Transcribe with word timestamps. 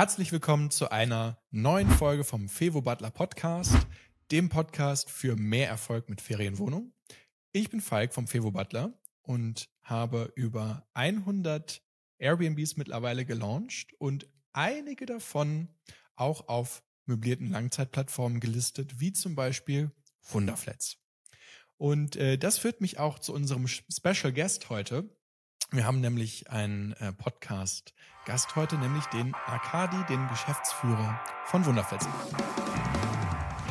Herzlich 0.00 0.32
willkommen 0.32 0.70
zu 0.70 0.90
einer 0.90 1.36
neuen 1.50 1.90
Folge 1.90 2.24
vom 2.24 2.48
Fevo 2.48 2.80
Butler 2.80 3.10
Podcast, 3.10 3.76
dem 4.30 4.48
Podcast 4.48 5.10
für 5.10 5.36
mehr 5.36 5.68
Erfolg 5.68 6.08
mit 6.08 6.22
Ferienwohnung. 6.22 6.94
Ich 7.52 7.68
bin 7.68 7.82
Falk 7.82 8.14
vom 8.14 8.26
Fevo 8.26 8.50
Butler 8.50 8.98
und 9.20 9.68
habe 9.82 10.32
über 10.36 10.88
100 10.94 11.82
Airbnbs 12.16 12.78
mittlerweile 12.78 13.26
gelauncht 13.26 13.92
und 13.98 14.26
einige 14.54 15.04
davon 15.04 15.68
auch 16.16 16.48
auf 16.48 16.82
möblierten 17.04 17.50
Langzeitplattformen 17.50 18.40
gelistet, 18.40 19.00
wie 19.00 19.12
zum 19.12 19.34
Beispiel 19.34 19.90
Wunderflats. 20.30 20.96
Und 21.76 22.16
äh, 22.16 22.38
das 22.38 22.56
führt 22.56 22.80
mich 22.80 22.98
auch 22.98 23.18
zu 23.18 23.34
unserem 23.34 23.66
Special 23.68 24.32
Guest 24.32 24.70
heute. 24.70 25.14
Wir 25.72 25.86
haben 25.86 26.00
nämlich 26.00 26.50
einen 26.50 26.94
äh, 26.94 27.12
Podcast 27.12 27.94
Gast 28.26 28.56
heute, 28.56 28.76
nämlich 28.76 29.04
den 29.06 29.32
Arkadi, 29.46 29.98
den 30.08 30.26
Geschäftsführer 30.26 31.20
von 31.44 31.64
Wunderfels. 31.64 32.08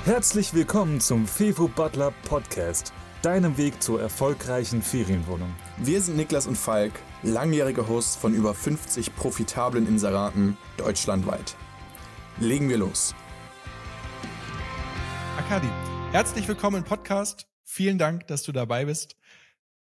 Herzlich 0.06 0.54
willkommen 0.54 1.02
zum 1.02 1.28
Fevo 1.28 1.68
Butler 1.68 2.12
Podcast, 2.24 2.94
deinem 3.22 3.58
Weg 3.58 3.84
zur 3.84 4.02
erfolgreichen 4.02 4.82
Ferienwohnung. 4.82 5.54
Wir 5.76 6.00
sind 6.00 6.16
Niklas 6.16 6.48
und 6.48 6.58
Falk, 6.58 6.94
langjährige 7.22 7.90
Hosts 7.90 8.16
von 8.16 8.34
über 8.34 8.54
50 8.54 9.14
profitablen 9.18 9.86
Inseraten 9.86 10.58
deutschlandweit. 10.78 11.58
Legen 12.40 12.70
wir 12.70 12.78
los. 12.78 13.14
Arkadi, 15.36 15.68
herzlich 16.14 16.48
willkommen 16.48 16.78
im 16.78 16.86
Podcast. 16.86 17.46
Vielen 17.66 17.98
Dank, 17.98 18.26
dass 18.28 18.44
du 18.44 18.54
dabei 18.54 18.86
bist. 18.86 19.18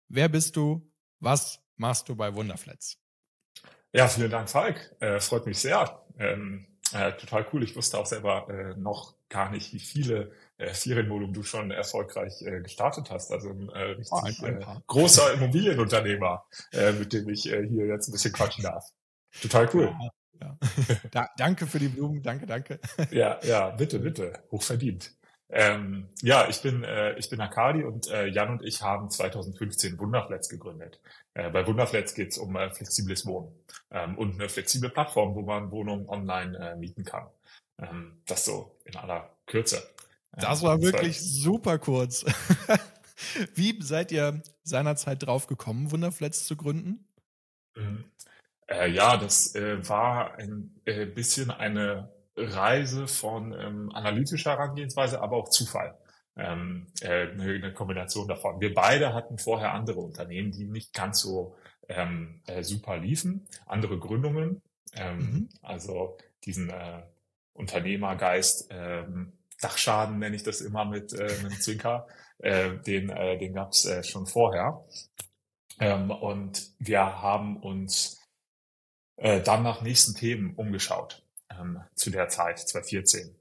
Wer 0.08 0.30
bist 0.30 0.56
du? 0.56 0.90
Was 1.20 1.65
machst 1.78 2.10
du 2.10 2.16
bei 2.16 2.34
Wunderflats? 2.34 2.98
Ja, 3.92 4.08
vielen 4.08 4.32
Dank, 4.32 4.50
Falk. 4.50 4.96
Äh, 5.00 5.20
freut 5.20 5.46
mich 5.46 5.60
sehr. 5.60 6.06
Ähm, 6.18 6.68
äh, 6.94 7.14
total 7.14 7.46
cool. 7.54 7.64
Ich 7.64 7.76
wusste 7.76 7.98
auch 7.98 8.06
selber 8.06 8.48
äh, 8.50 8.78
noch 8.78 9.16
gar 9.30 9.50
nicht, 9.50 9.74
wie 9.74 9.80
viele 9.80 10.32
äh, 10.58 10.74
Ferienwohnungen 10.74 11.34
du 11.34 11.44
schon 11.44 11.72
erfolgreich 11.72 12.42
äh, 12.42 12.62
gestartet 12.62 13.10
hast. 13.10 13.32
Also 13.32 13.50
ein 13.50 13.70
äh, 13.70 13.80
richtig 13.80 14.12
oh, 14.12 14.46
ein, 14.46 14.64
ein 14.64 14.84
großer 14.88 15.34
Immobilienunternehmer, 15.34 16.46
äh, 16.74 16.92
mit 16.94 17.14
dem 17.14 17.28
ich 17.30 17.52
äh, 17.52 17.68
hier 17.68 17.88
jetzt 17.88 18.08
ein 18.08 18.12
bisschen 18.12 18.34
quatschen 18.34 18.64
darf. 18.64 18.86
Total 19.42 19.70
cool. 19.74 19.96
Ja, 20.00 20.10
ja. 20.42 20.58
da, 21.12 21.30
danke 21.38 21.66
für 21.66 21.80
die 21.80 21.88
Blumen, 21.88 22.22
danke, 22.22 22.46
danke. 22.46 22.80
ja, 23.12 23.40
ja, 23.44 23.72
bitte, 23.72 24.00
bitte. 24.00 24.44
Hochverdient. 24.52 25.12
Ähm, 25.50 26.10
ja, 26.22 26.48
ich 26.50 26.62
bin, 26.62 26.84
äh, 26.84 27.18
ich 27.18 27.30
bin 27.30 27.40
Akadi 27.40 27.84
und 27.84 28.08
äh, 28.10 28.28
Jan 28.28 28.50
und 28.50 28.64
ich 28.64 28.82
haben 28.82 29.10
2015 29.10 30.00
Wunderflats 30.00 30.50
gegründet. 30.50 31.00
Äh, 31.36 31.50
bei 31.50 31.68
Wunderflats 31.68 32.16
geht 32.16 32.32
es 32.32 32.38
um 32.38 32.56
äh, 32.56 32.72
flexibles 32.72 33.26
Wohnen 33.26 33.54
ähm, 33.92 34.18
und 34.18 34.34
eine 34.34 34.50
flexible 34.50 34.90
Plattform, 34.90 35.36
wo 35.36 35.42
man 35.42 35.70
Wohnungen 35.70 36.08
online 36.08 36.58
äh, 36.58 36.76
mieten 36.78 37.04
kann. 37.04 37.28
Ähm, 37.78 38.22
das 38.26 38.46
so 38.46 38.80
in 38.86 38.96
aller 38.96 39.30
Kürze. 39.46 39.84
Das 40.32 40.64
war 40.64 40.82
wirklich 40.82 41.22
super 41.22 41.78
kurz. 41.78 42.26
Wie 43.54 43.82
seid 43.82 44.12
ihr 44.12 44.42
seinerzeit 44.64 45.26
drauf 45.26 45.48
gekommen, 45.48 45.92
Wunderflats 45.92 46.46
zu 46.46 46.56
gründen? 46.56 47.08
Mhm. 47.76 48.06
Äh, 48.68 48.90
ja, 48.90 49.18
das 49.18 49.56
äh, 49.56 49.88
war 49.88 50.36
ein 50.36 50.82
äh, 50.86 51.06
bisschen 51.06 51.52
eine 51.52 52.12
Reise 52.38 53.08
von 53.08 53.54
ähm, 53.54 53.92
analytischer 53.94 54.52
Herangehensweise, 54.52 55.22
aber 55.22 55.38
auch 55.38 55.50
Zufall. 55.50 55.98
Ähm, 56.38 56.88
äh, 57.02 57.30
eine 57.30 57.74
Kombination 57.74 58.28
davon. 58.28 58.60
Wir 58.60 58.74
beide 58.74 59.14
hatten 59.14 59.38
vorher 59.38 59.74
andere 59.74 60.02
Unternehmen, 60.02 60.52
die 60.52 60.66
nicht 60.66 60.94
ganz 60.94 61.22
so 61.22 61.56
ähm, 61.88 62.42
äh, 62.48 62.64
super 62.64 62.98
liefen, 62.98 63.48
andere 63.66 63.98
Gründungen. 63.98 64.62
Ähm, 64.94 65.18
mhm. 65.18 65.50
Also 65.62 66.18
diesen 66.44 66.70
äh, 66.70 67.04
Unternehmergeist, 67.54 68.68
ähm, 68.70 69.34
Dachschaden 69.62 70.20
nenne 70.20 70.36
ich 70.36 70.44
das 70.44 70.62
immer 70.62 70.86
mit 70.86 71.14
äh, 71.14 71.38
einem 71.40 71.52
Zwinker, 71.52 72.08
äh, 72.40 72.78
den, 72.80 73.10
äh, 73.10 73.38
den 73.38 73.54
gab 73.54 73.72
es 73.72 73.86
äh, 73.86 74.04
schon 74.04 74.28
vorher. 74.28 74.84
Ähm, 75.80 76.12
und 76.12 76.72
wir 76.80 77.00
haben 77.22 77.58
uns 77.58 78.22
äh, 79.18 79.42
dann 79.42 79.64
nach 79.64 79.82
nächsten 79.82 80.16
Themen 80.16 80.54
umgeschaut 80.56 81.24
ähm, 81.50 81.82
zu 81.96 82.10
der 82.10 82.30
Zeit, 82.30 82.60
2014. 82.60 83.36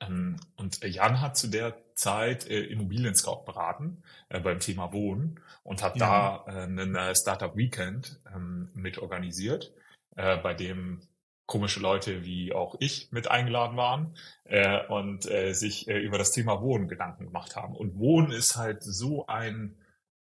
Ähm, 0.00 0.36
und 0.56 0.82
Jan 0.84 1.20
hat 1.20 1.36
zu 1.36 1.48
der 1.48 1.76
Zeit 1.94 2.48
äh, 2.48 2.64
Immobilien 2.64 3.14
Scout 3.14 3.44
beraten 3.44 4.02
äh, 4.28 4.40
beim 4.40 4.60
Thema 4.60 4.92
Wohnen 4.92 5.40
und 5.62 5.82
hat 5.82 5.96
ja. 5.96 6.44
da 6.46 6.52
äh, 6.52 6.62
einen 6.64 6.94
äh, 6.96 7.14
Startup 7.14 7.56
Weekend 7.56 8.20
ähm, 8.34 8.70
mit 8.74 8.98
organisiert, 8.98 9.72
äh, 10.16 10.36
bei 10.36 10.54
dem 10.54 11.02
komische 11.46 11.80
Leute 11.80 12.24
wie 12.24 12.52
auch 12.52 12.74
ich 12.80 13.12
mit 13.12 13.30
eingeladen 13.30 13.76
waren 13.76 14.16
äh, 14.44 14.86
und 14.86 15.30
äh, 15.30 15.52
sich 15.52 15.88
äh, 15.88 15.98
über 15.98 16.18
das 16.18 16.32
Thema 16.32 16.62
Wohnen 16.62 16.88
Gedanken 16.88 17.26
gemacht 17.26 17.54
haben. 17.54 17.76
Und 17.76 17.98
Wohnen 17.98 18.32
ist 18.32 18.56
halt 18.56 18.82
so 18.82 19.26
ein 19.26 19.76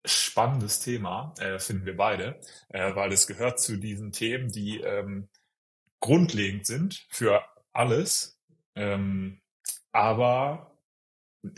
spannendes 0.05 0.81
Thema, 0.81 1.35
äh, 1.39 1.59
finden 1.59 1.87
wir 1.87 1.97
beide, 1.97 2.41
äh, 2.69 2.95
weil 2.95 3.13
es 3.13 3.27
gehört 3.27 3.61
zu 3.61 3.77
diesen 3.77 4.13
Themen, 4.13 4.51
die 4.51 4.81
ähm, 4.81 5.29
grundlegend 6.01 6.67
sind 6.67 7.07
für 7.09 7.43
alles, 7.73 8.39
ähm, 8.75 9.41
aber 9.93 10.74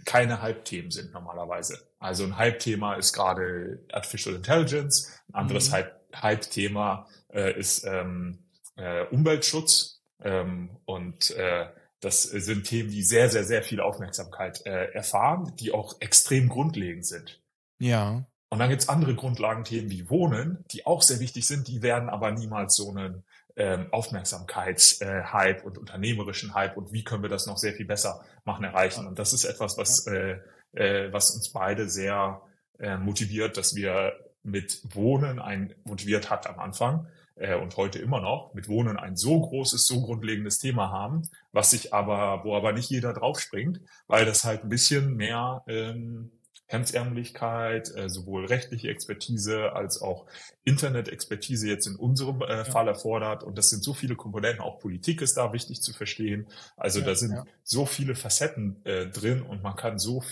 keine 0.05 0.43
Halbthemen 0.43 0.91
sind 0.91 1.13
normalerweise. 1.13 1.79
Also 1.99 2.25
ein 2.25 2.37
Halbthema 2.37 2.95
ist 2.95 3.13
gerade 3.13 3.85
Artificial 3.93 4.35
Intelligence, 4.35 5.13
ein 5.29 5.35
anderes 5.35 5.71
mhm. 5.71 5.85
Halbthema 6.13 7.07
äh, 7.33 7.59
ist 7.59 7.85
ähm, 7.85 8.45
äh, 8.77 9.05
Umweltschutz 9.07 10.03
ähm, 10.23 10.71
und 10.85 11.31
äh, 11.33 11.67
das 12.01 12.23
sind 12.23 12.65
Themen, 12.65 12.91
die 12.91 13.03
sehr, 13.03 13.29
sehr, 13.31 13.45
sehr 13.45 13.63
viel 13.63 13.81
Aufmerksamkeit 13.81 14.65
äh, 14.67 14.93
erfahren, 14.93 15.53
die 15.59 15.73
auch 15.73 16.01
extrem 16.01 16.49
grundlegend 16.49 17.07
sind. 17.07 17.43
Ja. 17.79 18.27
Und 18.49 18.59
dann 18.59 18.71
gibt's 18.71 18.89
andere 18.89 19.15
Grundlagenthemen 19.15 19.91
wie 19.91 20.09
Wohnen, 20.09 20.65
die 20.71 20.87
auch 20.87 21.03
sehr 21.03 21.21
wichtig 21.21 21.47
sind, 21.47 21.69
die 21.69 21.83
werden 21.83 22.09
aber 22.09 22.31
niemals 22.31 22.77
so 22.77 22.91
einen 22.91 23.25
ähm, 23.57 23.87
Aufmerksamkeitshype 23.91 25.61
äh, 25.61 25.63
und 25.63 25.79
unternehmerischen 25.79 26.55
Hype 26.55 26.77
und 26.77 26.93
wie 26.93 27.05
können 27.05 27.23
wir 27.23 27.31
das 27.31 27.47
noch 27.47 27.57
sehr 27.57 27.73
viel 27.73 27.87
besser 27.87 28.25
machen, 28.45 28.65
erreichen. 28.65 29.07
Und 29.07 29.19
das 29.19 29.33
ist 29.33 29.45
etwas, 29.45 29.79
was, 29.79 30.07
äh, 30.07 30.39
äh, 30.73 31.13
was 31.13 31.31
uns 31.31 31.51
beide 31.51 31.89
sehr 31.89 32.43
äh, 32.79 32.99
motiviert, 32.99 33.57
dass 33.57 33.75
wir 33.75 34.13
mit 34.43 34.83
Wohnen 34.95 35.41
ein 35.41 35.75
motiviert 35.85 36.31
hat 36.31 36.47
am 36.47 36.59
Anfang 36.59 37.09
äh, 37.37 37.55
und 37.57 37.77
heute 37.77 37.99
immer 37.99 38.21
noch 38.21 38.53
mit 38.55 38.69
Wohnen 38.69 38.99
ein 38.99 39.17
so 39.17 39.41
großes, 39.41 39.87
so 39.87 40.03
grundlegendes 40.03 40.59
Thema 40.59 40.91
haben, 40.91 41.23
was 41.53 41.71
sich 41.71 41.95
aber, 41.95 42.45
wo 42.45 42.57
aber 42.57 42.73
nicht 42.73 42.91
jeder 42.91 43.13
draufspringt, 43.13 43.81
weil 44.07 44.25
das 44.25 44.45
halt 44.45 44.65
ein 44.65 44.69
bisschen 44.69 45.17
mehr 45.17 45.65
ähm, 45.67 46.31
Hemdsärmlichkeit, 46.67 47.95
äh, 47.95 48.09
sowohl 48.09 48.47
rechtliche 48.47 48.89
Expertise 48.89 49.73
als 49.73 50.01
auch 50.01 50.27
Internet-Expertise 50.65 51.69
jetzt 51.69 51.87
in 51.87 51.97
unserem 51.97 52.43
äh, 52.43 52.49
ja. 52.49 52.65
Fall 52.65 52.89
erfordert. 52.89 53.45
Und 53.45 53.57
das 53.57 53.71
sind 53.71 53.85
so 53.85 53.95
viele 53.95 54.17
Komponenten, 54.17 54.61
auch 54.61 54.79
Politik 54.79 55.23
ist 55.23 55.37
da 55.37 55.53
wichtig 55.53 55.83
zu 55.83 55.93
verstehen. 55.93 56.47
Also 56.77 57.01
ja, 57.01 57.07
da 57.07 57.15
sind 57.15 57.33
ja. 57.33 57.45
so 57.63 57.87
viele 57.87 58.15
Facetten 58.15 58.85
äh, 58.85 59.07
drin 59.07 59.43
und 59.43 59.63
man 59.63 59.77
kann 59.77 59.99
so 59.99 60.23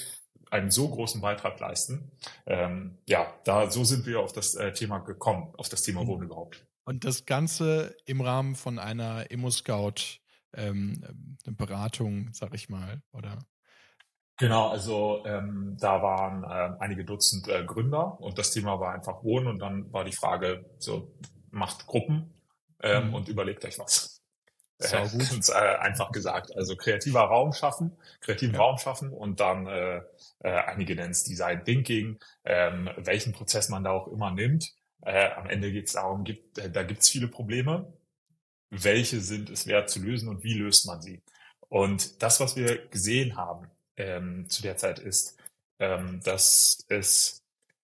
einen 0.50 0.70
so 0.70 0.88
großen 0.88 1.20
Beitrag 1.20 1.58
leisten. 1.60 2.10
Ähm, 2.46 2.98
ja, 3.06 3.32
da 3.44 3.70
so 3.70 3.84
sind 3.84 4.06
wir 4.06 4.20
auf 4.20 4.32
das 4.32 4.54
äh, 4.54 4.72
Thema 4.72 4.98
gekommen, 4.98 5.52
auf 5.56 5.68
das 5.68 5.82
Thema 5.82 6.02
mhm. 6.02 6.08
Wohnen 6.08 6.22
überhaupt. 6.24 6.64
Und 6.84 7.04
das 7.04 7.26
Ganze 7.26 7.96
im 8.04 8.20
Rahmen 8.20 8.54
von 8.54 8.78
einer 8.78 9.30
Immo-Scout 9.30 10.20
ähm, 10.52 11.36
Beratung, 11.46 12.28
sag 12.32 12.54
ich 12.54 12.68
mal, 12.68 13.02
oder? 13.12 13.38
Genau, 14.36 14.68
also 14.68 15.22
ähm, 15.26 15.76
da 15.80 16.02
waren 16.02 16.42
äh, 16.42 16.76
einige 16.80 17.04
Dutzend 17.04 17.46
äh, 17.46 17.64
Gründer 17.64 18.20
und 18.20 18.36
das 18.36 18.50
Thema 18.50 18.80
war 18.80 18.92
einfach 18.92 19.22
Wohnen 19.22 19.46
und 19.46 19.60
dann 19.60 19.92
war 19.92 20.04
die 20.04 20.12
Frage, 20.12 20.64
so 20.78 21.14
macht 21.50 21.86
Gruppen 21.86 22.34
ähm, 22.82 23.08
mhm. 23.08 23.14
und 23.14 23.28
überlegt 23.28 23.64
euch 23.64 23.78
was. 23.78 24.22
Äh, 24.78 25.08
gut. 25.12 25.48
äh, 25.50 25.76
einfach 25.76 26.10
gesagt. 26.10 26.54
Also 26.56 26.74
kreativer 26.74 27.20
Raum 27.20 27.52
schaffen, 27.52 27.96
kreativen 28.20 28.54
ja. 28.54 28.60
Raum 28.60 28.78
schaffen 28.78 29.12
und 29.12 29.38
dann 29.38 29.68
äh, 29.68 29.98
äh, 30.40 30.50
einige 30.66 30.96
nennen 30.96 31.12
es 31.12 31.22
Design 31.22 31.64
Thinking, 31.64 32.18
ähm, 32.44 32.90
welchen 32.96 33.32
Prozess 33.32 33.68
man 33.68 33.84
da 33.84 33.92
auch 33.92 34.08
immer 34.08 34.32
nimmt. 34.32 34.74
Äh, 35.02 35.30
am 35.32 35.46
Ende 35.46 35.70
geht 35.70 35.86
es 35.86 35.92
darum, 35.92 36.24
gibt, 36.24 36.58
äh, 36.58 36.70
da 36.70 36.82
gibt 36.82 37.02
es 37.02 37.08
viele 37.08 37.28
Probleme. 37.28 37.92
Welche 38.70 39.20
sind 39.20 39.48
es 39.50 39.68
wert 39.68 39.90
zu 39.90 40.00
lösen 40.00 40.28
und 40.28 40.42
wie 40.42 40.54
löst 40.54 40.86
man 40.86 41.00
sie? 41.00 41.22
Und 41.68 42.22
das, 42.22 42.40
was 42.40 42.56
wir 42.56 42.88
gesehen 42.88 43.36
haben, 43.36 43.70
ähm, 43.96 44.48
zu 44.48 44.62
der 44.62 44.76
Zeit 44.76 44.98
ist, 44.98 45.38
ähm, 45.78 46.20
dass 46.24 46.84
es 46.88 47.42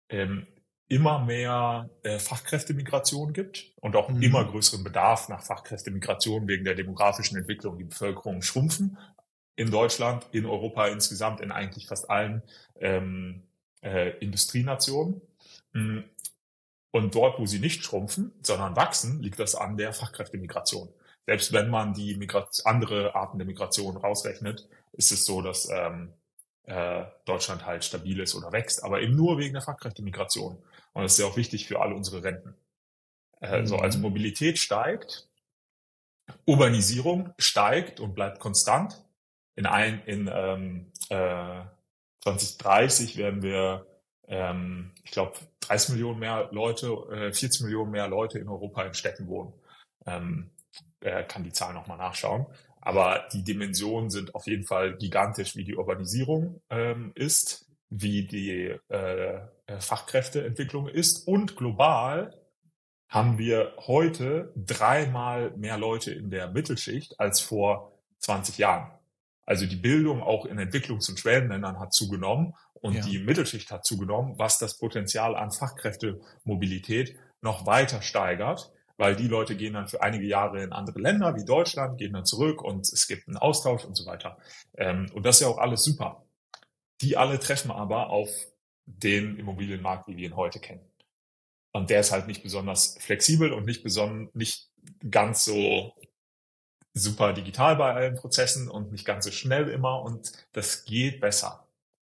ähm, 0.09 0.47
immer 0.89 1.19
mehr 1.19 1.89
äh, 2.03 2.17
Fachkräftemigration 2.19 3.33
gibt 3.33 3.73
und 3.81 3.95
auch 3.95 4.09
mhm. 4.09 4.21
immer 4.21 4.45
größeren 4.45 4.83
Bedarf 4.83 5.27
nach 5.29 5.43
Fachkräftemigration 5.43 6.47
wegen 6.47 6.63
der 6.63 6.75
demografischen 6.75 7.37
Entwicklung. 7.37 7.77
Die 7.77 7.83
Bevölkerung 7.83 8.41
schrumpfen 8.41 8.97
in 9.55 9.71
Deutschland, 9.71 10.25
in 10.31 10.45
Europa 10.45 10.87
insgesamt, 10.87 11.41
in 11.41 11.51
eigentlich 11.51 11.87
fast 11.87 12.09
allen 12.09 12.41
ähm, 12.79 13.43
äh, 13.81 14.17
Industrienationen. 14.19 15.21
Mm. 15.73 15.99
Und 16.91 17.13
dort, 17.13 17.37
wo 17.37 17.45
sie 17.45 17.59
nicht 17.59 17.83
schrumpfen, 17.83 18.31
sondern 18.41 18.75
wachsen, 18.75 19.21
liegt 19.21 19.39
das 19.39 19.55
an 19.55 19.77
der 19.77 19.93
Fachkräftemigration. 19.93 20.89
selbst 21.25 21.51
wenn 21.51 21.69
man 21.69 21.93
die 21.93 22.15
Migration, 22.15 22.65
andere 22.65 23.13
Arten 23.13 23.37
der 23.37 23.45
Migration 23.45 23.97
rausrechnet, 23.97 24.69
ist 24.97 25.11
es 25.11 25.25
so, 25.25 25.41
dass 25.41 25.69
ähm, 25.69 26.13
äh, 26.63 27.05
Deutschland 27.25 27.65
halt 27.65 27.85
stabil 27.85 28.19
ist 28.19 28.35
oder 28.35 28.51
wächst, 28.51 28.83
aber 28.83 29.01
eben 29.01 29.15
nur 29.15 29.37
wegen 29.37 29.53
der 29.53 29.61
Fachkräftemigration. 29.61 30.57
Und 30.93 31.03
das 31.03 31.13
ist 31.13 31.19
ja 31.19 31.25
auch 31.25 31.37
wichtig 31.37 31.67
für 31.67 31.79
alle 31.81 31.95
unsere 31.95 32.23
Renten. 32.23 32.55
Äh, 33.41 33.61
mhm. 33.61 33.67
so, 33.67 33.77
also 33.77 33.99
Mobilität 33.99 34.57
steigt, 34.57 35.29
Urbanisierung 36.45 37.33
steigt 37.37 37.99
und 37.99 38.15
bleibt 38.15 38.39
konstant. 38.39 39.01
In, 39.55 39.65
ein, 39.65 40.03
in 40.05 40.29
ähm, 40.31 40.91
äh, 41.09 41.61
2030 42.21 43.17
werden 43.17 43.41
wir, 43.41 43.87
ähm, 44.27 44.91
ich 45.03 45.11
glaube, 45.11 45.33
30 45.61 45.91
Millionen 45.91 46.19
mehr 46.19 46.49
Leute, 46.51 46.87
äh, 47.11 47.33
40 47.33 47.61
Millionen 47.61 47.91
mehr 47.91 48.07
Leute 48.07 48.39
in 48.39 48.49
Europa 48.49 48.83
in 48.83 48.93
Städten 48.93 49.27
wohnen. 49.27 49.53
Ähm, 50.05 50.51
äh, 50.99 51.23
kann 51.23 51.43
die 51.43 51.53
Zahl 51.53 51.73
nochmal 51.73 51.97
nachschauen. 51.97 52.45
Aber 52.87 53.27
die 53.33 53.43
Dimensionen 53.43 54.09
sind 54.09 54.33
auf 54.33 54.47
jeden 54.47 54.63
Fall 54.63 54.95
gigantisch, 54.95 55.57
wie 55.57 55.65
die 55.65 55.75
Urbanisierung 55.75 56.61
ähm, 56.69 57.11
ist, 57.15 57.67
wie 57.89 58.25
die 58.25 58.77
äh, 58.87 59.41
äh 59.65 59.81
Fachkräfteentwicklung 59.81 60.87
ist 60.87 61.27
und 61.27 61.57
global 61.57 62.33
haben 63.09 63.37
wir 63.37 63.73
heute 63.87 64.53
dreimal 64.55 65.51
mehr 65.57 65.77
Leute 65.77 66.13
in 66.13 66.29
der 66.29 66.47
Mittelschicht 66.47 67.19
als 67.19 67.41
vor 67.41 67.91
20 68.19 68.57
Jahren. 68.57 68.89
Also 69.45 69.65
die 69.65 69.75
Bildung 69.75 70.23
auch 70.23 70.45
in 70.45 70.57
Entwicklungs- 70.57 71.09
und 71.09 71.19
Schwellenländern 71.19 71.81
hat 71.81 71.93
zugenommen 71.93 72.53
und 72.75 72.93
ja. 72.93 73.01
die 73.01 73.19
Mittelschicht 73.19 73.69
hat 73.69 73.85
zugenommen, 73.85 74.35
was 74.37 74.59
das 74.59 74.77
Potenzial 74.77 75.35
an 75.35 75.51
Fachkräftemobilität 75.51 77.17
noch 77.41 77.65
weiter 77.65 78.01
steigert, 78.01 78.71
weil 78.97 79.15
die 79.15 79.27
Leute 79.27 79.55
gehen 79.55 79.73
dann 79.73 79.87
für 79.87 80.01
einige 80.01 80.25
Jahre 80.25 80.63
in 80.63 80.73
andere 80.73 80.99
Länder 80.99 81.35
wie 81.35 81.45
Deutschland, 81.45 81.97
gehen 81.97 82.13
dann 82.13 82.25
zurück 82.25 82.63
und 82.63 82.91
es 82.91 83.07
gibt 83.07 83.27
einen 83.27 83.37
Austausch 83.37 83.85
und 83.85 83.95
so 83.95 84.05
weiter. 84.05 84.37
Ähm, 84.75 85.09
und 85.13 85.25
das 85.25 85.37
ist 85.37 85.41
ja 85.41 85.47
auch 85.47 85.59
alles 85.59 85.83
super. 85.83 86.25
Die 87.01 87.15
alle 87.15 87.39
treffen 87.39 87.71
aber 87.71 88.09
auf 88.09 88.29
den 88.85 89.37
Immobilienmarkt, 89.37 90.07
wie 90.07 90.17
wir 90.17 90.25
ihn 90.25 90.35
heute 90.35 90.59
kennen. 90.59 90.81
Und 91.73 91.89
der 91.89 91.99
ist 91.99 92.11
halt 92.11 92.27
nicht 92.27 92.41
besonders 92.41 92.97
flexibel 92.99 93.53
und 93.53 93.65
nicht 93.65 93.83
besonders, 93.83 94.33
nicht 94.33 94.71
ganz 95.11 95.45
so 95.45 95.93
super 96.93 97.33
digital 97.33 97.75
bei 97.75 97.93
allen 97.93 98.15
Prozessen 98.15 98.69
und 98.69 98.91
nicht 98.91 99.05
ganz 99.05 99.25
so 99.25 99.31
schnell 99.31 99.69
immer 99.69 100.01
und 100.01 100.31
das 100.53 100.85
geht 100.85 101.21
besser. 101.21 101.67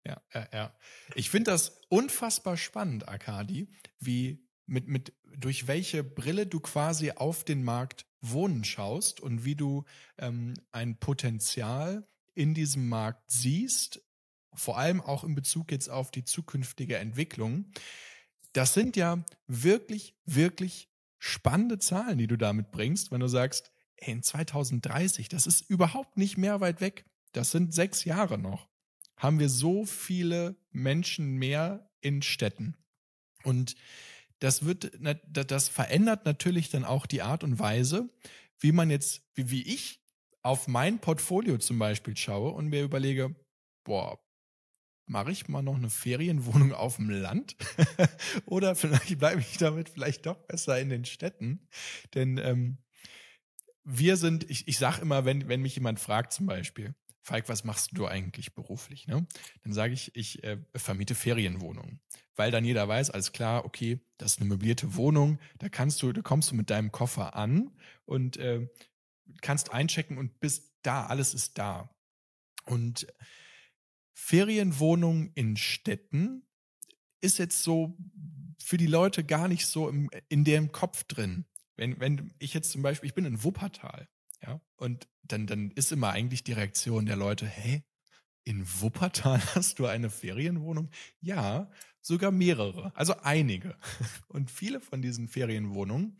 Ja, 0.05 0.21
ja, 0.33 0.47
ja. 0.51 0.75
Ich 1.15 1.29
finde 1.29 1.51
das 1.51 1.79
unfassbar 1.87 2.57
spannend, 2.57 3.07
Akadi, 3.07 3.69
wie 3.99 4.45
mit, 4.65 4.87
mit, 4.87 5.13
durch 5.37 5.67
welche 5.67 6.03
Brille 6.03 6.47
du 6.47 6.59
quasi 6.59 7.11
auf 7.11 7.43
den 7.43 7.63
Markt 7.63 8.05
Wohnen 8.21 8.63
schaust 8.63 9.19
und 9.19 9.43
wie 9.43 9.55
du 9.55 9.83
ähm, 10.17 10.53
ein 10.71 10.97
Potenzial 10.97 12.07
in 12.33 12.53
diesem 12.53 12.87
Markt 12.87 13.29
siehst, 13.29 14.01
vor 14.53 14.77
allem 14.77 15.01
auch 15.01 15.23
in 15.23 15.35
Bezug 15.35 15.71
jetzt 15.71 15.89
auf 15.89 16.11
die 16.11 16.23
zukünftige 16.23 16.97
Entwicklung. 16.97 17.71
Das 18.53 18.73
sind 18.73 18.95
ja 18.95 19.23
wirklich, 19.47 20.15
wirklich 20.25 20.89
spannende 21.19 21.79
Zahlen, 21.79 22.17
die 22.17 22.27
du 22.27 22.37
damit 22.37 22.71
bringst, 22.71 23.11
wenn 23.11 23.19
du 23.19 23.27
sagst, 23.27 23.71
ey, 23.97 24.13
in 24.13 24.23
2030, 24.23 25.27
das 25.29 25.47
ist 25.47 25.61
überhaupt 25.69 26.17
nicht 26.17 26.37
mehr 26.37 26.61
weit 26.61 26.81
weg. 26.81 27.05
Das 27.31 27.51
sind 27.51 27.73
sechs 27.73 28.05
Jahre 28.05 28.37
noch. 28.37 28.69
Haben 29.17 29.39
wir 29.39 29.49
so 29.49 29.85
viele 29.85 30.55
Menschen 30.71 31.35
mehr 31.35 31.89
in 32.01 32.21
Städten. 32.21 32.77
Und 33.43 33.75
das 34.43 34.65
wird, 34.65 34.91
das 35.29 35.69
verändert 35.69 36.25
natürlich 36.25 36.69
dann 36.69 36.83
auch 36.83 37.05
die 37.05 37.21
Art 37.21 37.45
und 37.45 37.59
Weise, 37.59 38.09
wie 38.59 38.73
man 38.73 38.89
jetzt, 38.89 39.21
wie, 39.35 39.49
wie 39.49 39.61
ich 39.61 40.01
auf 40.41 40.67
mein 40.67 40.99
Portfolio 40.99 41.57
zum 41.59 41.79
Beispiel 41.79 42.17
schaue 42.17 42.51
und 42.51 42.67
mir 42.67 42.83
überlege, 42.83 43.33
boah, 43.85 44.19
mache 45.05 45.31
ich 45.31 45.47
mal 45.47 45.61
noch 45.61 45.77
eine 45.77 45.89
Ferienwohnung 45.89 46.73
auf 46.73 46.97
dem 46.97 47.09
Land? 47.09 47.55
Oder 48.45 48.75
vielleicht 48.75 49.17
bleibe 49.17 49.39
ich 49.39 49.57
damit 49.59 49.87
vielleicht 49.87 50.25
doch 50.25 50.45
besser 50.45 50.77
in 50.77 50.89
den 50.89 51.05
Städten. 51.05 51.69
Denn 52.13 52.37
ähm, 52.37 52.79
wir 53.85 54.17
sind, 54.17 54.49
ich, 54.49 54.67
ich 54.67 54.77
sage 54.77 55.03
immer, 55.03 55.23
wenn, 55.23 55.47
wenn 55.47 55.61
mich 55.61 55.75
jemand 55.75 56.01
fragt 56.01 56.33
zum 56.33 56.47
Beispiel, 56.47 56.93
Falk, 57.23 57.47
was 57.47 57.63
machst 57.63 57.91
du 57.93 58.05
eigentlich 58.05 58.53
beruflich? 58.53 59.07
Ne? 59.07 59.25
Dann 59.63 59.71
sage 59.71 59.93
ich, 59.93 60.13
ich 60.15 60.43
äh, 60.43 60.57
vermiete 60.75 61.15
Ferienwohnungen. 61.15 62.01
Weil 62.35 62.51
dann 62.51 62.65
jeder 62.65 62.85
weiß, 62.87 63.11
alles 63.11 63.31
klar, 63.31 63.63
okay, 63.63 64.01
das 64.17 64.33
ist 64.33 64.41
eine 64.41 64.49
möblierte 64.49 64.95
Wohnung, 64.95 65.39
da 65.57 65.69
kannst 65.69 66.01
du, 66.01 66.11
da 66.11 66.21
kommst 66.21 66.51
du 66.51 66.55
mit 66.55 66.69
deinem 66.69 66.91
Koffer 66.91 67.35
an 67.35 67.71
und 68.05 68.35
äh, 68.37 68.67
kannst 69.41 69.71
einchecken 69.71 70.17
und 70.17 70.41
bist 70.41 70.73
da, 70.81 71.05
alles 71.05 71.33
ist 71.33 71.57
da. 71.57 71.95
Und 72.65 73.07
Ferienwohnung 74.13 75.31
in 75.33 75.55
Städten 75.55 76.43
ist 77.21 77.39
jetzt 77.39 77.63
so 77.63 77.97
für 78.59 78.77
die 78.77 78.87
Leute 78.87 79.23
gar 79.23 79.47
nicht 79.47 79.65
so 79.65 79.87
im, 79.87 80.09
in 80.27 80.43
deren 80.43 80.73
Kopf 80.73 81.05
drin. 81.05 81.45
Wenn, 81.75 81.99
wenn 82.01 82.33
ich 82.39 82.53
jetzt 82.53 82.71
zum 82.71 82.81
Beispiel, 82.81 83.07
ich 83.07 83.15
bin 83.15 83.25
in 83.25 83.43
Wuppertal, 83.43 84.09
ja, 84.43 84.61
und 84.75 85.07
dann, 85.23 85.47
dann 85.47 85.71
ist 85.71 85.91
immer 85.91 86.09
eigentlich 86.09 86.43
die 86.43 86.53
Reaktion 86.53 87.05
der 87.05 87.15
Leute, 87.15 87.45
hey, 87.45 87.83
in 88.43 88.65
Wuppertal 88.81 89.41
hast 89.55 89.79
du 89.79 89.85
eine 89.85 90.09
Ferienwohnung? 90.09 90.89
Ja, 91.21 91.71
sogar 92.01 92.31
mehrere, 92.31 92.95
also 92.95 93.15
einige. 93.21 93.77
Und 94.27 94.51
viele 94.51 94.81
von 94.81 95.01
diesen 95.01 95.27
Ferienwohnungen 95.27 96.19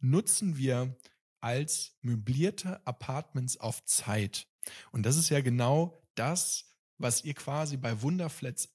nutzen 0.00 0.56
wir 0.56 0.96
als 1.40 1.96
möblierte 2.00 2.84
Apartments 2.86 3.58
auf 3.58 3.84
Zeit. 3.84 4.48
Und 4.90 5.04
das 5.04 5.16
ist 5.16 5.28
ja 5.28 5.40
genau 5.40 6.02
das, 6.14 6.74
was 6.96 7.24
ihr 7.24 7.34
quasi 7.34 7.76
bei 7.76 8.02
Wunderflats 8.02 8.74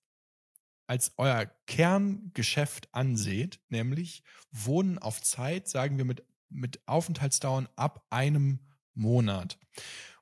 als 0.86 1.14
euer 1.18 1.46
Kerngeschäft 1.66 2.94
anseht, 2.94 3.60
nämlich 3.70 4.24
Wohnen 4.52 5.00
auf 5.00 5.22
Zeit, 5.22 5.68
sagen 5.68 5.98
wir 5.98 6.06
mit, 6.06 6.24
mit 6.50 6.88
Aufenthaltsdauern 6.88 7.68
ab 7.76 8.06
einem 8.10 8.60
Monat. 8.94 9.60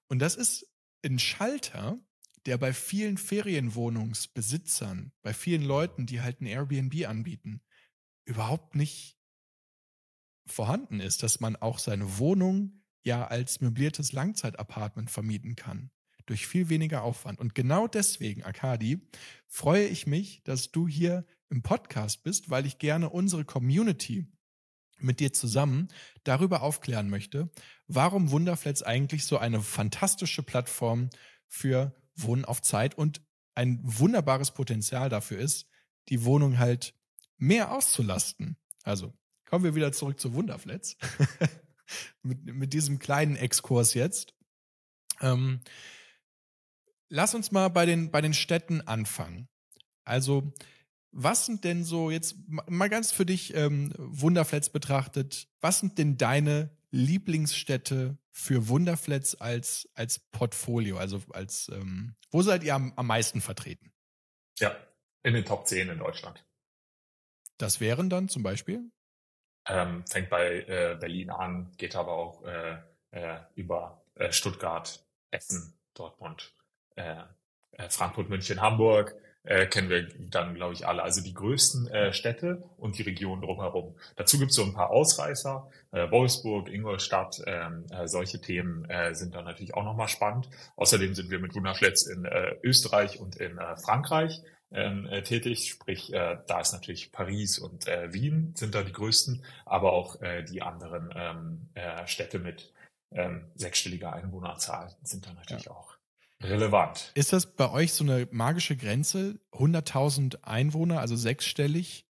Und 0.08 0.20
das 0.20 0.36
ist 0.36 0.68
ein 1.04 1.20
Schalter, 1.20 2.00
der 2.46 2.58
bei 2.58 2.74
vielen 2.74 3.18
Ferienwohnungsbesitzern, 3.18 5.12
bei 5.22 5.34
vielen 5.34 5.64
Leuten, 5.64 6.06
die 6.06 6.22
halt 6.22 6.42
ein 6.42 6.48
Airbnb 6.48 7.08
anbieten, 7.08 7.62
überhaupt 8.26 8.76
nicht 8.76 9.18
vorhanden 10.48 11.00
ist, 11.00 11.24
dass 11.24 11.40
man 11.40 11.56
auch 11.56 11.80
seine 11.80 12.18
Wohnung 12.18 12.84
ja 13.04 13.28
als 13.28 13.62
möbliertes 13.62 14.12
Langzeitapartment 14.12 15.10
vermieten 15.10 15.56
kann 15.56 15.92
durch 16.26 16.48
viel 16.48 16.70
weniger 16.70 17.04
Aufwand. 17.04 17.40
Und 17.40 17.56
genau 17.56 17.88
deswegen, 17.88 18.44
Akadi, 18.44 19.08
freue 19.48 19.86
ich 19.86 20.08
mich, 20.08 20.42
dass 20.44 20.72
du 20.72 20.88
hier 20.88 21.26
im 21.50 21.62
Podcast 21.62 22.24
bist, 22.24 22.50
weil 22.50 22.66
ich 22.66 22.78
gerne 22.78 23.10
unsere 23.10 23.44
Community 23.44 24.28
mit 25.04 25.20
dir 25.20 25.34
zusammen 25.34 25.88
darüber 26.24 26.62
aufklären 26.62 27.10
möchte, 27.10 27.50
warum 27.88 28.32
Wunderflats 28.32 28.84
eigentlich 28.84 29.26
so 29.26 29.38
eine 29.38 29.62
fantastische 29.62 30.44
Plattform 30.44 31.10
für 31.48 31.94
Wohnen 32.16 32.46
auf 32.46 32.62
Zeit 32.62 32.96
und 32.96 33.22
ein 33.56 33.80
wunderbares 33.84 34.52
Potenzial 34.52 35.10
dafür 35.10 35.40
ist, 35.40 35.68
die 36.10 36.24
Wohnung 36.24 36.58
halt 36.58 36.94
mehr 37.38 37.72
auszulasten. 37.72 38.58
Also 38.84 39.14
kommen 39.46 39.64
wir 39.64 39.76
wieder 39.76 39.92
zurück 39.92 40.20
zu 40.20 40.34
Wunderflats. 40.34 40.98
mit, 42.24 42.46
mit 42.46 42.74
diesem 42.74 43.00
kleinen 43.00 43.36
Exkurs 43.36 43.94
jetzt. 43.94 44.34
Ähm, 45.20 45.62
lass 47.10 47.36
uns 47.36 47.52
mal 47.52 47.70
bei 47.70 47.86
den, 47.86 48.12
bei 48.12 48.22
den 48.22 48.34
Städten 48.34 48.82
anfangen. 48.82 49.48
Also, 50.04 50.54
was 51.12 51.46
sind 51.46 51.64
denn 51.64 51.84
so 51.84 52.10
jetzt 52.10 52.36
mal 52.48 52.90
ganz 52.90 53.12
für 53.12 53.26
dich 53.26 53.54
ähm, 53.54 53.94
Wunderflats 53.98 54.70
betrachtet, 54.70 55.48
was 55.60 55.80
sind 55.80 55.98
denn 55.98 56.18
deine 56.18 56.70
Lieblingsstädte 56.92 58.18
für 58.32 58.68
Wunderflats 58.68 59.40
als, 59.40 59.90
als 59.94 60.20
Portfolio? 60.20 60.98
Also 60.98 61.22
als 61.34 61.70
ähm, 61.70 62.16
wo 62.32 62.42
seid 62.42 62.64
ihr 62.64 62.76
am, 62.76 62.94
am 62.96 63.08
meisten 63.08 63.42
vertreten? 63.42 63.92
Ja, 64.60 64.76
in 65.24 65.34
den 65.34 65.46
Top 65.46 65.68
10 65.68 65.90
in 65.90 66.00
Deutschland. 66.00 66.46
Das 67.58 67.80
wären 67.80 68.10
dann 68.10 68.30
zum 68.30 68.44
Beispiel? 68.44 68.90
Ähm, 69.68 70.06
fängt 70.08 70.30
bei 70.30 70.62
äh, 70.62 70.98
Berlin 71.00 71.30
an, 71.30 71.72
geht 71.78 71.96
aber 71.96 72.14
auch 72.14 72.44
äh, 72.44 72.78
äh, 73.12 73.40
über 73.56 74.04
äh, 74.16 74.32
Stuttgart, 74.32 75.06
Essen, 75.30 75.80
Dortmund, 75.94 76.56
äh, 76.96 77.22
äh, 77.74 77.90
Frankfurt, 77.90 78.30
München, 78.30 78.62
Hamburg, 78.62 79.16
äh, 79.44 79.66
kennen 79.68 79.90
wir 79.90 80.08
dann, 80.20 80.54
glaube 80.54 80.74
ich, 80.74 80.88
alle. 80.88 81.02
Also 81.04 81.22
die 81.22 81.34
größten 81.34 81.88
äh, 81.88 82.14
Städte 82.14 82.64
und 82.78 82.98
die 82.98 83.04
Region 83.04 83.42
drumherum. 83.42 83.96
Dazu 84.16 84.38
gibt 84.38 84.52
es 84.52 84.56
so 84.56 84.64
ein 84.64 84.74
paar 84.74 84.92
Ausreißer. 84.92 85.70
Äh, 85.92 86.12
Wolfsburg, 86.12 86.70
Ingolstadt, 86.70 87.42
ähm, 87.48 87.86
äh, 87.92 88.08
solche 88.08 88.40
Themen 88.40 88.86
äh, 88.90 89.16
sind 89.16 89.34
dann 89.34 89.46
natürlich 89.46 89.74
auch 89.74 89.84
nochmal 89.84 90.08
spannend. 90.08 90.50
Außerdem 90.76 91.16
sind 91.16 91.32
wir 91.32 91.40
mit 91.40 91.56
Wunderschletz 91.56 92.06
in 92.06 92.26
äh, 92.26 92.56
Österreich 92.64 93.20
und 93.20 93.36
in 93.38 93.58
äh, 93.58 93.78
Frankreich 93.78 94.42
ähm, 94.72 95.08
äh, 95.08 95.24
tätig. 95.24 95.70
Sprich, 95.70 96.14
äh, 96.14 96.38
da 96.48 96.62
ist 96.62 96.74
natürlich 96.74 97.12
Paris 97.12 97.58
und 97.58 97.88
äh, 97.88 98.14
Wien 98.14 98.54
sind 98.56 98.76
da 98.76 98.84
die 98.84 98.94
größten, 98.94 99.44
aber 99.66 99.94
auch 99.94 100.22
äh, 100.22 100.44
die 100.44 100.62
anderen 100.62 101.10
ähm, 101.16 101.70
äh, 101.74 102.06
Städte 102.08 102.40
mit 102.40 102.72
ähm, 103.12 103.52
sechsstellige 103.56 104.14
Einwohnerzahl 104.14 104.96
sind 105.02 105.26
dann 105.26 105.36
natürlich 105.36 105.66
ja. 105.66 105.72
auch 105.72 105.98
relevant. 106.44 107.12
Ist 107.16 107.34
das 107.34 107.56
bei 107.56 107.70
euch 107.72 107.94
so 107.94 108.04
eine 108.04 108.28
magische 108.32 108.76
Grenze? 108.76 109.40
100.000 109.54 110.44
Einwohner, 110.44 111.00
also 111.00 111.16
sechsstellig, 111.16 112.06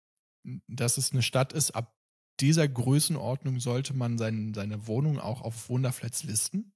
dass 0.67 0.97
es 0.97 1.11
eine 1.11 1.21
Stadt 1.21 1.53
ist, 1.53 1.71
ab 1.71 1.95
dieser 2.39 2.67
Größenordnung 2.67 3.59
sollte 3.59 3.93
man 3.93 4.17
sein, 4.17 4.53
seine 4.53 4.87
Wohnung 4.87 5.19
auch 5.19 5.41
auf 5.41 5.69
Wunderflats 5.69 6.23
listen? 6.23 6.73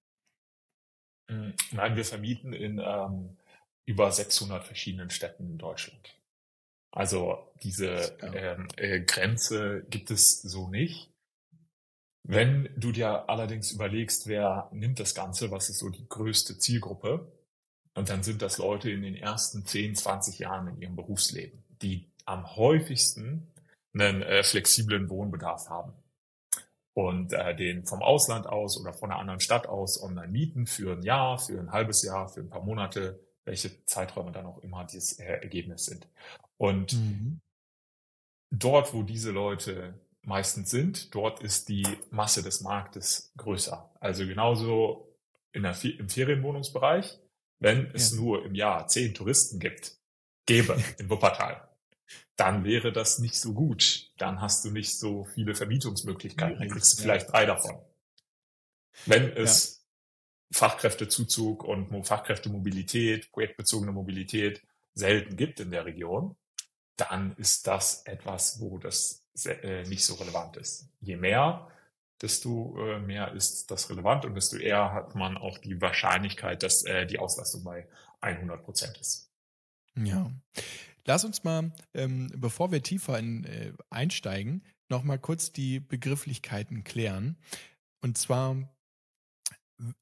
Hm, 1.29 1.53
nein, 1.71 1.95
wir 1.95 2.05
vermieten 2.05 2.53
in 2.53 2.79
ähm, 2.79 3.38
über 3.85 4.12
600 4.12 4.63
verschiedenen 4.63 5.09
Städten 5.09 5.50
in 5.50 5.57
Deutschland. 5.57 6.15
Also 6.91 7.51
diese 7.63 8.17
ähm, 8.21 8.67
äh, 8.77 9.01
Grenze 9.01 9.85
gibt 9.89 10.12
es 10.12 10.41
so 10.41 10.69
nicht. 10.69 11.12
Wenn 12.24 12.69
du 12.75 12.91
dir 12.91 13.29
allerdings 13.29 13.71
überlegst, 13.71 14.27
wer 14.27 14.69
nimmt 14.71 15.00
das 15.00 15.13
Ganze, 15.13 15.51
was 15.51 15.69
ist 15.69 15.79
so 15.79 15.89
die 15.89 16.07
größte 16.07 16.57
Zielgruppe, 16.57 17.31
und 17.95 18.09
dann 18.09 18.23
sind 18.23 18.41
das 18.41 18.57
Leute 18.57 18.91
in 18.91 19.01
den 19.01 19.15
ersten 19.15 19.65
10, 19.65 19.95
20 19.95 20.39
Jahren 20.39 20.67
in 20.67 20.81
ihrem 20.81 20.95
Berufsleben, 20.95 21.63
die 21.81 22.11
am 22.25 22.55
häufigsten 22.55 23.51
einen 23.93 24.21
äh, 24.21 24.43
flexiblen 24.43 25.09
Wohnbedarf 25.09 25.69
haben 25.69 25.93
und 26.93 27.33
äh, 27.33 27.55
den 27.55 27.85
vom 27.85 28.01
Ausland 28.01 28.47
aus 28.47 28.79
oder 28.79 28.93
von 28.93 29.11
einer 29.11 29.19
anderen 29.19 29.39
Stadt 29.39 29.67
aus 29.67 30.01
online 30.01 30.27
mieten 30.27 30.67
für 30.67 30.93
ein 30.93 31.03
Jahr, 31.03 31.39
für 31.39 31.59
ein 31.59 31.71
halbes 31.71 32.03
Jahr, 32.03 32.27
für 32.27 32.41
ein 32.41 32.49
paar 32.49 32.63
Monate, 32.63 33.19
welche 33.45 33.85
Zeiträume 33.85 34.31
dann 34.31 34.45
auch 34.45 34.59
immer 34.59 34.85
dieses 34.85 35.19
äh, 35.19 35.25
Ergebnis 35.25 35.85
sind. 35.85 36.07
Und 36.57 36.93
mhm. 36.93 37.39
dort, 38.51 38.93
wo 38.93 39.03
diese 39.03 39.31
Leute 39.31 39.93
meistens 40.21 40.69
sind, 40.69 41.13
dort 41.13 41.41
ist 41.41 41.69
die 41.69 41.85
Masse 42.11 42.43
des 42.43 42.61
Marktes 42.61 43.31
größer. 43.37 43.89
Also 43.99 44.25
genauso 44.25 45.15
in 45.53 45.63
der, 45.63 45.75
im 45.83 46.09
Ferienwohnungsbereich, 46.09 47.19
wenn 47.59 47.91
es 47.93 48.12
ja. 48.12 48.17
nur 48.17 48.45
im 48.45 48.55
Jahr 48.55 48.88
zehn 48.88 49.13
Touristen 49.13 49.59
gibt, 49.59 49.97
gäbe 50.45 50.81
in 50.97 51.09
Wuppertal, 51.09 51.67
dann 52.35 52.63
wäre 52.63 52.91
das 52.91 53.19
nicht 53.19 53.35
so 53.35 53.53
gut. 53.53 54.12
Dann 54.17 54.41
hast 54.41 54.65
du 54.65 54.71
nicht 54.71 54.97
so 54.97 55.24
viele 55.24 55.55
Vermietungsmöglichkeiten. 55.55 56.59
Dann 56.59 56.69
kriegst 56.69 56.97
du 56.97 57.01
vielleicht 57.01 57.31
drei 57.31 57.45
davon. 57.45 57.77
Wenn 59.05 59.31
es 59.31 59.83
ja. 60.51 60.59
Fachkräftezuzug 60.59 61.63
und 61.63 62.05
Fachkräftemobilität, 62.05 63.31
projektbezogene 63.31 63.91
Mobilität 63.91 64.62
selten 64.93 65.35
gibt 65.38 65.59
in 65.59 65.71
der 65.71 65.85
Region, 65.85 66.35
dann 66.97 67.35
ist 67.38 67.67
das 67.67 68.05
etwas, 68.05 68.59
wo 68.59 68.77
das 68.77 69.25
äh, 69.45 69.83
nicht 69.83 70.05
so 70.05 70.15
relevant 70.15 70.57
ist. 70.57 70.88
Je 71.01 71.17
mehr, 71.17 71.67
desto 72.22 72.77
äh, 72.79 73.00
mehr 73.00 73.34
ist 73.34 73.69
das 73.72 73.89
relevant 73.89 74.25
und 74.25 74.36
desto 74.36 74.57
eher 74.57 74.93
hat 74.93 75.15
man 75.15 75.38
auch 75.38 75.57
die 75.57 75.81
Wahrscheinlichkeit, 75.81 76.63
dass 76.63 76.84
äh, 76.84 77.05
die 77.05 77.19
Auslastung 77.19 77.63
bei 77.63 77.88
100 78.22 78.63
Prozent 78.63 78.98
ist. 78.98 79.31
Ja. 79.95 80.31
Lass 81.05 81.24
uns 81.24 81.43
mal, 81.43 81.72
ähm, 81.93 82.31
bevor 82.36 82.72
wir 82.72 82.81
tiefer 82.81 83.19
in, 83.19 83.43
äh, 83.45 83.74
einsteigen, 83.89 84.63
noch 84.89 85.03
mal 85.03 85.19
kurz 85.19 85.51
die 85.51 85.79
Begrifflichkeiten 85.79 86.84
klären. 86.84 87.38
Und 88.01 88.17
zwar, 88.17 88.57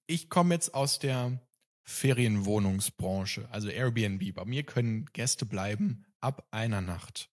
ich 0.08 0.29
komme 0.29 0.55
jetzt 0.55 0.74
aus 0.74 1.00
der 1.00 1.39
Ferienwohnungsbranche, 1.84 3.50
also 3.50 3.70
Airbnb. 3.70 4.34
Bei 4.34 4.46
mir 4.46 4.63
können 4.63 5.05
Gäste 5.13 5.46
bleiben 5.46 6.05
ab 6.22 6.48
einer 6.51 6.82
Nacht. 6.82 7.29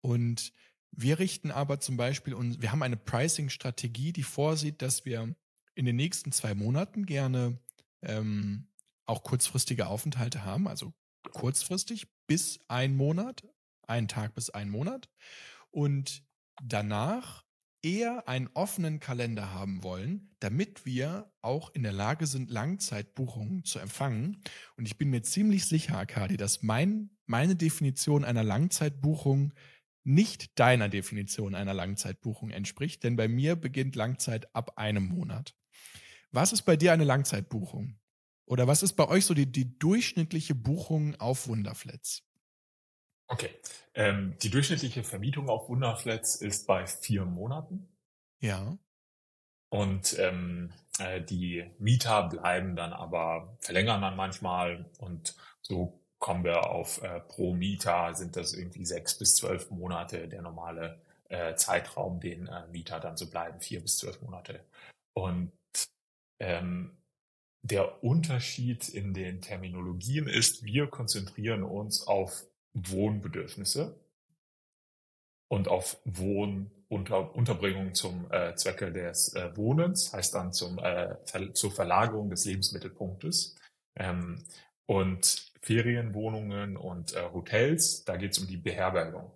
Und 0.00 0.52
wir 0.92 1.18
richten 1.18 1.50
aber 1.50 1.80
zum 1.80 1.96
Beispiel, 1.96 2.34
und 2.34 2.60
wir 2.62 2.72
haben 2.72 2.82
eine 2.82 2.96
Pricing-Strategie, 2.96 4.12
die 4.12 4.22
vorsieht, 4.22 4.82
dass 4.82 5.04
wir 5.04 5.34
in 5.74 5.84
den 5.84 5.96
nächsten 5.96 6.32
zwei 6.32 6.54
Monaten 6.54 7.06
gerne 7.06 7.58
ähm, 8.02 8.68
auch 9.06 9.22
kurzfristige 9.22 9.86
Aufenthalte 9.86 10.44
haben, 10.44 10.68
also 10.68 10.92
kurzfristig 11.32 12.08
bis 12.26 12.60
ein 12.68 12.96
Monat, 12.96 13.46
einen 13.86 14.08
Tag 14.08 14.34
bis 14.34 14.50
einen 14.50 14.70
Monat. 14.70 15.08
Und 15.70 16.24
danach 16.62 17.44
eher 17.82 18.28
einen 18.28 18.48
offenen 18.54 19.00
Kalender 19.00 19.52
haben 19.52 19.82
wollen, 19.82 20.34
damit 20.40 20.84
wir 20.84 21.32
auch 21.40 21.70
in 21.74 21.82
der 21.82 21.92
Lage 21.92 22.26
sind, 22.26 22.50
Langzeitbuchungen 22.50 23.64
zu 23.64 23.78
empfangen. 23.78 24.42
Und 24.76 24.86
ich 24.86 24.98
bin 24.98 25.10
mir 25.10 25.22
ziemlich 25.22 25.66
sicher, 25.66 25.96
Akadi, 25.96 26.36
dass 26.36 26.62
mein, 26.62 27.10
meine 27.26 27.56
Definition 27.56 28.24
einer 28.24 28.44
Langzeitbuchung 28.44 29.54
nicht 30.04 30.58
deiner 30.58 30.88
Definition 30.88 31.54
einer 31.54 31.74
Langzeitbuchung 31.74 32.50
entspricht, 32.50 33.04
denn 33.04 33.16
bei 33.16 33.28
mir 33.28 33.56
beginnt 33.56 33.96
Langzeit 33.96 34.54
ab 34.54 34.78
einem 34.78 35.04
Monat. 35.04 35.54
Was 36.32 36.52
ist 36.52 36.62
bei 36.62 36.76
dir 36.76 36.92
eine 36.92 37.04
Langzeitbuchung? 37.04 37.98
Oder 38.46 38.66
was 38.66 38.82
ist 38.82 38.94
bei 38.94 39.06
euch 39.06 39.26
so 39.26 39.34
die, 39.34 39.50
die 39.50 39.78
durchschnittliche 39.78 40.54
Buchung 40.54 41.14
auf 41.20 41.48
Wunderflats? 41.48 42.24
Okay. 43.28 43.50
Ähm, 43.94 44.36
die 44.42 44.50
durchschnittliche 44.50 45.04
Vermietung 45.04 45.48
auf 45.48 45.68
Wunderflats 45.68 46.36
ist 46.36 46.66
bei 46.66 46.86
vier 46.86 47.24
Monaten. 47.24 47.88
Ja. 48.40 48.76
Und 49.68 50.18
ähm, 50.18 50.72
äh, 50.98 51.22
die 51.22 51.64
Mieter 51.78 52.28
bleiben 52.28 52.74
dann 52.74 52.92
aber, 52.92 53.56
verlängern 53.60 54.02
dann 54.02 54.16
manchmal 54.16 54.90
und 54.98 55.36
so 55.62 55.99
kommen 56.20 56.44
wir 56.44 56.70
auf 56.70 57.02
äh, 57.02 57.20
pro 57.20 57.54
Mieter 57.54 58.14
sind 58.14 58.36
das 58.36 58.52
irgendwie 58.54 58.84
sechs 58.84 59.18
bis 59.18 59.34
zwölf 59.34 59.70
Monate 59.70 60.28
der 60.28 60.42
normale 60.42 61.00
äh, 61.28 61.54
Zeitraum, 61.56 62.20
den 62.20 62.46
äh, 62.46 62.66
Mieter 62.68 63.00
dann 63.00 63.16
so 63.16 63.28
bleiben, 63.28 63.60
vier 63.60 63.80
bis 63.80 63.96
zwölf 63.96 64.20
Monate. 64.20 64.64
Und 65.14 65.50
ähm, 66.38 66.96
der 67.62 68.04
Unterschied 68.04 68.88
in 68.88 69.14
den 69.14 69.40
Terminologien 69.40 70.28
ist, 70.28 70.62
wir 70.62 70.86
konzentrieren 70.86 71.62
uns 71.62 72.06
auf 72.06 72.44
Wohnbedürfnisse 72.74 73.98
und 75.48 75.68
auf 75.68 76.00
Wohnunterbringung 76.04 77.94
zum 77.94 78.30
äh, 78.30 78.54
Zwecke 78.54 78.92
des 78.92 79.34
äh, 79.34 79.56
Wohnens, 79.56 80.12
heißt 80.12 80.34
dann 80.34 80.52
zum, 80.52 80.78
äh, 80.78 81.16
zur 81.54 81.72
Verlagerung 81.72 82.30
des 82.30 82.44
Lebensmittelpunktes. 82.44 83.56
Ähm, 83.96 84.44
und 84.86 85.49
Ferienwohnungen 85.60 86.76
und 86.76 87.14
äh, 87.14 87.30
Hotels, 87.32 88.04
da 88.04 88.16
geht 88.16 88.32
es 88.32 88.38
um 88.38 88.46
die 88.46 88.56
Beherbergung. 88.56 89.30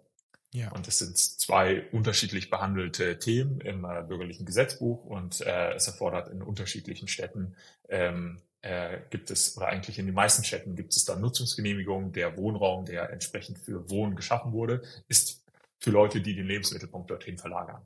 Ja. 0.52 0.70
Und 0.70 0.86
das 0.86 0.98
sind 0.98 1.18
zwei 1.18 1.82
unterschiedlich 1.90 2.48
behandelte 2.48 3.18
Themen 3.18 3.60
im 3.60 3.84
äh, 3.84 4.02
bürgerlichen 4.02 4.46
Gesetzbuch 4.46 5.04
und 5.04 5.40
äh, 5.40 5.72
es 5.74 5.86
erfordert 5.88 6.28
in 6.28 6.42
unterschiedlichen 6.42 7.08
Städten 7.08 7.56
ähm, 7.88 8.40
äh, 8.64 9.00
gibt 9.10 9.30
es, 9.30 9.56
oder 9.56 9.66
eigentlich 9.66 9.98
in 9.98 10.06
den 10.06 10.14
meisten 10.14 10.42
Städten 10.42 10.74
gibt 10.74 10.96
es 10.96 11.04
dann 11.04 11.20
Nutzungsgenehmigungen. 11.20 12.12
Der 12.12 12.36
Wohnraum, 12.36 12.86
der 12.86 13.10
entsprechend 13.10 13.58
für 13.58 13.90
Wohnen 13.90 14.16
geschaffen 14.16 14.52
wurde, 14.52 14.82
ist 15.08 15.44
für 15.80 15.90
Leute, 15.90 16.22
die 16.22 16.34
den 16.34 16.46
Lebensmittelpunkt 16.46 17.10
dorthin 17.10 17.36
verlagern. 17.36 17.82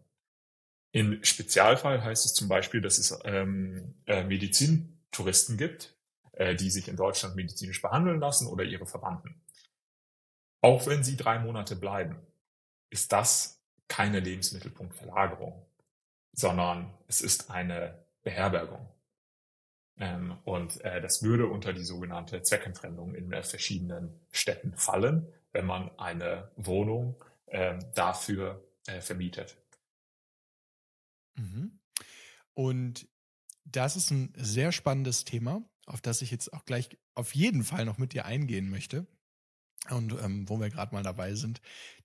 Im 0.93 1.23
Spezialfall 1.25 2.05
heißt 2.05 2.25
es 2.27 2.35
zum 2.35 2.49
Beispiel, 2.49 2.81
dass 2.81 2.99
es 2.99 3.19
ähm, 3.25 3.95
äh, 4.07 4.25
Medizintouristen 4.25 5.57
gibt, 5.57 5.98
äh, 6.39 6.55
die 6.55 6.71
sich 6.71 6.87
in 6.87 6.95
Deutschland 6.95 7.35
medizinisch 7.35 7.83
behandeln 7.83 8.21
lassen 8.21 8.47
oder 8.47 8.63
ihre 8.63 8.87
Verwandten. 8.87 9.43
Auch 10.61 10.87
wenn 10.87 11.03
sie 11.03 11.17
drei 11.17 11.41
Monate 11.41 11.75
bleiben, 11.75 12.17
ist 12.91 13.13
das 13.13 13.61
keine 13.89 14.21
Lebensmittelpunktverlagerung, 14.21 15.67
sondern 16.33 16.95
es 17.09 17.23
ist 17.23 17.51
eine 17.51 18.05
Beherbergung. 18.23 18.89
Ähm, 19.97 20.39
und 20.45 20.81
äh, 20.85 21.01
das 21.01 21.25
würde 21.25 21.49
unter 21.49 21.73
die 21.73 21.83
sogenannte 21.83 22.41
Zweckentfremdung 22.43 23.17
in 23.17 23.33
äh, 23.33 23.43
verschiedenen 23.43 24.21
Städten 24.31 24.77
fallen, 24.77 25.27
wenn 25.51 25.67
man 25.67 25.91
eine 25.99 26.53
Wohnung 26.55 27.23
äh, 27.47 27.79
dafür 27.95 28.65
vermietet. 29.01 29.59
Mhm. 31.35 31.79
Und 32.55 33.07
das 33.67 33.97
ist 33.97 34.11
ein 34.11 34.33
sehr 34.35 34.73
spannendes 34.73 35.27
Thema, 35.27 35.63
auf 35.89 36.01
das 36.01 36.23
ich 36.23 36.31
jetzt 36.31 36.53
auch 36.53 36.65
gleich 36.65 36.89
auf 37.15 37.35
jeden 37.35 37.65
Fall 37.65 37.85
noch 37.85 37.99
mit 37.99 38.13
dir 38.13 38.25
eingehen 38.25 38.71
möchte 38.71 39.07
und 39.91 40.13
ähm, 40.23 40.49
wo 40.49 40.61
wir 40.61 40.71
gerade 40.71 40.95
mal 40.95 41.03
dabei 41.03 41.35
sind, 41.35 41.61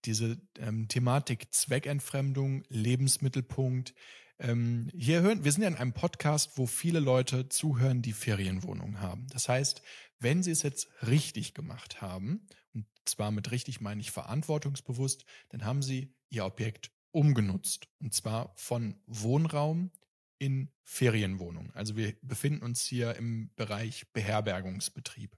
diese 0.05 0.37
ähm, 0.57 0.87
Thematik 0.87 1.53
Zweckentfremdung, 1.53 2.63
Lebensmittelpunkt. 2.69 3.93
Ähm, 4.39 4.89
hier 4.95 5.21
hören, 5.21 5.43
wir 5.43 5.51
sind 5.51 5.63
ja 5.63 5.67
in 5.67 5.75
einem 5.75 5.93
Podcast, 5.93 6.57
wo 6.57 6.65
viele 6.65 6.99
Leute 6.99 7.49
zuhören, 7.49 8.01
die 8.01 8.13
Ferienwohnungen 8.13 9.01
haben. 9.01 9.27
Das 9.31 9.49
heißt, 9.49 9.81
wenn 10.19 10.43
sie 10.43 10.51
es 10.51 10.63
jetzt 10.63 10.87
richtig 11.05 11.53
gemacht 11.53 12.01
haben, 12.01 12.47
und 12.73 12.85
zwar 13.05 13.31
mit 13.31 13.51
richtig 13.51 13.81
meine 13.81 14.01
ich 14.01 14.11
verantwortungsbewusst, 14.11 15.25
dann 15.49 15.65
haben 15.65 15.81
sie 15.81 16.15
ihr 16.29 16.45
Objekt 16.45 16.91
umgenutzt. 17.11 17.87
Und 17.99 18.13
zwar 18.13 18.53
von 18.55 18.99
Wohnraum 19.05 19.91
in 20.37 20.71
Ferienwohnung. 20.83 21.71
Also 21.73 21.95
wir 21.95 22.15
befinden 22.21 22.63
uns 22.63 22.83
hier 22.83 23.15
im 23.15 23.51
Bereich 23.55 24.11
Beherbergungsbetrieb. 24.13 25.37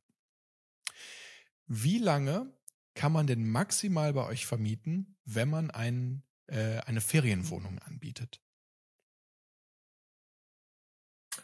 Wie 1.68 1.98
lange 1.98 2.54
kann 2.94 3.12
man 3.12 3.28
denn 3.28 3.50
maximal 3.50 4.14
bei 4.14 4.26
euch 4.26 4.46
vermieten, 4.46 5.18
wenn 5.26 5.50
man 5.50 5.72
ein, 5.72 6.24
äh, 6.48 6.80
eine 6.80 7.02
Ferienwohnung 7.02 7.80
anbietet? 7.80 8.42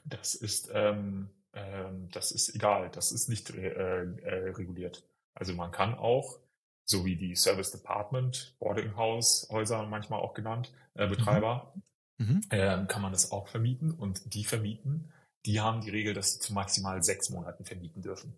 Das 0.06 0.36
ist, 0.36 0.70
ähm, 0.74 1.30
ähm, 1.54 2.10
das 2.12 2.32
ist 2.32 2.56
egal, 2.56 2.90
das 2.92 3.12
ist 3.12 3.28
nicht 3.28 3.50
äh, 3.52 3.70
äh, 3.70 4.50
reguliert. 4.52 5.06
Also 5.34 5.54
man 5.54 5.72
kann 5.72 5.94
auch, 5.94 6.40
so 6.86 7.06
wie 7.06 7.16
die 7.16 7.36
Service 7.36 7.72
Department, 7.72 8.56
Boarding 8.60 8.96
House 8.96 9.48
Häuser 9.52 9.86
manchmal 9.86 10.20
auch 10.20 10.34
genannt, 10.34 10.74
äh, 10.96 11.08
Betreiber, 11.08 11.74
mhm. 11.76 11.84
Äh, 12.50 12.86
kann 12.88 13.02
man 13.02 13.12
das 13.12 13.32
auch 13.32 13.48
vermieten 13.48 13.92
und 13.92 14.34
die 14.34 14.44
vermieten, 14.44 15.12
die 15.46 15.60
haben 15.60 15.82
die 15.82 15.90
Regel, 15.90 16.14
dass 16.14 16.34
sie 16.34 16.40
zu 16.40 16.54
maximal 16.54 17.04
sechs 17.04 17.30
Monaten 17.30 17.66
vermieten 17.66 18.02
dürfen. 18.02 18.34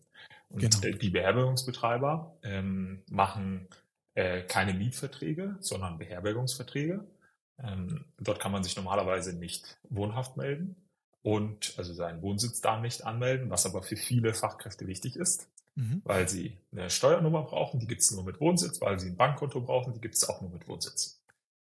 Und 0.50 0.60
genau. 0.60 0.98
die 0.98 1.10
Beherbergungsbetreiber 1.10 2.38
ähm, 2.44 3.04
machen 3.10 3.68
äh, 4.13 4.44
keine 4.44 4.74
Mietverträge, 4.74 5.58
sondern 5.60 5.98
Beherbergungsverträge. 5.98 7.04
Ähm, 7.60 8.06
dort 8.20 8.40
kann 8.40 8.52
man 8.52 8.63
sich 8.63 8.75
normalerweise 8.75 9.34
nicht 9.34 9.78
wohnhaft 9.90 10.38
melden 10.38 10.75
und 11.22 11.74
also 11.78 11.94
seinen 11.94 12.22
Wohnsitz 12.22 12.62
da 12.62 12.80
nicht 12.80 13.06
anmelden, 13.06 13.50
was 13.50 13.66
aber 13.66 13.82
für 13.82 13.96
viele 13.96 14.34
Fachkräfte 14.34 14.88
wichtig 14.88 15.16
ist, 15.16 15.50
mhm. 15.75 16.02
weil 16.04 16.30
sie 16.30 16.58
eine 16.72 16.90
Steuernummer 16.90 17.44
brauchen, 17.44 17.80
die 17.80 17.88
gibt 17.88 18.02
es 18.02 18.12
nur 18.12 18.24
mit 18.24 18.40
Wohnsitz, 18.40 18.82
weil 18.82 19.00
sie 19.00 19.10
ein 19.10 19.18
Bankkonto 19.18 19.62
brauchen, 19.62 19.94
die 19.94 20.02
gibt 20.02 20.16
es 20.16 20.28
auch 20.28 20.42
nur 20.42 20.52
mit 20.52 20.68
Wohnsitz. 20.68 21.23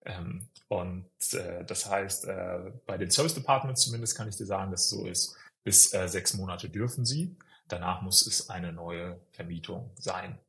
Ähm, 0.05 0.47
und 0.67 1.33
äh, 1.33 1.63
das 1.65 1.89
heißt, 1.89 2.25
äh, 2.25 2.71
bei 2.85 2.97
den 2.97 3.11
Service 3.11 3.35
Departments 3.35 3.81
zumindest 3.81 4.15
kann 4.17 4.27
ich 4.27 4.35
dir 4.35 4.45
sagen, 4.45 4.71
dass 4.71 4.85
es 4.85 4.89
so 4.89 5.05
ist, 5.05 5.37
bis 5.63 5.93
äh, 5.93 6.07
sechs 6.07 6.33
Monate 6.33 6.69
dürfen 6.69 7.05
sie. 7.05 7.37
Danach 7.67 8.01
muss 8.01 8.25
es 8.27 8.49
eine 8.49 8.73
neue 8.73 9.19
Vermietung 9.31 9.91
sein. 9.95 10.39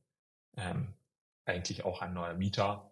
Ähm, 0.57 0.95
eigentlich 1.45 1.85
auch 1.85 2.03
ein 2.03 2.15
neuer 2.15 2.35
Mieter. 2.35 2.91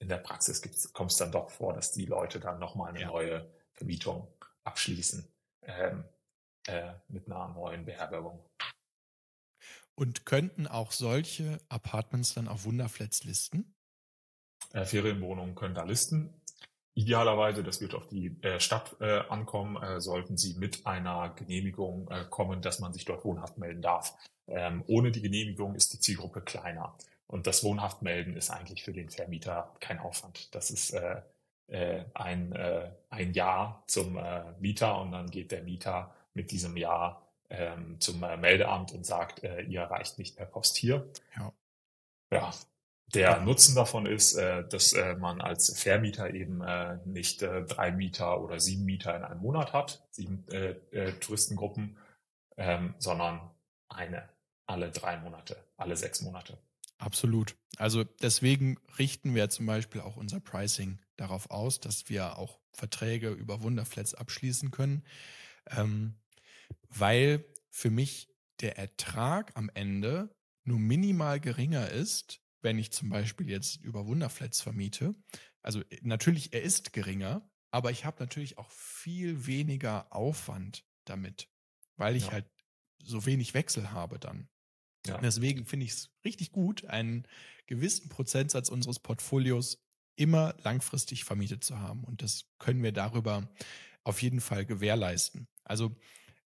In 0.00 0.08
der 0.08 0.18
Praxis 0.18 0.92
kommt 0.92 1.10
es 1.10 1.16
dann 1.16 1.32
doch 1.32 1.50
vor, 1.50 1.72
dass 1.72 1.92
die 1.92 2.06
Leute 2.06 2.40
dann 2.40 2.58
nochmal 2.58 2.90
eine 2.90 3.00
ja. 3.00 3.06
neue 3.08 3.50
Vermietung 3.72 4.28
abschließen 4.64 5.26
ähm, 5.62 6.04
äh, 6.66 6.92
mit 7.08 7.26
einer 7.26 7.48
neuen 7.48 7.84
Beherbergung. 7.84 8.44
Und 9.94 10.26
könnten 10.26 10.66
auch 10.68 10.92
solche 10.92 11.60
Apartments 11.68 12.34
dann 12.34 12.46
auf 12.46 12.64
Wunderflats 12.64 13.24
listen? 13.24 13.74
Äh, 14.72 14.84
Ferienwohnungen 14.84 15.54
können 15.54 15.74
da 15.74 15.84
listen. 15.84 16.34
Idealerweise, 16.94 17.62
das 17.62 17.80
wird 17.80 17.94
auf 17.94 18.08
die 18.08 18.36
äh, 18.42 18.58
Stadt 18.58 18.96
äh, 19.00 19.20
ankommen, 19.28 19.80
äh, 19.82 20.00
sollten 20.00 20.36
sie 20.36 20.54
mit 20.54 20.84
einer 20.84 21.30
Genehmigung 21.30 22.08
äh, 22.10 22.24
kommen, 22.28 22.60
dass 22.60 22.80
man 22.80 22.92
sich 22.92 23.04
dort 23.04 23.24
wohnhaft 23.24 23.56
melden 23.56 23.82
darf. 23.82 24.14
Ähm, 24.48 24.82
ohne 24.88 25.12
die 25.12 25.22
Genehmigung 25.22 25.74
ist 25.74 25.92
die 25.92 26.00
Zielgruppe 26.00 26.40
kleiner. 26.40 26.96
Und 27.28 27.46
das 27.46 27.62
Wohnhaft 27.62 28.02
melden 28.02 28.36
ist 28.36 28.50
eigentlich 28.50 28.82
für 28.82 28.92
den 28.92 29.10
Vermieter 29.10 29.74
kein 29.80 29.98
Aufwand. 29.98 30.54
Das 30.54 30.70
ist 30.70 30.90
äh, 30.90 31.20
äh, 31.68 32.04
ein, 32.14 32.52
äh, 32.52 32.90
ein 33.10 33.32
Jahr 33.32 33.84
zum 33.86 34.16
äh, 34.16 34.44
Mieter 34.58 35.00
und 35.00 35.12
dann 35.12 35.30
geht 35.30 35.52
der 35.52 35.62
Mieter 35.62 36.14
mit 36.34 36.50
diesem 36.50 36.76
Jahr 36.76 37.28
ähm, 37.50 38.00
zum 38.00 38.22
äh, 38.22 38.36
Meldeamt 38.36 38.92
und 38.92 39.04
sagt, 39.04 39.44
äh, 39.44 39.62
ihr 39.62 39.82
erreicht 39.82 40.18
nicht 40.18 40.36
per 40.36 40.46
Post 40.46 40.76
hier. 40.76 41.06
Ja. 41.36 41.52
ja. 42.32 42.54
Der 43.14 43.40
Nutzen 43.40 43.74
davon 43.74 44.06
ist, 44.06 44.34
äh, 44.34 44.68
dass 44.68 44.92
äh, 44.92 45.14
man 45.14 45.40
als 45.40 45.78
Vermieter 45.80 46.34
eben 46.34 46.60
äh, 46.60 46.98
nicht 47.06 47.40
drei 47.42 47.90
Mieter 47.90 48.40
oder 48.42 48.60
sieben 48.60 48.84
Mieter 48.84 49.16
in 49.16 49.22
einem 49.22 49.40
Monat 49.40 49.72
hat, 49.72 50.06
sieben 50.10 50.44
Touristengruppen, 51.20 51.96
ähm, 52.56 52.94
sondern 52.98 53.50
eine 53.88 54.28
alle 54.68 54.90
drei 54.90 55.18
Monate, 55.18 55.56
alle 55.76 55.96
sechs 55.96 56.20
Monate. 56.20 56.58
Absolut. 56.98 57.56
Also 57.76 58.04
deswegen 58.04 58.76
richten 58.98 59.34
wir 59.34 59.48
zum 59.50 59.66
Beispiel 59.66 60.00
auch 60.00 60.16
unser 60.16 60.40
Pricing 60.40 60.98
darauf 61.16 61.50
aus, 61.50 61.80
dass 61.80 62.08
wir 62.08 62.36
auch 62.38 62.58
Verträge 62.72 63.30
über 63.30 63.62
Wunderflats 63.62 64.14
abschließen 64.14 64.70
können, 64.70 65.04
ähm, 65.70 66.16
weil 66.88 67.44
für 67.70 67.90
mich 67.90 68.28
der 68.60 68.76
Ertrag 68.76 69.52
am 69.54 69.70
Ende 69.74 70.34
nur 70.64 70.78
minimal 70.78 71.40
geringer 71.40 71.88
ist, 71.90 72.40
wenn 72.60 72.78
ich 72.78 72.92
zum 72.92 73.10
Beispiel 73.10 73.48
jetzt 73.48 73.76
über 73.82 74.06
Wunderflats 74.06 74.60
vermiete. 74.60 75.14
Also 75.62 75.82
natürlich, 76.02 76.52
er 76.52 76.62
ist 76.62 76.92
geringer, 76.92 77.48
aber 77.70 77.90
ich 77.90 78.04
habe 78.04 78.16
natürlich 78.20 78.58
auch 78.58 78.70
viel 78.70 79.46
weniger 79.46 80.12
Aufwand 80.14 80.84
damit, 81.04 81.48
weil 81.96 82.16
ich 82.16 82.26
ja. 82.26 82.32
halt 82.32 82.46
so 83.02 83.26
wenig 83.26 83.54
Wechsel 83.54 83.92
habe 83.92 84.18
dann. 84.18 84.48
Ja. 85.06 85.18
Deswegen 85.18 85.64
finde 85.64 85.86
ich 85.86 85.92
es 85.92 86.10
richtig 86.24 86.52
gut, 86.52 86.84
einen 86.84 87.26
gewissen 87.66 88.08
Prozentsatz 88.08 88.68
unseres 88.68 88.98
Portfolios 88.98 89.84
immer 90.16 90.54
langfristig 90.64 91.24
vermietet 91.24 91.62
zu 91.62 91.78
haben. 91.78 92.04
Und 92.04 92.22
das 92.22 92.46
können 92.58 92.82
wir 92.82 92.92
darüber 92.92 93.48
auf 94.04 94.20
jeden 94.20 94.40
Fall 94.40 94.64
gewährleisten. 94.64 95.48
Also 95.64 95.96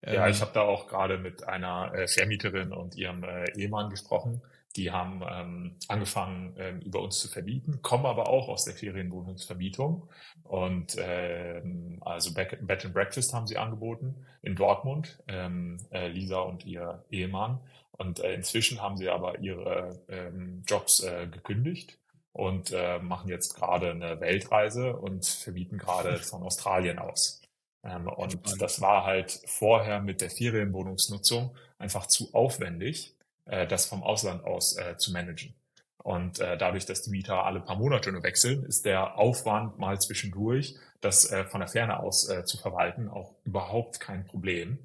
ja, 0.04 0.28
ich 0.28 0.36
ähm, 0.36 0.42
habe 0.42 0.52
da 0.52 0.62
auch 0.62 0.88
gerade 0.88 1.18
mit 1.18 1.44
einer 1.44 1.94
äh, 1.94 2.08
Vermieterin 2.08 2.72
und 2.72 2.96
ihrem 2.96 3.22
äh, 3.22 3.50
Ehemann 3.56 3.88
gesprochen. 3.88 4.42
Die 4.76 4.90
haben 4.90 5.22
ähm, 5.28 5.76
angefangen, 5.88 6.54
ähm, 6.58 6.80
über 6.80 7.02
uns 7.02 7.18
zu 7.20 7.28
vermieten, 7.28 7.82
kommen 7.82 8.06
aber 8.06 8.28
auch 8.28 8.48
aus 8.48 8.64
der 8.64 8.74
Ferienwohnungsvermietung. 8.74 10.08
Und 10.44 10.96
ähm, 10.98 11.98
also 12.00 12.32
Bed 12.32 12.84
and 12.84 12.94
Breakfast 12.94 13.34
haben 13.34 13.46
sie 13.46 13.58
angeboten 13.58 14.26
in 14.42 14.56
Dortmund, 14.56 15.22
ähm, 15.28 15.78
äh, 15.90 16.08
Lisa 16.08 16.40
und 16.40 16.64
ihr 16.64 17.04
Ehemann. 17.10 17.60
Und 17.92 18.20
äh, 18.20 18.34
inzwischen 18.34 18.80
haben 18.80 18.96
sie 18.96 19.10
aber 19.10 19.38
ihre 19.40 20.00
ähm, 20.08 20.62
Jobs 20.66 21.02
äh, 21.02 21.26
gekündigt 21.26 21.98
und 22.32 22.72
äh, 22.72 22.98
machen 22.98 23.28
jetzt 23.28 23.54
gerade 23.54 23.90
eine 23.90 24.20
Weltreise 24.20 24.96
und 24.96 25.26
vermieten 25.26 25.78
gerade 25.78 26.16
von 26.18 26.42
Australien 26.42 26.98
aus. 26.98 27.42
Ähm, 27.84 28.08
und 28.08 28.60
das 28.60 28.80
war 28.80 29.04
halt 29.04 29.42
vorher 29.46 30.00
mit 30.00 30.20
der 30.20 30.30
Ferienwohnungsnutzung 30.30 31.54
einfach 31.78 32.06
zu 32.06 32.32
aufwendig, 32.32 33.16
äh, 33.46 33.66
das 33.66 33.86
vom 33.86 34.02
Ausland 34.02 34.44
aus 34.44 34.76
äh, 34.76 34.96
zu 34.96 35.12
managen. 35.12 35.54
Und 36.02 36.40
äh, 36.40 36.58
dadurch, 36.58 36.84
dass 36.84 37.02
die 37.02 37.10
Mieter 37.10 37.44
alle 37.44 37.60
paar 37.60 37.76
Monate 37.76 38.10
nur 38.10 38.22
wechseln, 38.22 38.64
ist 38.64 38.84
der 38.84 39.18
Aufwand 39.18 39.78
mal 39.78 40.00
zwischendurch, 40.00 40.76
das 41.00 41.30
äh, 41.30 41.44
von 41.44 41.60
der 41.60 41.68
Ferne 41.68 42.00
aus 42.00 42.28
äh, 42.28 42.44
zu 42.44 42.58
verwalten, 42.58 43.08
auch 43.08 43.34
überhaupt 43.44 44.00
kein 44.00 44.24
Problem. 44.26 44.78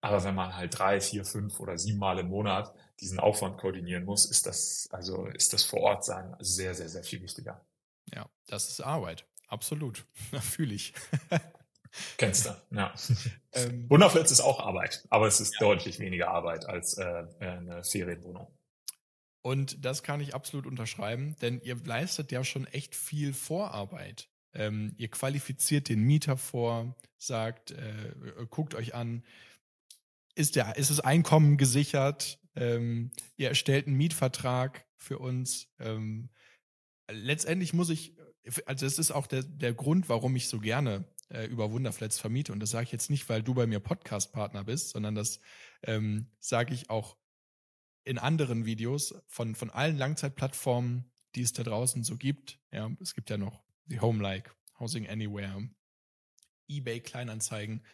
Aber 0.00 0.22
wenn 0.22 0.36
man 0.36 0.54
halt 0.54 0.78
drei, 0.78 1.00
vier, 1.00 1.24
fünf 1.24 1.58
oder 1.58 1.78
sieben 1.78 1.98
Mal 1.98 2.20
im 2.20 2.28
Monat 2.28 2.72
diesen 3.00 3.18
Aufwand 3.18 3.58
koordinieren 3.58 4.04
muss, 4.04 4.24
ist 4.24 4.46
das, 4.46 4.88
also 4.92 5.26
ist 5.26 5.52
das 5.52 5.64
vor 5.64 5.80
Ort 5.80 6.04
sein 6.04 6.36
sehr, 6.38 6.74
sehr, 6.74 6.88
sehr 6.88 7.02
viel 7.02 7.22
wichtiger. 7.22 7.64
Ja, 8.14 8.28
das 8.46 8.68
ist 8.68 8.80
Arbeit. 8.80 9.26
Absolut. 9.48 10.06
Fühle 10.40 10.74
ich. 10.74 10.94
Kennst 12.16 12.46
du, 12.46 12.50
ja. 12.70 12.94
Ähm, 13.52 13.88
Wunderflitz 13.88 14.30
ist 14.30 14.42
auch 14.42 14.60
Arbeit, 14.60 15.06
aber 15.08 15.26
es 15.26 15.40
ist 15.40 15.54
ja. 15.54 15.60
deutlich 15.60 15.98
weniger 15.98 16.28
Arbeit 16.28 16.66
als 16.66 16.98
äh, 16.98 17.24
eine 17.40 17.82
Ferienwohnung. 17.82 18.48
Und 19.40 19.82
das 19.82 20.02
kann 20.02 20.20
ich 20.20 20.34
absolut 20.34 20.66
unterschreiben, 20.66 21.36
denn 21.40 21.62
ihr 21.62 21.76
leistet 21.82 22.32
ja 22.32 22.44
schon 22.44 22.66
echt 22.66 22.94
viel 22.94 23.32
Vorarbeit. 23.32 24.28
Ähm, 24.52 24.92
ihr 24.98 25.08
qualifiziert 25.08 25.88
den 25.88 26.02
Mieter 26.02 26.36
vor, 26.36 26.94
sagt, 27.16 27.70
äh, 27.70 28.12
guckt 28.50 28.74
euch 28.74 28.94
an, 28.94 29.24
ist, 30.34 30.56
der, 30.56 30.76
ist 30.76 30.90
das 30.90 31.00
Einkommen 31.00 31.56
gesichert? 31.56 32.40
Ähm, 32.56 33.10
ihr 33.36 33.48
erstellt 33.48 33.86
einen 33.86 33.96
Mietvertrag 33.96 34.84
für 34.96 35.18
uns. 35.18 35.68
Ähm, 35.78 36.28
letztendlich 37.10 37.72
muss 37.72 37.88
ich, 37.88 38.16
also 38.66 38.84
es 38.84 38.98
ist 38.98 39.12
auch 39.12 39.26
der, 39.26 39.42
der 39.42 39.74
Grund, 39.74 40.08
warum 40.08 40.36
ich 40.36 40.48
so 40.48 40.58
gerne 40.58 41.04
äh, 41.28 41.46
über 41.46 41.70
Wunderflats 41.70 42.18
vermiete. 42.18 42.52
Und 42.52 42.60
das 42.60 42.70
sage 42.70 42.84
ich 42.84 42.92
jetzt 42.92 43.10
nicht, 43.10 43.28
weil 43.28 43.42
du 43.42 43.54
bei 43.54 43.66
mir 43.66 43.80
Podcast-Partner 43.80 44.64
bist, 44.64 44.90
sondern 44.90 45.14
das 45.14 45.40
ähm, 45.82 46.30
sage 46.38 46.74
ich 46.74 46.90
auch 46.90 47.16
in 48.04 48.18
anderen 48.18 48.66
Videos 48.66 49.14
von, 49.26 49.54
von 49.54 49.70
allen 49.70 49.96
Langzeitplattformen, 49.96 51.10
die 51.34 51.42
es 51.42 51.52
da 51.52 51.62
draußen 51.62 52.04
so 52.04 52.16
gibt. 52.16 52.60
Ja, 52.72 52.90
es 53.00 53.14
gibt 53.14 53.30
ja 53.30 53.36
noch 53.36 53.64
die 53.86 54.00
Home-like, 54.00 54.54
Housing 54.78 55.08
Anywhere, 55.08 55.68
eBay 56.68 57.00
Kleinanzeigen 57.00 57.84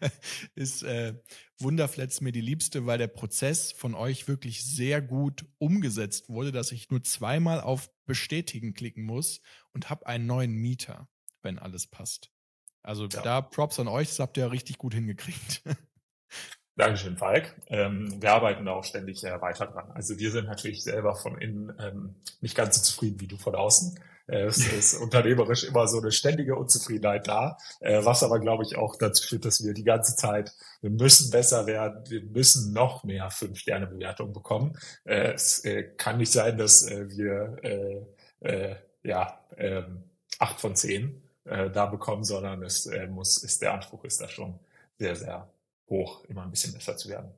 ist 0.54 0.82
äh, 0.82 1.14
Wunderflats 1.58 2.20
mir 2.20 2.32
die 2.32 2.40
liebste, 2.40 2.86
weil 2.86 2.98
der 2.98 3.08
Prozess 3.08 3.72
von 3.72 3.94
euch 3.94 4.28
wirklich 4.28 4.64
sehr 4.64 5.00
gut 5.00 5.46
umgesetzt 5.58 6.28
wurde, 6.28 6.52
dass 6.52 6.72
ich 6.72 6.90
nur 6.90 7.02
zweimal 7.02 7.60
auf 7.60 7.90
Bestätigen 8.04 8.74
klicken 8.74 9.04
muss 9.04 9.40
und 9.72 9.90
habe 9.90 10.06
einen 10.06 10.26
neuen 10.26 10.54
Mieter, 10.54 11.08
wenn 11.42 11.58
alles 11.58 11.86
passt. 11.86 12.30
Also 12.88 13.04
ja. 13.04 13.20
da 13.20 13.42
Props 13.42 13.78
an 13.80 13.86
euch, 13.86 14.08
das 14.08 14.18
habt 14.18 14.38
ihr 14.38 14.50
richtig 14.50 14.78
gut 14.78 14.94
hingekriegt. 14.94 15.62
Dankeschön, 16.76 17.18
Falk. 17.18 17.54
Ähm, 17.66 18.22
wir 18.22 18.32
arbeiten 18.32 18.64
da 18.64 18.72
auch 18.72 18.84
ständig 18.84 19.22
äh, 19.24 19.38
weiter 19.42 19.66
dran. 19.66 19.90
Also 19.90 20.18
wir 20.18 20.30
sind 20.30 20.46
natürlich 20.46 20.82
selber 20.84 21.14
von 21.14 21.38
innen 21.38 21.76
ähm, 21.78 22.14
nicht 22.40 22.56
ganz 22.56 22.76
so 22.76 22.82
zufrieden 22.82 23.20
wie 23.20 23.26
du 23.26 23.36
von 23.36 23.54
außen. 23.54 24.00
Äh, 24.26 24.44
es 24.44 24.66
ist 24.72 24.94
unternehmerisch 24.94 25.64
immer 25.64 25.86
so 25.86 25.98
eine 25.98 26.12
ständige 26.12 26.56
Unzufriedenheit 26.56 27.28
da, 27.28 27.58
äh, 27.80 28.02
was 28.06 28.22
aber, 28.22 28.40
glaube 28.40 28.62
ich, 28.64 28.78
auch 28.78 28.96
dazu 28.96 29.28
führt, 29.28 29.44
dass 29.44 29.62
wir 29.62 29.74
die 29.74 29.84
ganze 29.84 30.16
Zeit, 30.16 30.54
wir 30.80 30.88
müssen 30.88 31.30
besser 31.30 31.66
werden, 31.66 32.08
wir 32.08 32.22
müssen 32.22 32.72
noch 32.72 33.04
mehr 33.04 33.30
Fünf-Sterne-Bewertungen 33.30 34.32
bekommen. 34.32 34.78
Äh, 35.04 35.32
es 35.32 35.62
kann 35.98 36.16
nicht 36.16 36.32
sein, 36.32 36.56
dass 36.56 36.88
wir 36.88 38.06
ja 39.02 39.40
ähm, 39.58 40.04
acht 40.38 40.60
von 40.60 40.74
zehn 40.74 41.27
äh, 41.48 41.70
da 41.70 41.86
bekommen, 41.86 42.24
sondern 42.24 42.62
es 42.62 42.86
äh, 42.86 43.06
muss, 43.06 43.42
ist 43.42 43.62
der 43.62 43.74
Anspruch 43.74 44.04
ist 44.04 44.20
da 44.20 44.28
schon 44.28 44.58
sehr, 44.98 45.16
sehr 45.16 45.48
hoch, 45.88 46.24
immer 46.24 46.42
ein 46.42 46.50
bisschen 46.50 46.72
besser 46.72 46.96
zu 46.96 47.08
werden. 47.08 47.30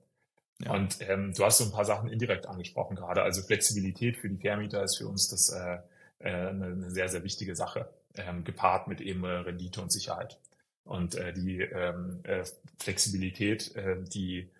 Ja. 0.62 0.74
Und 0.74 0.98
ähm, 1.08 1.32
du 1.34 1.44
hast 1.44 1.58
so 1.58 1.64
ein 1.64 1.72
paar 1.72 1.84
Sachen 1.84 2.10
indirekt 2.10 2.46
angesprochen 2.46 2.96
gerade. 2.96 3.22
Also 3.22 3.42
Flexibilität 3.42 4.16
für 4.16 4.28
die 4.28 4.36
Vermieter 4.36 4.82
ist 4.82 4.98
für 4.98 5.08
uns 5.08 5.28
das 5.28 5.50
äh, 5.50 5.78
äh, 6.18 6.48
eine, 6.48 6.66
eine 6.66 6.90
sehr, 6.90 7.08
sehr 7.08 7.24
wichtige 7.24 7.56
Sache, 7.56 7.88
ähm, 8.14 8.44
gepaart 8.44 8.88
mit 8.88 9.00
eben 9.00 9.24
äh, 9.24 9.28
Rendite 9.28 9.80
und 9.80 9.90
Sicherheit. 9.90 10.38
Und 10.84 11.14
äh, 11.14 11.32
die 11.32 11.60
ähm, 11.60 12.20
äh, 12.24 12.44
Flexibilität, 12.78 13.74
äh, 13.76 14.02
die 14.02 14.50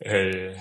äh, 0.00 0.56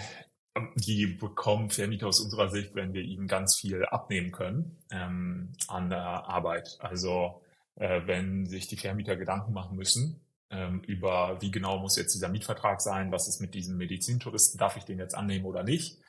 die 0.76 1.08
bekommen 1.08 1.70
Vermieter 1.70 2.08
aus 2.08 2.20
unserer 2.20 2.50
Sicht, 2.50 2.76
wenn 2.76 2.94
wir 2.94 3.02
ihnen 3.02 3.28
ganz 3.28 3.56
viel 3.56 3.86
abnehmen 3.86 4.32
können 4.32 4.78
ähm, 4.92 5.54
an 5.68 5.90
der 5.90 6.04
Arbeit. 6.04 6.78
Also 6.80 7.42
äh, 7.76 8.02
wenn 8.06 8.46
sich 8.46 8.68
die 8.68 8.78
Vermieter 8.78 9.16
Gedanken 9.16 9.54
machen 9.54 9.76
müssen 9.76 10.22
ähm, 10.50 10.82
über, 10.82 11.42
wie 11.42 11.52
genau 11.52 11.80
muss 11.80 11.96
jetzt 11.96 12.14
dieser 12.14 12.30
Mietvertrag 12.30 12.82
sein, 12.82 13.12
was 13.12 13.28
ist 13.28 13.42
mit 13.42 13.54
diesem 13.54 13.78
Medizintouristen, 13.78 14.60
darf 14.60 14.78
ich 14.78 14.84
den 14.84 15.00
jetzt 15.00 15.16
annehmen 15.16 15.46
oder 15.46 15.64
nicht, 15.64 16.00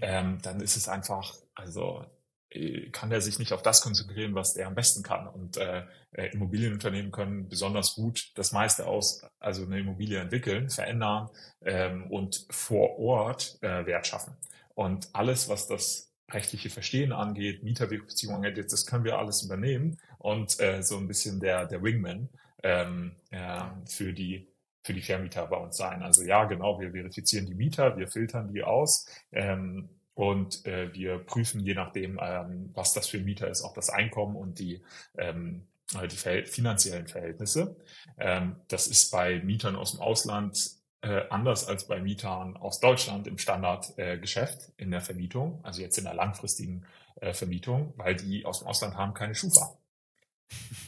ähm, 0.00 0.38
dann 0.42 0.60
ist 0.60 0.76
es 0.76 0.88
einfach, 0.88 1.34
also 1.54 2.04
äh, 2.50 2.90
kann 2.90 3.12
er 3.12 3.20
sich 3.20 3.38
nicht 3.38 3.52
auf 3.52 3.62
das 3.62 3.80
konzentrieren, 3.80 4.34
was 4.34 4.56
er 4.56 4.66
am 4.66 4.74
besten 4.74 5.02
kann. 5.02 5.28
Und 5.28 5.56
äh, 5.56 5.84
äh, 6.12 6.26
Immobilienunternehmen 6.32 7.12
können 7.12 7.48
besonders 7.48 7.94
gut 7.94 8.32
das 8.34 8.52
meiste 8.52 8.86
aus, 8.86 9.24
also 9.38 9.64
eine 9.64 9.78
Immobilie 9.78 10.18
entwickeln, 10.18 10.70
verändern 10.70 11.30
ähm, 11.64 12.10
und 12.10 12.46
vor 12.50 12.98
Ort 12.98 13.58
äh, 13.62 13.86
Wert 13.86 14.06
schaffen. 14.06 14.36
Und 14.74 15.08
alles, 15.12 15.48
was 15.48 15.68
das 15.68 16.12
rechtliche 16.30 16.70
Verstehen 16.70 17.12
angeht, 17.12 17.62
Mieterverifizierung 17.62 18.36
angeht, 18.36 18.72
das 18.72 18.86
können 18.86 19.04
wir 19.04 19.18
alles 19.18 19.42
übernehmen 19.42 19.98
und 20.24 20.58
äh, 20.60 20.82
so 20.82 20.96
ein 20.96 21.06
bisschen 21.06 21.38
der, 21.38 21.66
der 21.66 21.82
Wingman 21.82 22.28
ähm, 22.62 23.16
äh, 23.30 23.60
für 23.86 24.12
die 24.12 24.48
für 24.82 24.92
die 24.92 25.02
Vermieter 25.02 25.46
bei 25.46 25.56
uns 25.56 25.78
sein. 25.78 26.02
Also 26.02 26.22
ja, 26.24 26.44
genau, 26.44 26.78
wir 26.78 26.92
verifizieren 26.92 27.46
die 27.46 27.54
Mieter, 27.54 27.96
wir 27.96 28.06
filtern 28.06 28.52
die 28.52 28.62
aus, 28.62 29.06
ähm, 29.32 29.88
und 30.14 30.64
äh, 30.66 30.92
wir 30.94 31.18
prüfen 31.18 31.60
je 31.60 31.74
nachdem, 31.74 32.18
ähm, 32.22 32.70
was 32.74 32.92
das 32.94 33.08
für 33.08 33.18
Mieter 33.18 33.48
ist, 33.48 33.62
auch 33.62 33.74
das 33.74 33.90
Einkommen 33.90 34.36
und 34.36 34.58
die, 34.58 34.82
ähm, 35.18 35.66
äh, 36.00 36.06
die 36.06 36.16
Verhält 36.16 36.48
finanziellen 36.48 37.08
Verhältnisse. 37.08 37.76
Ähm, 38.18 38.56
das 38.68 38.86
ist 38.86 39.10
bei 39.10 39.40
Mietern 39.40 39.74
aus 39.74 39.92
dem 39.92 40.00
Ausland 40.00 40.70
äh, 41.00 41.22
anders 41.30 41.66
als 41.66 41.86
bei 41.86 42.00
Mietern 42.00 42.56
aus 42.56 42.78
Deutschland 42.80 43.26
im 43.26 43.38
Standardgeschäft 43.38 44.68
äh, 44.78 44.82
in 44.82 44.90
der 44.90 45.00
Vermietung, 45.00 45.60
also 45.64 45.82
jetzt 45.82 45.98
in 45.98 46.04
der 46.04 46.14
langfristigen 46.14 46.86
äh, 47.20 47.34
Vermietung, 47.34 47.92
weil 47.96 48.14
die 48.14 48.44
aus 48.44 48.60
dem 48.60 48.68
Ausland 48.68 48.96
haben 48.96 49.14
keine 49.14 49.34
Schufa. 49.34 49.76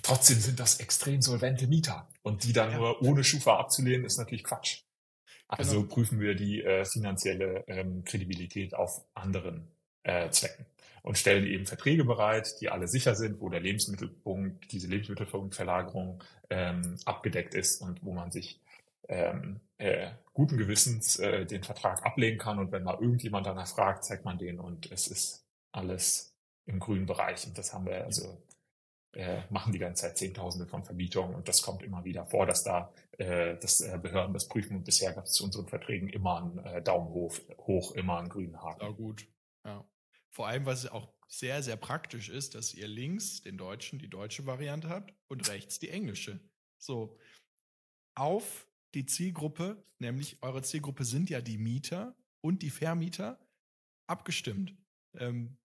Trotzdem 0.03 0.38
sind 0.38 0.61
das 0.61 0.81
extrem 0.81 1.21
solvente 1.21 1.66
Mieter. 1.66 2.09
Und 2.23 2.45
die 2.45 2.53
dann 2.53 2.71
ja. 2.71 2.79
nur 2.79 3.03
ohne 3.03 3.25
Schufa 3.25 3.59
abzulehnen, 3.59 4.05
ist 4.05 4.19
natürlich 4.19 4.45
Quatsch. 4.45 4.83
Also 5.49 5.83
genau. 5.83 5.95
prüfen 5.95 6.21
wir 6.21 6.35
die 6.35 6.62
äh, 6.62 6.85
finanzielle 6.85 7.64
ähm, 7.69 8.05
Kredibilität 8.05 8.75
auf 8.75 9.05
anderen 9.14 9.69
äh, 10.03 10.31
Zwecken 10.31 10.66
und 11.03 11.16
stellen 11.16 11.47
eben 11.47 11.66
Verträge 11.66 12.05
bereit, 12.05 12.61
die 12.61 12.69
alle 12.69 12.88
sicher 12.88 13.14
sind, 13.14 13.40
wo 13.40 13.49
der 13.49 13.61
Lebensmittelpunkt, 13.61 14.73
diese 14.73 14.88
Lebensmittelpunktverlagerung 14.88 16.23
ähm, 16.51 16.97
abgedeckt 17.05 17.55
ist 17.55 17.81
und 17.81 18.05
wo 18.05 18.12
man 18.12 18.33
sich 18.33 18.61
ähm, 19.09 19.61
äh, 19.79 20.11
guten 20.33 20.57
Gewissens 20.57 21.16
äh, 21.21 21.47
den 21.47 21.62
Vertrag 21.62 22.05
ablegen 22.05 22.38
kann. 22.38 22.59
Und 22.59 22.73
wenn 22.73 22.83
mal 22.83 22.99
irgendjemand 23.01 23.47
danach 23.47 23.69
fragt, 23.69 24.05
zeigt 24.05 24.25
man 24.25 24.37
den 24.37 24.59
und 24.59 24.90
es 24.90 25.07
ist 25.07 25.45
alles 25.71 26.35
im 26.64 26.81
grünen 26.81 27.07
Bereich. 27.07 27.47
Und 27.47 27.57
das 27.57 27.73
haben 27.73 27.87
wir 27.87 28.05
also 28.05 28.42
äh, 29.17 29.43
machen 29.51 29.73
die 29.73 29.79
ganze 29.79 30.03
Zeit 30.03 30.19
Zehntausende 30.19 30.67
von 30.67 30.85
Vermietungen 30.85 31.35
und 31.35 31.49
das 31.49 31.63
kommt 31.63 31.83
immer 31.83 32.05
wieder 32.05 32.27
vor, 32.27 32.47
dass 32.47 32.63
da 32.65 32.93
äh, 33.19 33.57
dass 33.57 33.81
äh, 33.81 33.99
Behörden 34.01 34.35
das 34.35 34.47
prüfen 34.47 34.77
und 34.77 34.85
bisher 34.85 35.13
gab 35.15 35.25
es 35.25 35.33
zu 35.33 35.45
unseren 35.45 35.67
Verträgen 35.67 36.09
immer 36.09 36.37
einen 36.37 36.59
äh, 36.59 36.83
Daumen 36.83 37.09
hoch, 37.09 37.39
hoch, 37.59 37.93
immer 37.93 38.19
einen 38.19 38.29
grünen 38.29 38.61
Haken. 38.63 38.83
Ja, 38.83 38.91
gut. 38.91 39.27
Ja. 39.65 39.89
Vor 40.31 40.47
allem, 40.47 40.67
was 40.67 40.87
auch 40.87 41.09
sehr, 41.29 41.63
sehr 41.63 41.77
praktisch 41.77 42.29
ist, 42.29 42.55
dass 42.55 42.75
ihr 42.75 42.87
links 42.89 43.41
den 43.41 43.57
deutschen, 43.57 43.99
die 43.99 44.11
deutsche 44.11 44.45
Variante 44.45 44.91
habt 44.91 45.15
und 45.29 45.49
rechts 45.49 45.79
die 45.79 45.89
englische. 45.89 46.41
So, 46.79 47.17
auf 48.15 48.69
die 48.95 49.07
Zielgruppe, 49.07 49.83
nämlich 49.99 50.43
eure 50.43 50.63
Zielgruppe 50.63 51.05
sind 51.05 51.31
ja 51.31 51.41
die 51.41 51.59
Mieter 51.59 52.15
und 52.43 52.63
die 52.63 52.71
Vermieter, 52.71 53.39
abgestimmt. 54.07 54.77
Ähm, 55.15 55.57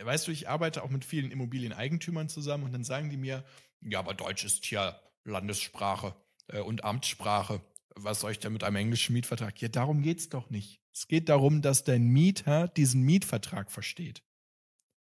weißt 0.00 0.28
du, 0.28 0.32
ich 0.32 0.48
arbeite 0.48 0.82
auch 0.82 0.90
mit 0.90 1.04
vielen 1.04 1.30
Immobilieneigentümern 1.30 2.28
zusammen 2.28 2.64
und 2.64 2.72
dann 2.72 2.84
sagen 2.84 3.10
die 3.10 3.16
mir, 3.16 3.44
ja, 3.80 3.98
aber 3.98 4.14
Deutsch 4.14 4.44
ist 4.44 4.64
hier 4.64 5.00
Landessprache 5.24 6.14
äh, 6.48 6.60
und 6.60 6.84
Amtssprache. 6.84 7.60
Was 7.94 8.20
soll 8.20 8.32
ich 8.32 8.38
denn 8.38 8.52
mit 8.52 8.64
einem 8.64 8.76
englischen 8.76 9.12
Mietvertrag? 9.12 9.60
Ja, 9.60 9.68
darum 9.68 10.02
geht 10.02 10.18
es 10.18 10.28
doch 10.28 10.50
nicht. 10.50 10.80
Es 10.94 11.08
geht 11.08 11.28
darum, 11.28 11.62
dass 11.62 11.84
dein 11.84 12.06
Mieter 12.06 12.68
diesen 12.68 13.02
Mietvertrag 13.02 13.70
versteht. 13.70 14.22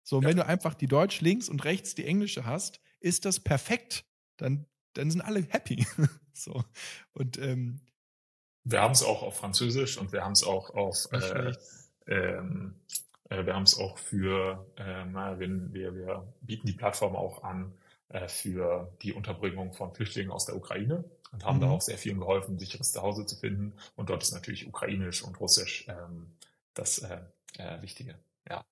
So, 0.02 0.20
ja. 0.20 0.28
wenn 0.28 0.36
du 0.36 0.46
einfach 0.46 0.74
die 0.74 0.88
Deutsch 0.88 1.20
links 1.20 1.48
und 1.48 1.64
rechts 1.64 1.94
die 1.94 2.04
englische 2.04 2.44
hast, 2.44 2.80
ist 3.00 3.24
das 3.24 3.40
perfekt. 3.40 4.04
Dann, 4.36 4.66
dann 4.94 5.10
sind 5.10 5.20
alle 5.20 5.42
happy. 5.42 5.86
so. 6.32 6.64
Und 7.12 7.38
ähm, 7.38 7.80
wir 8.64 8.80
haben 8.80 8.92
es 8.92 9.02
auch 9.02 9.22
auf 9.22 9.36
Französisch 9.36 9.98
und 9.98 10.12
wir 10.12 10.24
haben 10.24 10.32
es 10.32 10.44
auch 10.44 10.70
auf 10.70 11.08
äh, 11.12 11.52
ähm, 12.06 12.80
äh, 13.32 13.46
wir 13.46 13.54
haben 13.54 13.64
es 13.64 13.78
auch 13.78 13.98
für, 13.98 14.66
äh, 14.76 15.04
wenn 15.38 15.72
wir, 15.72 15.94
wir 15.94 16.32
bieten 16.42 16.66
die 16.66 16.72
Plattform 16.74 17.16
auch 17.16 17.42
an 17.42 17.72
äh, 18.08 18.28
für 18.28 18.92
die 19.02 19.12
Unterbringung 19.12 19.72
von 19.72 19.94
Flüchtlingen 19.94 20.30
aus 20.30 20.46
der 20.46 20.56
Ukraine 20.56 21.04
und 21.32 21.44
haben 21.44 21.56
mhm. 21.56 21.62
da 21.62 21.70
auch 21.70 21.80
sehr 21.80 21.98
vielen 21.98 22.18
geholfen, 22.18 22.56
ein 22.56 22.58
sicheres 22.58 22.92
Zuhause 22.92 23.24
zu 23.24 23.36
finden. 23.36 23.74
Und 23.96 24.10
dort 24.10 24.22
ist 24.22 24.32
natürlich 24.32 24.66
Ukrainisch 24.66 25.22
und 25.22 25.40
Russisch 25.40 25.86
ähm, 25.88 26.34
das 26.74 26.98
äh, 26.98 27.20
äh, 27.58 27.80
Wichtige. 27.80 28.18
Ja. 28.48 28.64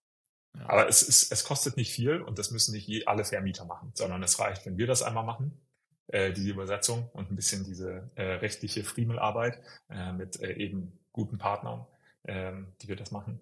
ja. 0.57 0.69
Aber 0.69 0.89
es, 0.89 1.03
ist, 1.03 1.33
es 1.33 1.45
kostet 1.45 1.77
nicht 1.77 1.93
viel 1.93 2.21
und 2.21 2.39
das 2.39 2.51
müssen 2.51 2.75
nicht 2.75 2.87
je, 2.87 3.07
alle 3.07 3.25
Vermieter 3.25 3.65
machen, 3.65 3.93
sondern 3.95 4.23
es 4.23 4.39
reicht, 4.39 4.67
wenn 4.67 4.77
wir 4.77 4.87
das 4.87 5.03
einmal 5.03 5.25
machen 5.25 5.59
äh, 6.09 6.33
diese 6.33 6.51
Übersetzung 6.51 7.09
und 7.13 7.31
ein 7.31 7.37
bisschen 7.37 7.65
diese 7.65 8.11
äh, 8.15 8.35
rechtliche 8.35 8.85
Friemelarbeit 8.85 9.61
äh, 9.89 10.13
mit 10.13 10.41
äh, 10.41 10.53
eben 10.53 10.99
guten 11.13 11.39
Partnern, 11.39 11.87
äh, 12.25 12.53
die 12.83 12.89
wir 12.89 12.97
das 12.97 13.11
machen. 13.11 13.41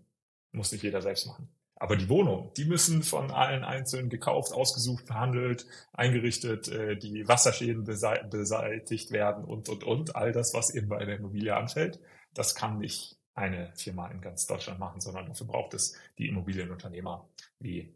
Muss 0.52 0.72
nicht 0.72 0.82
jeder 0.82 1.02
selbst 1.02 1.26
machen. 1.26 1.48
Aber 1.80 1.96
die 1.96 2.08
Wohnungen, 2.08 2.52
die 2.56 2.64
müssen 2.64 3.04
von 3.04 3.30
allen 3.30 3.62
einzeln 3.62 4.08
gekauft, 4.08 4.52
ausgesucht, 4.52 5.06
verhandelt, 5.06 5.66
eingerichtet, 5.92 6.66
äh, 6.68 6.96
die 6.96 7.28
Wasserschäden 7.28 7.84
beseitigt 7.84 9.12
werden 9.12 9.44
und, 9.44 9.68
und, 9.68 9.84
und. 9.84 10.16
All 10.16 10.32
das, 10.32 10.54
was 10.54 10.74
eben 10.74 10.88
bei 10.88 10.98
einer 10.98 11.14
Immobilie 11.14 11.54
anfällt, 11.54 12.00
das 12.34 12.56
kann 12.56 12.78
nicht 12.78 13.16
eine 13.34 13.72
Firma 13.76 14.08
in 14.08 14.20
ganz 14.20 14.46
Deutschland 14.48 14.80
machen, 14.80 15.00
sondern 15.00 15.26
dafür 15.26 15.46
braucht 15.46 15.74
es 15.74 15.96
die 16.18 16.26
Immobilienunternehmer 16.26 17.28
wie, 17.60 17.94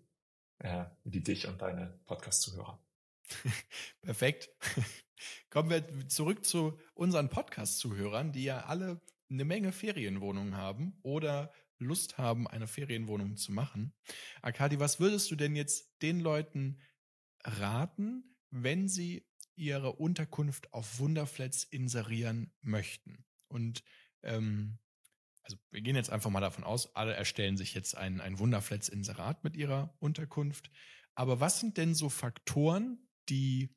äh, 0.61 0.85
wie 1.03 1.21
dich 1.21 1.49
und 1.49 1.61
deine 1.61 1.99
Podcast-Zuhörer. 2.07 2.79
Perfekt. 4.03 4.51
Kommen 5.51 5.71
wir 5.71 6.09
zurück 6.09 6.45
zu 6.45 6.79
unseren 6.95 7.29
Podcast-Zuhörern, 7.29 8.31
die 8.31 8.45
ja 8.45 8.61
alle 8.67 9.01
eine 9.29 9.45
Menge 9.45 9.73
Ferienwohnungen 9.73 10.57
haben 10.57 10.99
oder 11.03 11.53
Lust 11.83 12.18
haben, 12.18 12.47
eine 12.47 12.66
Ferienwohnung 12.66 13.37
zu 13.37 13.53
machen. 13.53 13.95
Akadi, 14.40 14.79
was 14.79 15.01
würdest 15.01 15.31
du 15.31 15.37
denn 15.37 15.57
jetzt 15.57 16.03
den 16.03 16.21
Leuten 16.21 16.81
raten, 17.45 18.37
wenn 18.51 18.88
sie 18.88 19.27
ihre 19.55 19.92
Unterkunft 19.92 20.73
auf 20.73 20.99
Wunderflats 20.99 21.64
inserieren 21.64 22.53
möchten? 22.61 23.25
Und 23.49 23.83
ähm, 24.23 24.79
also 25.42 25.57
wir 25.71 25.81
gehen 25.83 25.97
jetzt 25.97 26.11
einfach 26.11 26.31
mal 26.31 26.40
davon 26.40 26.64
aus, 26.64 26.95
alle 26.95 27.14
erstellen 27.14 27.57
sich 27.57 27.75
jetzt 27.75 27.97
ein, 27.97 28.21
ein 28.21 28.38
Wunderflats-Inserat 28.38 29.45
mit 29.45 29.57
ihrer 29.57 29.95
Unterkunft. 29.99 30.71
Aber 31.14 31.40
was 31.40 31.61
sind 31.61 31.77
denn 31.77 31.95
so 31.95 32.09
Faktoren, 32.09 33.09
die 33.29 33.75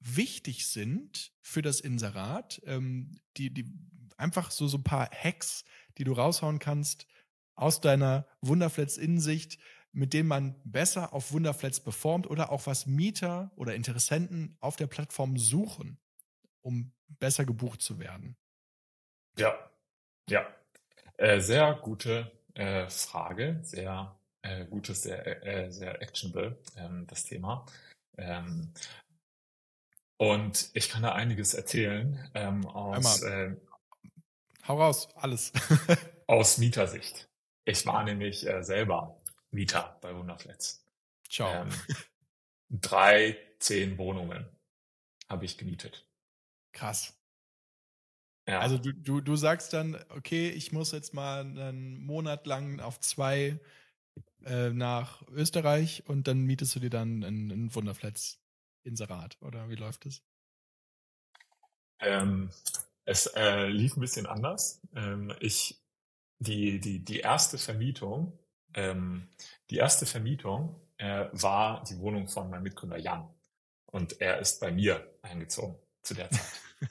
wichtig 0.00 0.68
sind 0.68 1.32
für 1.42 1.62
das 1.62 1.80
Inserat, 1.80 2.62
ähm, 2.64 3.20
die, 3.36 3.52
die 3.52 3.66
einfach 4.16 4.50
so, 4.50 4.68
so 4.68 4.78
ein 4.78 4.84
paar 4.84 5.10
Hacks, 5.10 5.64
die 5.98 6.04
du 6.04 6.12
raushauen 6.12 6.58
kannst 6.58 7.06
aus 7.54 7.80
deiner 7.80 8.26
Wunderflats-Innensicht, 8.40 9.58
mit 9.92 10.12
denen 10.12 10.28
man 10.28 10.54
besser 10.64 11.12
auf 11.12 11.32
Wunderflats 11.32 11.80
performt 11.80 12.28
oder 12.28 12.52
auch 12.52 12.66
was 12.66 12.86
Mieter 12.86 13.50
oder 13.56 13.74
Interessenten 13.74 14.56
auf 14.60 14.76
der 14.76 14.86
Plattform 14.86 15.36
suchen, 15.38 15.98
um 16.60 16.92
besser 17.18 17.44
gebucht 17.44 17.82
zu 17.82 17.98
werden? 17.98 18.36
Ja, 19.38 19.70
ja. 20.28 20.46
Äh, 21.16 21.40
sehr 21.40 21.74
gute 21.74 22.30
äh, 22.54 22.88
Frage, 22.88 23.58
sehr 23.62 24.16
äh, 24.42 24.66
gutes, 24.66 25.02
sehr, 25.02 25.44
äh, 25.44 25.70
sehr 25.70 26.00
actionable, 26.00 26.58
ähm, 26.76 27.06
das 27.08 27.24
Thema. 27.24 27.66
Ähm, 28.16 28.72
und 30.16 30.70
ich 30.74 30.88
kann 30.88 31.02
da 31.02 31.12
einiges 31.12 31.54
erzählen 31.54 32.28
ähm, 32.34 32.66
aus. 32.66 33.22
Äh, 33.22 33.56
Hau 34.68 34.80
raus, 34.80 35.08
alles. 35.14 35.50
aus 36.26 36.58
Mietersicht. 36.58 37.30
Ich 37.64 37.86
war 37.86 38.04
nämlich 38.04 38.46
äh, 38.46 38.62
selber 38.62 39.18
Mieter 39.50 39.98
bei 40.02 40.14
Wunderflats. 40.14 40.84
Ciao. 41.26 41.62
Ähm, 41.62 41.70
drei, 42.68 43.38
zehn 43.60 43.96
Wohnungen 43.96 44.46
habe 45.26 45.46
ich 45.46 45.56
gemietet. 45.56 46.06
Krass. 46.72 47.18
Ja. 48.46 48.60
Also 48.60 48.76
du, 48.76 48.92
du, 48.92 49.22
du 49.22 49.36
sagst 49.36 49.72
dann, 49.72 49.98
okay, 50.10 50.50
ich 50.50 50.70
muss 50.72 50.92
jetzt 50.92 51.14
mal 51.14 51.40
einen 51.40 51.98
Monat 52.04 52.46
lang 52.46 52.80
auf 52.80 53.00
zwei 53.00 53.58
äh, 54.44 54.68
nach 54.68 55.26
Österreich 55.28 56.04
und 56.06 56.28
dann 56.28 56.42
mietest 56.42 56.74
du 56.76 56.80
dir 56.80 56.90
dann 56.90 57.22
ein, 57.22 57.50
ein 57.50 57.74
Wunderflats-Inserat, 57.74 59.38
oder 59.40 59.70
wie 59.70 59.76
läuft 59.76 60.04
es? 60.04 60.22
Ähm, 62.00 62.50
es 63.08 63.26
äh, 63.26 63.66
lief 63.68 63.96
ein 63.96 64.00
bisschen 64.00 64.26
anders. 64.26 64.82
Ähm, 64.94 65.32
ich, 65.40 65.82
die, 66.40 66.78
die, 66.78 67.02
die 67.02 67.20
erste 67.20 67.56
Vermietung, 67.56 68.38
ähm, 68.74 69.28
die 69.70 69.78
erste 69.78 70.04
Vermietung 70.04 70.78
äh, 70.98 71.26
war 71.32 71.82
die 71.84 71.98
Wohnung 71.98 72.28
von 72.28 72.50
meinem 72.50 72.64
Mitgründer 72.64 72.98
Jan. 72.98 73.26
Und 73.86 74.20
er 74.20 74.40
ist 74.40 74.60
bei 74.60 74.70
mir 74.70 75.10
eingezogen 75.22 75.76
zu 76.02 76.14
der 76.14 76.30
Zeit. 76.30 76.44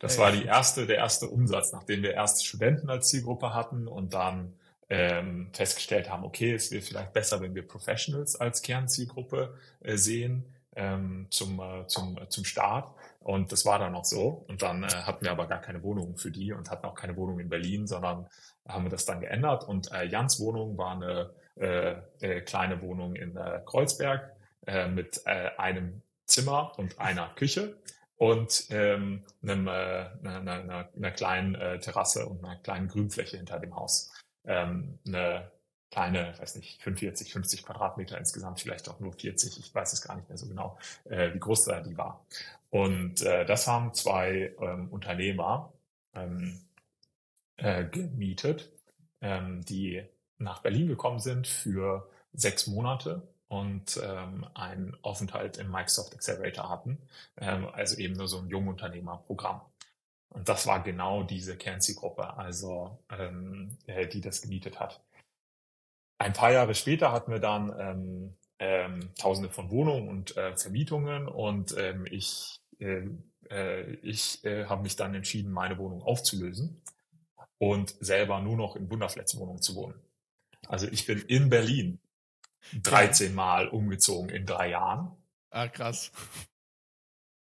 Das 0.00 0.18
war 0.18 0.30
die 0.32 0.44
erste, 0.44 0.86
der 0.86 0.96
erste 0.96 1.28
Umsatz, 1.28 1.72
nachdem 1.72 2.02
wir 2.02 2.12
erst 2.12 2.44
Studenten 2.44 2.90
als 2.90 3.08
Zielgruppe 3.08 3.54
hatten 3.54 3.88
und 3.88 4.12
dann 4.12 4.58
ähm, 4.90 5.48
festgestellt 5.54 6.10
haben, 6.10 6.24
okay, 6.24 6.52
es 6.52 6.70
wäre 6.70 6.82
vielleicht 6.82 7.14
besser, 7.14 7.40
wenn 7.40 7.54
wir 7.54 7.66
Professionals 7.66 8.36
als 8.36 8.60
Kernzielgruppe 8.60 9.56
äh, 9.80 9.96
sehen 9.96 10.44
ähm, 10.76 11.26
zum, 11.30 11.58
äh, 11.58 11.86
zum, 11.86 12.18
äh, 12.18 12.28
zum 12.28 12.44
Start. 12.44 12.94
Und 13.24 13.52
das 13.52 13.64
war 13.64 13.78
dann 13.78 13.94
auch 13.94 14.04
so. 14.04 14.44
Und 14.48 14.62
dann 14.62 14.84
äh, 14.84 14.88
hatten 14.88 15.24
wir 15.24 15.32
aber 15.32 15.46
gar 15.46 15.60
keine 15.60 15.82
Wohnung 15.82 16.16
für 16.16 16.30
die 16.30 16.52
und 16.52 16.70
hatten 16.70 16.86
auch 16.86 16.94
keine 16.94 17.16
Wohnung 17.16 17.38
in 17.40 17.48
Berlin, 17.48 17.86
sondern 17.86 18.26
haben 18.66 18.84
wir 18.84 18.90
das 18.90 19.04
dann 19.04 19.20
geändert. 19.20 19.64
Und 19.64 19.92
äh, 19.92 20.04
Jans 20.04 20.40
Wohnung 20.40 20.76
war 20.76 20.96
eine 20.96 21.30
äh, 21.56 21.96
äh, 22.20 22.40
kleine 22.40 22.80
Wohnung 22.80 23.14
in 23.14 23.36
äh, 23.36 23.60
Kreuzberg 23.66 24.34
äh, 24.66 24.88
mit 24.88 25.26
einem 25.26 26.02
Zimmer 26.24 26.72
und 26.78 26.98
einer 26.98 27.28
Küche 27.34 27.76
und 28.16 28.66
ähm, 28.70 29.24
einem, 29.42 29.68
einer, 29.68 30.12
einer, 30.22 30.88
einer 30.96 31.10
kleinen 31.10 31.80
Terrasse 31.80 32.26
und 32.26 32.44
einer 32.44 32.56
kleinen 32.56 32.88
Grünfläche 32.88 33.36
hinter 33.36 33.58
dem 33.58 33.74
Haus. 33.76 34.12
Ähm, 34.44 34.98
eine 35.06 35.51
kleine, 35.92 36.34
weiß 36.38 36.56
nicht, 36.56 36.82
45, 36.82 37.32
50 37.32 37.64
Quadratmeter 37.64 38.18
insgesamt, 38.18 38.60
vielleicht 38.60 38.88
auch 38.88 38.98
nur 38.98 39.12
40, 39.12 39.58
ich 39.58 39.74
weiß 39.74 39.92
es 39.92 40.02
gar 40.02 40.16
nicht 40.16 40.28
mehr 40.28 40.38
so 40.38 40.48
genau, 40.48 40.78
äh, 41.04 41.32
wie 41.34 41.38
groß 41.38 41.66
da 41.66 41.80
die 41.80 41.96
war. 41.96 42.24
Und 42.70 43.20
äh, 43.22 43.44
das 43.44 43.68
haben 43.68 43.92
zwei 43.92 44.54
ähm, 44.60 44.88
Unternehmer 44.90 45.72
ähm, 46.14 46.62
äh, 47.58 47.84
gemietet, 47.84 48.72
ähm, 49.20 49.62
die 49.66 50.02
nach 50.38 50.62
Berlin 50.62 50.88
gekommen 50.88 51.20
sind 51.20 51.46
für 51.46 52.10
sechs 52.32 52.66
Monate 52.66 53.28
und 53.48 54.00
ähm, 54.02 54.46
einen 54.54 54.96
Aufenthalt 55.02 55.58
im 55.58 55.70
Microsoft 55.70 56.14
Accelerator 56.14 56.70
hatten, 56.70 56.98
ähm, 57.36 57.68
also 57.74 57.98
eben 57.98 58.14
nur 58.14 58.28
so 58.28 58.38
ein 58.38 58.48
Jungunternehmerprogramm. 58.48 59.60
Und 60.30 60.48
das 60.48 60.66
war 60.66 60.82
genau 60.82 61.22
diese 61.22 61.58
Kernzielgruppe, 61.58 62.38
also 62.38 62.98
ähm, 63.10 63.76
äh, 63.86 64.06
die 64.06 64.22
das 64.22 64.40
gemietet 64.40 64.80
hat. 64.80 65.02
Ein 66.22 66.34
paar 66.34 66.52
Jahre 66.52 66.76
später 66.76 67.10
hatten 67.10 67.32
wir 67.32 67.40
dann 67.40 67.74
ähm, 67.76 68.36
ähm, 68.60 69.12
Tausende 69.16 69.50
von 69.50 69.72
Wohnungen 69.72 70.08
und 70.08 70.36
äh, 70.36 70.56
Vermietungen 70.56 71.26
und 71.26 71.76
ähm, 71.76 72.06
ich, 72.08 72.60
äh, 72.78 73.08
äh, 73.50 73.94
ich 74.02 74.44
äh, 74.44 74.66
habe 74.66 74.82
mich 74.84 74.94
dann 74.94 75.16
entschieden, 75.16 75.50
meine 75.50 75.78
Wohnung 75.78 76.00
aufzulösen 76.00 76.80
und 77.58 77.96
selber 77.98 78.40
nur 78.40 78.56
noch 78.56 78.76
in 78.76 78.88
Wunderflats-Wohnungen 78.88 79.62
zu 79.62 79.74
wohnen. 79.74 80.00
Also 80.68 80.86
ich 80.86 81.06
bin 81.06 81.18
in 81.22 81.50
Berlin 81.50 81.98
13 82.80 83.34
Mal 83.34 83.66
umgezogen 83.66 84.30
in 84.30 84.46
drei 84.46 84.70
Jahren. 84.70 85.10
Ah, 85.50 85.66
krass. 85.66 86.12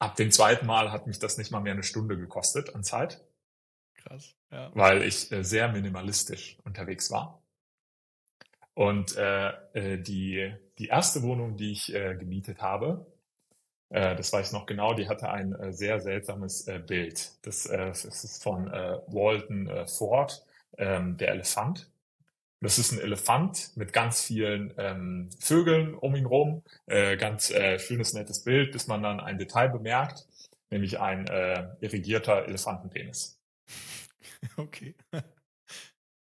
Ab 0.00 0.16
dem 0.16 0.32
zweiten 0.32 0.66
Mal 0.66 0.90
hat 0.90 1.06
mich 1.06 1.20
das 1.20 1.38
nicht 1.38 1.52
mal 1.52 1.60
mehr 1.60 1.74
eine 1.74 1.84
Stunde 1.84 2.18
gekostet 2.18 2.74
an 2.74 2.82
Zeit. 2.82 3.24
Krass, 3.94 4.34
ja. 4.50 4.72
Weil 4.74 5.04
ich 5.04 5.30
äh, 5.30 5.44
sehr 5.44 5.68
minimalistisch 5.70 6.58
unterwegs 6.64 7.12
war. 7.12 7.43
Und 8.74 9.16
äh, 9.16 9.50
äh, 9.74 9.98
die, 9.98 10.52
die 10.78 10.86
erste 10.88 11.22
Wohnung, 11.22 11.56
die 11.56 11.72
ich 11.72 11.94
äh, 11.94 12.16
gemietet 12.16 12.60
habe, 12.60 13.06
äh, 13.90 14.16
das 14.16 14.32
weiß 14.32 14.48
ich 14.48 14.52
noch 14.52 14.66
genau, 14.66 14.94
die 14.94 15.08
hatte 15.08 15.30
ein 15.30 15.54
äh, 15.54 15.72
sehr 15.72 16.00
seltsames 16.00 16.66
äh, 16.68 16.80
Bild. 16.80 17.32
Das, 17.42 17.66
äh, 17.66 17.88
das 17.88 18.04
ist 18.04 18.42
von 18.42 18.68
äh, 18.72 18.98
Walton 19.08 19.68
äh, 19.68 19.86
Ford, 19.86 20.44
ähm, 20.78 21.16
der 21.16 21.30
Elefant. 21.30 21.90
Das 22.60 22.78
ist 22.78 22.92
ein 22.92 23.00
Elefant 23.00 23.76
mit 23.76 23.92
ganz 23.92 24.22
vielen 24.22 24.74
ähm, 24.78 25.30
Vögeln 25.40 25.94
um 25.94 26.16
ihn 26.16 26.26
rum. 26.26 26.62
Äh, 26.86 27.16
ganz 27.18 27.50
äh, 27.50 27.78
schönes, 27.78 28.14
nettes 28.14 28.44
Bild, 28.44 28.72
bis 28.72 28.86
man 28.86 29.02
dann 29.02 29.20
ein 29.20 29.38
Detail 29.38 29.68
bemerkt, 29.68 30.26
nämlich 30.70 31.00
ein 31.00 31.26
äh, 31.28 31.68
irrigierter 31.80 32.46
Elefantenpenis. 32.46 33.38
Okay. 34.56 34.94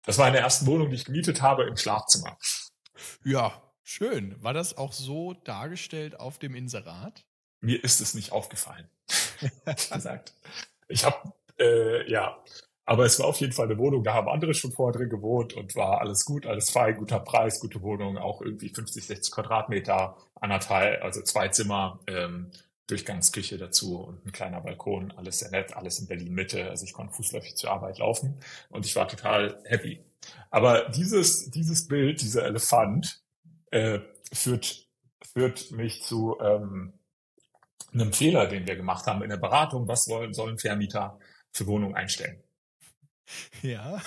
Das 0.07 0.19
war 0.19 0.29
in 0.29 0.33
der 0.33 0.42
ersten 0.42 0.66
Wohnung, 0.66 0.88
die 0.88 0.95
ich 0.95 1.05
gemietet 1.05 1.42
habe, 1.42 1.64
im 1.64 1.77
Schlafzimmer. 1.77 2.38
Ja, 3.25 3.61
schön. 3.83 4.42
War 4.42 4.55
das 4.55 4.79
auch 4.79 4.92
so 4.92 5.35
dargestellt 5.35 6.19
auf 6.19 6.38
dem 6.38 6.55
Inserat? 6.55 7.27
Mir 7.61 7.83
ist 7.83 8.01
es 8.01 8.14
nicht 8.14 8.33
aufgefallen. 8.33 8.88
gesagt. 9.92 10.33
Ich 10.88 11.05
habe, 11.05 11.33
äh, 11.59 12.09
ja, 12.11 12.38
aber 12.85 13.05
es 13.05 13.19
war 13.19 13.27
auf 13.27 13.40
jeden 13.40 13.53
Fall 13.53 13.66
eine 13.66 13.79
Wohnung, 13.79 14.05
da 14.05 14.14
haben 14.14 14.29
andere 14.29 14.55
schon 14.55 14.71
vorher 14.71 14.97
drin 14.97 15.11
gewohnt 15.11 15.55
und 15.55 15.75
war 15.75 16.01
alles 16.01 16.25
gut, 16.25 16.47
alles 16.47 16.71
fein, 16.71 16.97
guter 16.97 17.19
Preis, 17.19 17.59
gute 17.59 17.83
Wohnung, 17.83 18.16
auch 18.16 18.40
irgendwie 18.40 18.69
50, 18.69 19.05
60 19.05 19.35
Quadratmeter, 19.35 20.16
anderthalb, 20.37 21.03
also 21.03 21.21
zwei 21.23 21.49
Zimmer, 21.49 21.99
ähm, 22.07 22.53
Durchgangsküche 22.87 23.59
dazu 23.59 23.99
und 23.99 24.25
ein 24.25 24.33
kleiner 24.33 24.61
Balkon, 24.61 25.12
alles 25.12 25.40
sehr 25.40 25.51
nett, 25.51 25.77
alles 25.77 25.99
in 25.99 26.07
Berlin 26.07 26.33
Mitte. 26.33 26.70
Also 26.70 26.85
ich 26.85 26.92
konnte 26.92 27.14
fußläufig 27.14 27.57
zur 27.57 27.70
Arbeit 27.70 27.99
laufen 27.99 28.38
und 28.70 28.87
ich 28.87 28.94
war 28.94 29.09
total 29.09 29.61
happy. 29.64 30.05
Aber 30.51 30.88
dieses, 30.90 31.51
dieses 31.51 31.88
Bild, 31.88 32.20
dieser 32.20 32.44
Elefant, 32.44 33.22
äh, 33.70 34.01
führt, 34.33 34.88
führt 35.33 35.70
mich 35.72 36.03
zu 36.03 36.38
ähm, 36.40 36.94
einem 37.92 38.12
Fehler, 38.12 38.46
den 38.46 38.66
wir 38.66 38.77
gemacht 38.77 39.07
haben 39.07 39.22
in 39.22 39.31
der 39.31 39.37
Beratung. 39.37 39.88
Was 39.88 40.05
sollen, 40.05 40.33
sollen 40.33 40.59
Vermieter 40.59 41.18
für 41.53 41.66
Wohnungen 41.66 41.94
einstellen? 41.94 42.42
Ja. 43.62 44.01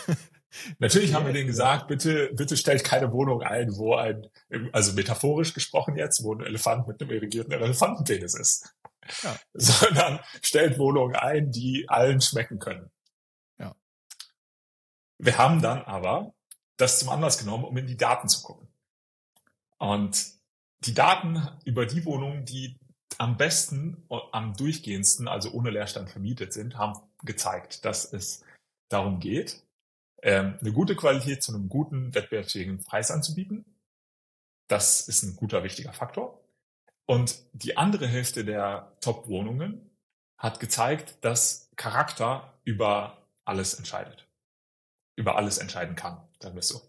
Natürlich 0.80 1.14
haben 1.14 1.26
wir 1.26 1.34
denen 1.34 1.48
gesagt, 1.48 1.88
bitte, 1.88 2.32
bitte 2.34 2.58
stellt 2.58 2.84
keine 2.84 3.12
Wohnung 3.12 3.44
ein, 3.44 3.76
wo 3.78 3.96
ein, 3.96 4.28
also 4.72 4.94
metaphorisch 4.94 5.54
gesprochen 5.54 5.96
jetzt, 5.96 6.24
wo 6.24 6.34
ein 6.34 6.42
Elefant 6.42 6.88
mit 6.88 7.02
einem 7.02 7.12
irrigierten 7.12 7.52
Elefantenpenis 7.52 8.34
ist. 8.34 8.76
Ja. 9.24 9.38
Sondern 9.54 10.20
stellt 10.42 10.80
Wohnungen 10.80 11.16
ein, 11.16 11.52
die 11.52 11.88
allen 11.88 12.22
schmecken 12.22 12.60
können. 12.60 12.90
Ja. 13.60 13.76
Wir 15.20 15.38
haben 15.38 15.62
dann 15.62 15.84
aber 15.84 16.34
das 16.78 17.00
zum 17.00 17.10
Anlass 17.10 17.38
genommen, 17.38 17.66
um 17.66 17.78
in 17.78 17.88
die 17.88 17.98
Daten 17.98 18.30
zu 18.30 18.42
gucken. 18.42 18.68
Und 19.78 20.40
die 20.82 20.94
Daten 20.94 21.48
über 21.66 21.86
die 21.86 22.06
Wohnungen, 22.06 22.46
die 22.46 22.80
am 23.18 23.38
besten, 23.38 24.08
am 24.32 24.54
durchgehendsten, 24.54 25.28
also 25.28 25.52
ohne 25.52 25.72
Leerstand 25.72 26.10
vermietet 26.10 26.54
sind, 26.54 26.78
haben 26.78 27.00
gezeigt, 27.24 27.84
dass 27.86 28.12
es 28.12 28.44
darum 28.88 29.20
geht, 29.20 29.64
ähm, 30.22 30.58
eine 30.60 30.72
gute 30.72 30.96
Qualität 30.96 31.44
zu 31.44 31.54
einem 31.54 31.70
guten, 31.70 32.14
wettbewerbsfähigen 32.14 32.84
Preis 32.84 33.12
anzubieten. 33.12 33.66
Das 34.68 35.08
ist 35.08 35.24
ein 35.24 35.36
guter, 35.36 35.64
wichtiger 35.64 35.94
Faktor. 35.94 36.44
Und 37.06 37.44
die 37.54 37.76
andere 37.78 38.08
Hälfte 38.08 38.46
der 38.46 38.96
Top-Wohnungen 39.02 39.90
hat 40.38 40.60
gezeigt, 40.60 41.18
dass 41.22 41.70
Charakter 41.76 42.54
über 42.64 43.26
alles 43.46 43.74
entscheidet. 43.74 44.28
Über 45.16 45.36
alles 45.36 45.58
entscheiden 45.58 45.96
kann, 45.96 46.22
sagen 46.40 46.56
wir 46.56 46.60
es 46.60 46.68
so. 46.68 46.82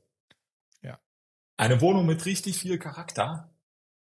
Ja. 0.82 1.00
Eine 1.56 1.80
Wohnung 1.80 2.06
mit 2.06 2.26
richtig 2.26 2.58
viel 2.58 2.78
Charakter 2.78 3.50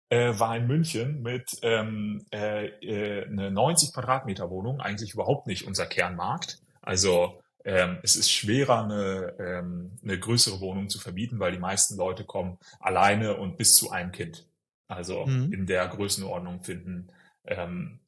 äh, 0.09 0.37
war 0.39 0.55
in 0.55 0.67
München 0.67 1.21
mit 1.21 1.57
ähm, 1.63 2.25
äh, 2.31 2.67
äh, 2.67 3.25
eine 3.25 3.51
90 3.51 3.93
Quadratmeter 3.93 4.49
Wohnung, 4.49 4.79
eigentlich 4.79 5.13
überhaupt 5.13 5.47
nicht 5.47 5.65
unser 5.65 5.87
Kernmarkt. 5.87 6.61
Also 6.81 7.41
ähm, 7.65 7.97
es 8.03 8.15
ist 8.15 8.31
schwerer, 8.31 8.83
eine, 8.83 9.35
ähm, 9.39 9.97
eine 10.03 10.19
größere 10.19 10.59
Wohnung 10.61 10.87
zu 10.87 10.99
verbieten, 10.99 11.39
weil 11.39 11.51
die 11.51 11.59
meisten 11.59 11.97
Leute 11.97 12.23
kommen 12.23 12.57
alleine 12.79 13.35
und 13.37 13.57
bis 13.57 13.75
zu 13.75 13.91
einem 13.91 14.11
Kind. 14.11 14.47
Also 14.87 15.25
Mhm. 15.25 15.51
in 15.51 15.65
der 15.65 15.87
Größenordnung 15.87 16.61
finden 16.63 17.11
ähm, 17.45 17.99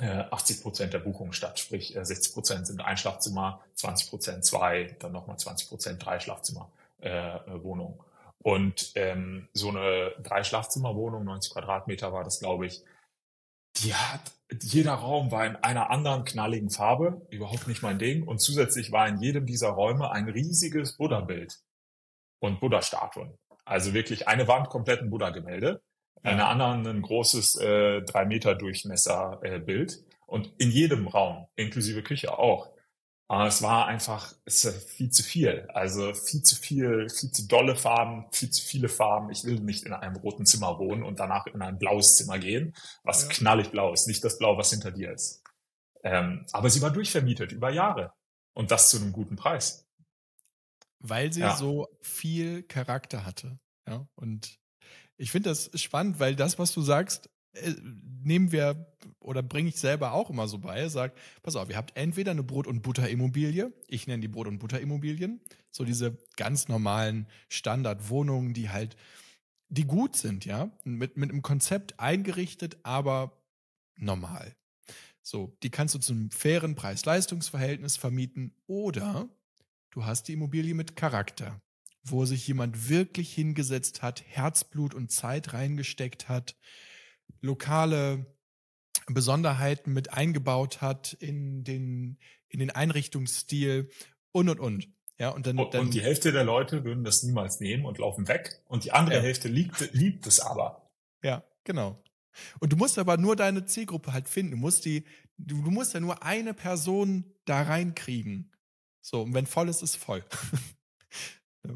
äh, 0.00 0.24
80 0.30 0.62
Prozent 0.62 0.94
der 0.94 1.00
Buchungen 1.00 1.34
statt. 1.34 1.58
Sprich, 1.58 1.94
äh, 1.94 2.04
60 2.04 2.32
Prozent 2.32 2.66
sind 2.66 2.80
ein 2.80 2.96
Schlafzimmer, 2.96 3.60
20 3.74 4.08
Prozent 4.08 4.44
zwei, 4.44 4.96
dann 5.00 5.12
nochmal 5.12 5.38
20 5.38 5.68
Prozent 5.68 6.04
drei 6.04 6.18
Schlafzimmer 6.18 6.72
äh, 7.00 7.38
Wohnungen. 7.62 7.98
Und 8.38 8.92
ähm, 8.96 9.48
so 9.52 9.68
eine 9.68 10.12
drei 10.22 10.42
Schlafzimmer-Wohnung, 10.42 11.24
90 11.24 11.52
Quadratmeter 11.52 12.12
war 12.12 12.24
das, 12.24 12.40
glaube 12.40 12.66
ich, 12.66 12.82
die 13.76 13.94
hat, 13.94 14.32
jeder 14.60 14.94
Raum 14.94 15.30
war 15.30 15.46
in 15.46 15.56
einer 15.56 15.90
anderen 15.90 16.24
knalligen 16.24 16.70
Farbe, 16.70 17.26
überhaupt 17.30 17.68
nicht 17.68 17.82
mein 17.82 17.98
Ding. 17.98 18.26
Und 18.26 18.40
zusätzlich 18.40 18.92
war 18.92 19.08
in 19.08 19.18
jedem 19.20 19.46
dieser 19.46 19.70
Räume 19.70 20.10
ein 20.10 20.28
riesiges 20.28 20.96
Buddha-Bild 20.96 21.58
und 22.40 22.60
Buddha-Statuen. 22.60 23.34
Also 23.64 23.94
wirklich 23.94 24.28
eine 24.28 24.48
Wand 24.48 24.68
komplett 24.68 25.00
ein 25.00 25.10
Buddha-Gemälde, 25.10 25.80
Ja. 26.24 26.30
eine 26.30 26.46
anderen 26.46 26.86
ein 26.86 27.02
großes 27.02 27.56
äh, 27.60 28.02
drei 28.02 28.24
Meter 28.26 28.54
Durchmesser 28.54 29.38
äh, 29.42 29.58
Bild. 29.60 30.04
Und 30.26 30.52
in 30.58 30.70
jedem 30.70 31.06
Raum, 31.08 31.46
inklusive 31.56 32.02
Küche 32.02 32.38
auch. 32.38 32.71
Aber 33.32 33.46
es 33.46 33.62
war 33.62 33.86
einfach 33.86 34.34
es 34.44 34.62
ist 34.62 34.90
viel 34.90 35.08
zu 35.08 35.22
viel. 35.22 35.66
Also 35.72 36.12
viel 36.12 36.42
zu 36.42 36.54
viel, 36.54 37.08
viel 37.08 37.30
zu 37.30 37.48
dolle 37.48 37.76
Farben, 37.76 38.26
viel 38.30 38.50
zu 38.50 38.62
viele 38.62 38.90
Farben. 38.90 39.30
Ich 39.30 39.44
will 39.44 39.58
nicht 39.58 39.86
in 39.86 39.94
einem 39.94 40.16
roten 40.16 40.44
Zimmer 40.44 40.78
wohnen 40.78 41.02
und 41.02 41.18
danach 41.18 41.46
in 41.46 41.62
ein 41.62 41.78
blaues 41.78 42.16
Zimmer 42.16 42.38
gehen, 42.38 42.74
was 43.04 43.22
ja. 43.22 43.28
knallig 43.30 43.70
blau 43.70 43.90
ist, 43.94 44.06
nicht 44.06 44.22
das 44.22 44.36
Blau, 44.36 44.58
was 44.58 44.68
hinter 44.68 44.90
dir 44.90 45.12
ist. 45.12 45.42
Ähm, 46.04 46.44
aber 46.52 46.68
sie 46.68 46.82
war 46.82 46.90
durchvermietet 46.90 47.52
über 47.52 47.70
Jahre 47.70 48.12
und 48.52 48.70
das 48.70 48.90
zu 48.90 48.98
einem 48.98 49.12
guten 49.12 49.36
Preis. 49.36 49.88
Weil 50.98 51.32
sie 51.32 51.40
ja. 51.40 51.56
so 51.56 51.88
viel 52.02 52.64
Charakter 52.64 53.24
hatte. 53.24 53.58
Ja, 53.88 54.06
und 54.14 54.58
ich 55.16 55.30
finde 55.30 55.48
das 55.48 55.70
spannend, 55.80 56.20
weil 56.20 56.36
das, 56.36 56.58
was 56.58 56.74
du 56.74 56.82
sagst, 56.82 57.30
nehmen 58.22 58.52
wir 58.52 58.86
oder 59.20 59.42
bringe 59.42 59.68
ich 59.68 59.76
selber 59.76 60.12
auch 60.12 60.30
immer 60.30 60.48
so 60.48 60.58
bei, 60.58 60.88
sagt, 60.88 61.18
pass 61.42 61.56
auf, 61.56 61.68
ihr 61.70 61.76
habt 61.76 61.96
entweder 61.96 62.30
eine 62.30 62.42
Brot- 62.42 62.66
und 62.66 62.82
Butterimmobilie, 62.82 63.72
ich 63.88 64.06
nenne 64.06 64.20
die 64.20 64.28
Brot- 64.28 64.48
und 64.48 64.58
Butterimmobilien, 64.58 65.40
so 65.70 65.84
diese 65.84 66.18
ganz 66.36 66.68
normalen 66.68 67.26
Standardwohnungen, 67.48 68.54
die 68.54 68.70
halt, 68.70 68.96
die 69.68 69.84
gut 69.84 70.16
sind, 70.16 70.44
ja, 70.44 70.70
mit, 70.84 71.16
mit 71.16 71.30
einem 71.30 71.42
Konzept 71.42 71.98
eingerichtet, 72.00 72.78
aber 72.82 73.32
normal. 73.96 74.54
So, 75.22 75.56
die 75.62 75.70
kannst 75.70 75.94
du 75.94 75.98
zum 75.98 76.30
fairen 76.30 76.74
Preis-Leistungs-Verhältnis 76.74 77.96
vermieten 77.96 78.54
oder 78.66 79.28
du 79.90 80.04
hast 80.04 80.26
die 80.28 80.32
Immobilie 80.32 80.74
mit 80.74 80.96
Charakter, 80.96 81.60
wo 82.02 82.24
sich 82.24 82.46
jemand 82.48 82.88
wirklich 82.88 83.32
hingesetzt 83.32 84.02
hat, 84.02 84.24
Herzblut 84.26 84.94
und 84.94 85.12
Zeit 85.12 85.52
reingesteckt 85.52 86.28
hat, 86.28 86.56
lokale 87.40 88.26
Besonderheiten 89.06 89.92
mit 89.92 90.12
eingebaut 90.12 90.80
hat 90.80 91.12
in 91.14 91.64
den, 91.64 92.18
in 92.48 92.60
den 92.60 92.70
Einrichtungsstil 92.70 93.90
und 94.32 94.48
und 94.48 94.60
und. 94.60 94.88
Ja, 95.18 95.30
und, 95.30 95.46
dann, 95.46 95.58
und, 95.58 95.74
dann, 95.74 95.82
und 95.82 95.94
die 95.94 96.02
Hälfte 96.02 96.32
der 96.32 96.44
Leute 96.44 96.84
würden 96.84 97.04
das 97.04 97.22
niemals 97.22 97.60
nehmen 97.60 97.84
und 97.84 97.98
laufen 97.98 98.26
weg. 98.28 98.60
Und 98.66 98.84
die 98.84 98.92
andere 98.92 99.16
ja. 99.16 99.22
Hälfte 99.22 99.48
liebt, 99.48 99.92
liebt 99.92 100.26
es 100.26 100.40
aber. 100.40 100.90
Ja, 101.22 101.44
genau. 101.64 102.02
Und 102.60 102.72
du 102.72 102.76
musst 102.76 102.98
aber 102.98 103.16
nur 103.18 103.36
deine 103.36 103.64
Zielgruppe 103.64 104.12
halt 104.12 104.28
finden. 104.28 104.52
Du 104.52 104.56
musst 104.56 104.84
die, 104.84 105.04
du, 105.36 105.62
du 105.62 105.70
musst 105.70 105.94
ja 105.94 106.00
nur 106.00 106.22
eine 106.22 106.54
Person 106.54 107.24
da 107.44 107.62
reinkriegen. 107.62 108.52
So, 109.00 109.22
und 109.22 109.34
wenn 109.34 109.46
voll 109.46 109.68
ist, 109.68 109.82
ist 109.82 109.96
voll. 109.96 110.24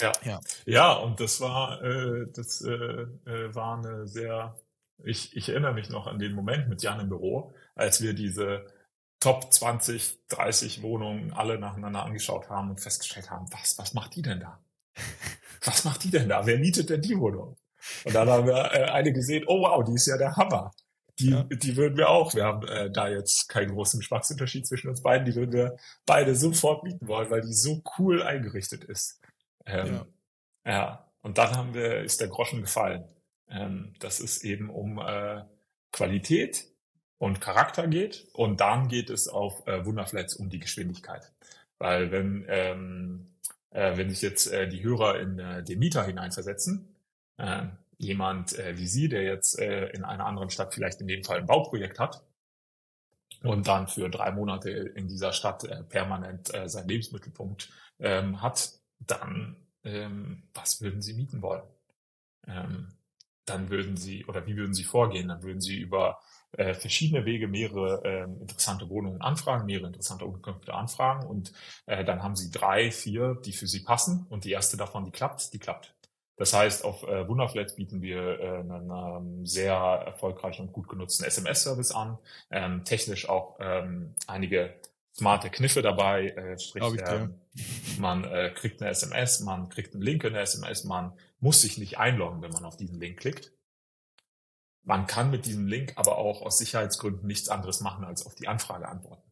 ja. 0.00 0.12
ja. 0.24 0.40
Ja, 0.66 0.92
und 0.94 1.20
das 1.20 1.40
war, 1.40 1.82
äh, 1.82 2.26
das 2.32 2.60
äh, 2.62 2.72
äh, 2.72 3.54
war 3.54 3.78
eine 3.78 4.06
sehr 4.08 4.58
ich, 5.04 5.36
ich 5.36 5.48
erinnere 5.48 5.74
mich 5.74 5.90
noch 5.90 6.06
an 6.06 6.18
den 6.18 6.34
Moment 6.34 6.68
mit 6.68 6.82
Jan 6.82 7.00
im 7.00 7.08
Büro, 7.08 7.54
als 7.74 8.02
wir 8.02 8.14
diese 8.14 8.66
Top 9.20 9.52
20, 9.52 10.28
30 10.28 10.82
Wohnungen 10.82 11.32
alle 11.32 11.58
nacheinander 11.58 12.04
angeschaut 12.04 12.48
haben 12.48 12.70
und 12.70 12.80
festgestellt 12.80 13.30
haben, 13.30 13.46
was, 13.52 13.78
was 13.78 13.94
macht 13.94 14.14
die 14.14 14.22
denn 14.22 14.40
da? 14.40 14.60
Was 15.64 15.84
macht 15.84 16.04
die 16.04 16.10
denn 16.10 16.28
da? 16.28 16.46
Wer 16.46 16.58
mietet 16.58 16.88
denn 16.88 17.02
die 17.02 17.18
Wohnung? 17.18 17.56
Und 18.04 18.14
dann 18.14 18.28
haben 18.28 18.46
wir 18.46 18.72
äh, 18.72 18.84
eine 18.84 19.12
gesehen, 19.12 19.44
oh 19.48 19.62
wow, 19.62 19.82
die 19.84 19.94
ist 19.94 20.06
ja 20.06 20.16
der 20.16 20.36
Hammer. 20.36 20.70
Die, 21.18 21.30
ja. 21.30 21.42
die 21.42 21.76
würden 21.76 21.96
wir 21.96 22.10
auch. 22.10 22.32
Wir 22.32 22.44
haben 22.44 22.64
äh, 22.68 22.92
da 22.92 23.08
jetzt 23.08 23.48
keinen 23.48 23.72
großen 23.72 23.98
Geschmacksunterschied 23.98 24.68
zwischen 24.68 24.88
uns 24.88 25.02
beiden. 25.02 25.24
Die 25.24 25.34
würden 25.34 25.52
wir 25.52 25.76
beide 26.06 26.36
sofort 26.36 26.84
mieten 26.84 27.08
wollen, 27.08 27.28
weil 27.28 27.40
die 27.40 27.52
so 27.52 27.82
cool 27.98 28.22
eingerichtet 28.22 28.84
ist. 28.84 29.20
Ähm, 29.66 30.00
ja. 30.64 30.72
ja. 30.72 31.08
Und 31.22 31.38
dann 31.38 31.56
haben 31.56 31.74
wir, 31.74 32.02
ist 32.04 32.20
der 32.20 32.28
Groschen 32.28 32.60
gefallen 32.60 33.04
ähm, 33.50 33.94
dass 34.00 34.20
es 34.20 34.42
eben 34.44 34.70
um 34.70 34.98
äh, 34.98 35.42
Qualität 35.92 36.66
und 37.18 37.40
Charakter 37.40 37.86
geht. 37.88 38.28
Und 38.32 38.60
dann 38.60 38.88
geht 38.88 39.10
es 39.10 39.28
auf 39.28 39.66
äh, 39.66 39.84
Wunderflats 39.84 40.34
um 40.34 40.48
die 40.50 40.60
Geschwindigkeit. 40.60 41.32
Weil 41.78 42.10
wenn, 42.10 42.44
ähm, 42.48 43.34
äh, 43.70 43.96
wenn 43.96 44.10
sich 44.10 44.22
jetzt 44.22 44.52
äh, 44.52 44.68
die 44.68 44.82
Hörer 44.82 45.20
in 45.20 45.38
äh, 45.38 45.62
den 45.62 45.78
Mieter 45.78 46.04
hineinversetzen, 46.04 46.96
äh, 47.36 47.66
jemand 47.98 48.58
äh, 48.58 48.78
wie 48.78 48.86
Sie, 48.86 49.08
der 49.08 49.22
jetzt 49.22 49.58
äh, 49.58 49.88
in 49.88 50.04
einer 50.04 50.26
anderen 50.26 50.50
Stadt 50.50 50.74
vielleicht 50.74 51.00
in 51.00 51.08
dem 51.08 51.24
Fall 51.24 51.38
ein 51.38 51.46
Bauprojekt 51.46 51.98
hat 51.98 52.24
und 53.42 53.66
dann 53.66 53.88
für 53.88 54.08
drei 54.08 54.30
Monate 54.30 54.70
in 54.70 55.08
dieser 55.08 55.32
Stadt 55.32 55.64
äh, 55.64 55.82
permanent 55.82 56.52
äh, 56.54 56.68
seinen 56.68 56.88
Lebensmittelpunkt 56.88 57.70
ähm, 57.98 58.40
hat, 58.40 58.72
dann 59.00 59.56
ähm, 59.84 60.44
was 60.54 60.80
würden 60.80 61.02
Sie 61.02 61.14
mieten 61.14 61.42
wollen? 61.42 61.62
Ähm, 62.46 62.97
dann 63.48 63.70
würden 63.70 63.96
sie, 63.96 64.24
oder 64.26 64.46
wie 64.46 64.56
würden 64.56 64.74
sie 64.74 64.84
vorgehen? 64.84 65.28
Dann 65.28 65.42
würden 65.42 65.60
sie 65.60 65.76
über 65.78 66.18
äh, 66.52 66.74
verschiedene 66.74 67.24
Wege 67.24 67.48
mehrere 67.48 68.02
äh, 68.04 68.24
interessante 68.24 68.88
Wohnungen 68.88 69.20
anfragen, 69.20 69.66
mehrere 69.66 69.88
interessante 69.88 70.24
Unterkünfte 70.24 70.72
anfragen 70.72 71.26
und 71.26 71.52
äh, 71.86 72.04
dann 72.04 72.22
haben 72.22 72.36
sie 72.36 72.50
drei, 72.50 72.90
vier, 72.90 73.34
die 73.44 73.52
für 73.52 73.66
sie 73.66 73.80
passen 73.80 74.26
und 74.30 74.44
die 74.44 74.52
erste 74.52 74.76
davon, 74.76 75.04
die 75.04 75.10
klappt, 75.10 75.52
die 75.52 75.58
klappt. 75.58 75.94
Das 76.36 76.54
heißt, 76.54 76.84
auf 76.84 77.02
äh, 77.02 77.28
Wunderflat 77.28 77.74
bieten 77.76 78.00
wir 78.00 78.38
äh, 78.38 78.58
einen 78.60 78.90
ähm, 78.90 79.46
sehr 79.46 79.74
erfolgreichen 79.74 80.62
und 80.68 80.72
gut 80.72 80.88
genutzten 80.88 81.26
SMS-Service 81.26 81.90
an, 81.90 82.16
ähm, 82.50 82.84
technisch 82.84 83.28
auch 83.28 83.56
ähm, 83.60 84.14
einige 84.26 84.74
smarte 85.18 85.50
Kniffe 85.50 85.82
dabei, 85.82 86.28
äh, 86.28 86.58
sprich, 86.58 86.84
äh, 87.02 87.28
man 87.98 88.22
äh, 88.24 88.52
kriegt 88.54 88.80
eine 88.80 88.90
SMS, 88.90 89.40
man 89.40 89.68
kriegt 89.68 89.94
einen 89.94 90.02
Link 90.02 90.22
in 90.22 90.32
der 90.32 90.42
SMS, 90.42 90.84
man 90.84 91.12
muss 91.40 91.60
sich 91.60 91.78
nicht 91.78 91.98
einloggen, 91.98 92.42
wenn 92.42 92.52
man 92.52 92.64
auf 92.64 92.76
diesen 92.76 93.00
Link 93.00 93.18
klickt. 93.18 93.52
Man 94.82 95.06
kann 95.06 95.30
mit 95.30 95.46
diesem 95.46 95.66
Link 95.66 95.92
aber 95.96 96.18
auch 96.18 96.42
aus 96.42 96.58
Sicherheitsgründen 96.58 97.26
nichts 97.26 97.48
anderes 97.48 97.80
machen, 97.80 98.04
als 98.04 98.24
auf 98.24 98.34
die 98.34 98.48
Anfrage 98.48 98.88
antworten. 98.88 99.30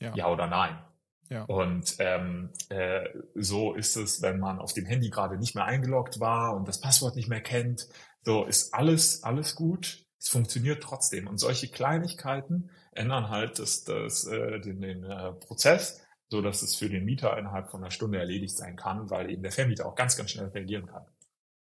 Ja, 0.00 0.14
ja 0.14 0.28
oder 0.28 0.46
nein. 0.46 0.82
Ja. 1.28 1.44
Und 1.44 1.94
ähm, 2.00 2.50
äh, 2.70 3.08
so 3.36 3.74
ist 3.74 3.96
es, 3.96 4.20
wenn 4.20 4.40
man 4.40 4.58
auf 4.58 4.72
dem 4.72 4.84
Handy 4.84 5.10
gerade 5.10 5.38
nicht 5.38 5.54
mehr 5.54 5.64
eingeloggt 5.64 6.18
war 6.18 6.56
und 6.56 6.66
das 6.66 6.80
Passwort 6.80 7.14
nicht 7.14 7.28
mehr 7.28 7.40
kennt. 7.40 7.88
So 8.22 8.44
ist 8.44 8.74
alles, 8.74 9.22
alles 9.22 9.54
gut. 9.54 10.04
Es 10.18 10.28
funktioniert 10.28 10.82
trotzdem. 10.82 11.28
Und 11.28 11.38
solche 11.38 11.68
Kleinigkeiten 11.68 12.70
ändern 12.90 13.28
halt 13.28 13.60
das, 13.60 13.84
das, 13.84 14.26
äh, 14.26 14.60
den, 14.60 14.80
den 14.80 15.04
äh, 15.04 15.32
Prozess, 15.34 16.04
so 16.28 16.42
dass 16.42 16.62
es 16.62 16.74
für 16.74 16.88
den 16.88 17.04
Mieter 17.04 17.38
innerhalb 17.38 17.70
von 17.70 17.80
einer 17.80 17.92
Stunde 17.92 18.18
erledigt 18.18 18.56
sein 18.56 18.74
kann, 18.74 19.08
weil 19.08 19.30
eben 19.30 19.42
der 19.42 19.52
Vermieter 19.52 19.86
auch 19.86 19.94
ganz, 19.94 20.16
ganz 20.16 20.32
schnell 20.32 20.48
reagieren 20.48 20.86
kann. 20.86 21.06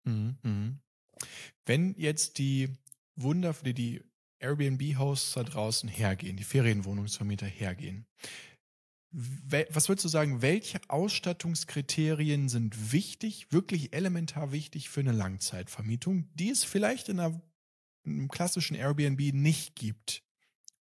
Mhm, 0.05 0.37
mhm. 0.43 0.81
Wenn 1.65 1.95
jetzt 1.97 2.38
die 2.38 2.71
Wunder, 3.15 3.53
die 3.62 4.03
Airbnb-Hosts 4.38 5.35
da 5.35 5.45
draußen 5.45 5.88
hergehen, 5.88 6.37
die 6.37 6.45
Ferienwohnungsvermieter 6.45 7.47
hergehen, 7.47 8.07
was 9.12 9.91
würdest 9.91 10.07
du 10.07 10.09
sagen, 10.09 10.41
welche 10.41 10.81
Ausstattungskriterien 10.88 12.49
sind 12.49 12.93
wichtig, 12.93 13.53
wirklich 13.53 13.93
elementar 13.93 14.53
wichtig 14.53 14.88
für 14.88 15.01
eine 15.01 15.12
Langzeitvermietung, 15.12 16.31
die 16.35 16.49
es 16.49 16.65
vielleicht 16.65 17.11
in 17.11 17.21
einer, 17.21 17.43
einem 18.07 18.29
klassischen 18.29 18.75
Airbnb 18.75 19.35
nicht 19.35 19.77
gibt? 19.77 20.23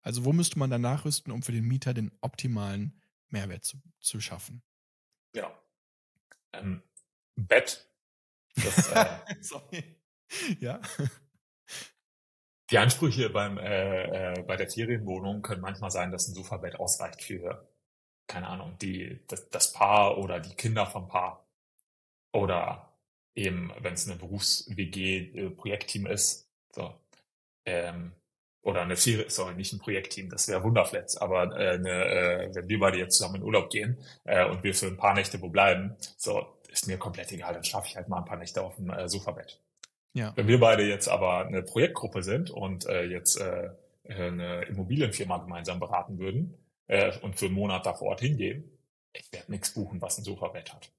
Also 0.02 0.26
wo 0.26 0.34
müsste 0.34 0.58
man 0.58 0.68
dann 0.68 0.82
nachrüsten, 0.82 1.32
um 1.32 1.42
für 1.42 1.52
den 1.52 1.64
Mieter 1.64 1.94
den 1.94 2.12
optimalen 2.20 3.00
Mehrwert 3.28 3.64
zu, 3.64 3.78
zu 4.00 4.20
schaffen? 4.20 4.62
Ja. 5.34 5.58
Ähm, 6.52 6.82
Bett 7.36 7.89
das, 8.56 8.92
äh, 8.92 9.06
Sorry. 9.40 9.96
Ja. 10.60 10.80
Die 12.70 12.78
Ansprüche 12.78 13.30
beim, 13.30 13.58
äh, 13.58 14.32
äh, 14.32 14.42
bei 14.42 14.56
der 14.56 14.70
Ferienwohnung 14.70 15.42
können 15.42 15.60
manchmal 15.60 15.90
sein, 15.90 16.12
dass 16.12 16.28
ein 16.28 16.34
Sofabett 16.34 16.76
ausreicht 16.76 17.22
für, 17.22 17.68
keine 18.28 18.46
Ahnung, 18.46 18.78
die, 18.78 19.20
das, 19.26 19.48
das 19.50 19.72
Paar 19.72 20.18
oder 20.18 20.38
die 20.38 20.54
Kinder 20.54 20.86
vom 20.86 21.08
Paar. 21.08 21.46
Oder 22.32 22.92
eben, 23.34 23.72
wenn 23.80 23.94
es 23.94 24.08
eine 24.08 24.18
Berufs-WG-Projektteam 24.18 26.06
äh, 26.06 26.14
ist. 26.14 26.48
So. 26.72 26.94
Ähm, 27.64 28.12
oder 28.62 28.82
eine 28.82 28.96
Ferien, 28.96 29.30
sorry, 29.30 29.54
nicht 29.54 29.72
ein 29.72 29.78
Projektteam, 29.78 30.28
das 30.28 30.46
wäre 30.46 30.62
Wunderflats, 30.62 31.16
aber 31.16 31.56
äh, 31.58 31.70
eine, 31.70 31.90
äh, 31.90 32.54
wenn 32.54 32.68
wir 32.68 32.78
beide 32.78 32.98
jetzt 32.98 33.16
zusammen 33.16 33.36
in 33.36 33.42
Urlaub 33.42 33.70
gehen 33.70 33.98
äh, 34.24 34.44
und 34.46 34.62
wir 34.62 34.74
für 34.74 34.86
ein 34.86 34.98
paar 34.98 35.14
Nächte 35.14 35.40
wo 35.40 35.48
bleiben, 35.48 35.96
so, 36.18 36.46
ist 36.70 36.86
mir 36.86 36.98
komplett 36.98 37.32
egal, 37.32 37.54
dann 37.54 37.64
schlafe 37.64 37.88
ich 37.88 37.96
halt 37.96 38.08
mal 38.08 38.18
ein 38.18 38.24
paar 38.24 38.38
Nächte 38.38 38.62
auf 38.62 38.76
dem 38.76 38.90
äh, 38.90 39.08
Sofabett. 39.08 39.60
Ja. 40.12 40.32
Wenn 40.36 40.48
wir 40.48 40.58
beide 40.58 40.82
jetzt 40.88 41.08
aber 41.08 41.46
eine 41.46 41.62
Projektgruppe 41.62 42.22
sind 42.22 42.50
und 42.50 42.86
äh, 42.86 43.04
jetzt 43.04 43.40
äh, 43.40 43.70
eine 44.08 44.62
Immobilienfirma 44.62 45.38
gemeinsam 45.38 45.78
beraten 45.78 46.18
würden 46.18 46.54
äh, 46.88 47.16
und 47.20 47.38
für 47.38 47.46
einen 47.46 47.54
Monat 47.54 47.86
da 47.86 47.94
vor 47.94 48.08
Ort 48.08 48.20
hingehen, 48.20 48.64
ich 49.12 49.32
werde 49.32 49.50
nichts 49.50 49.72
buchen, 49.72 50.00
was 50.00 50.18
ein 50.18 50.24
Sofabett 50.24 50.72
hat. 50.72 50.90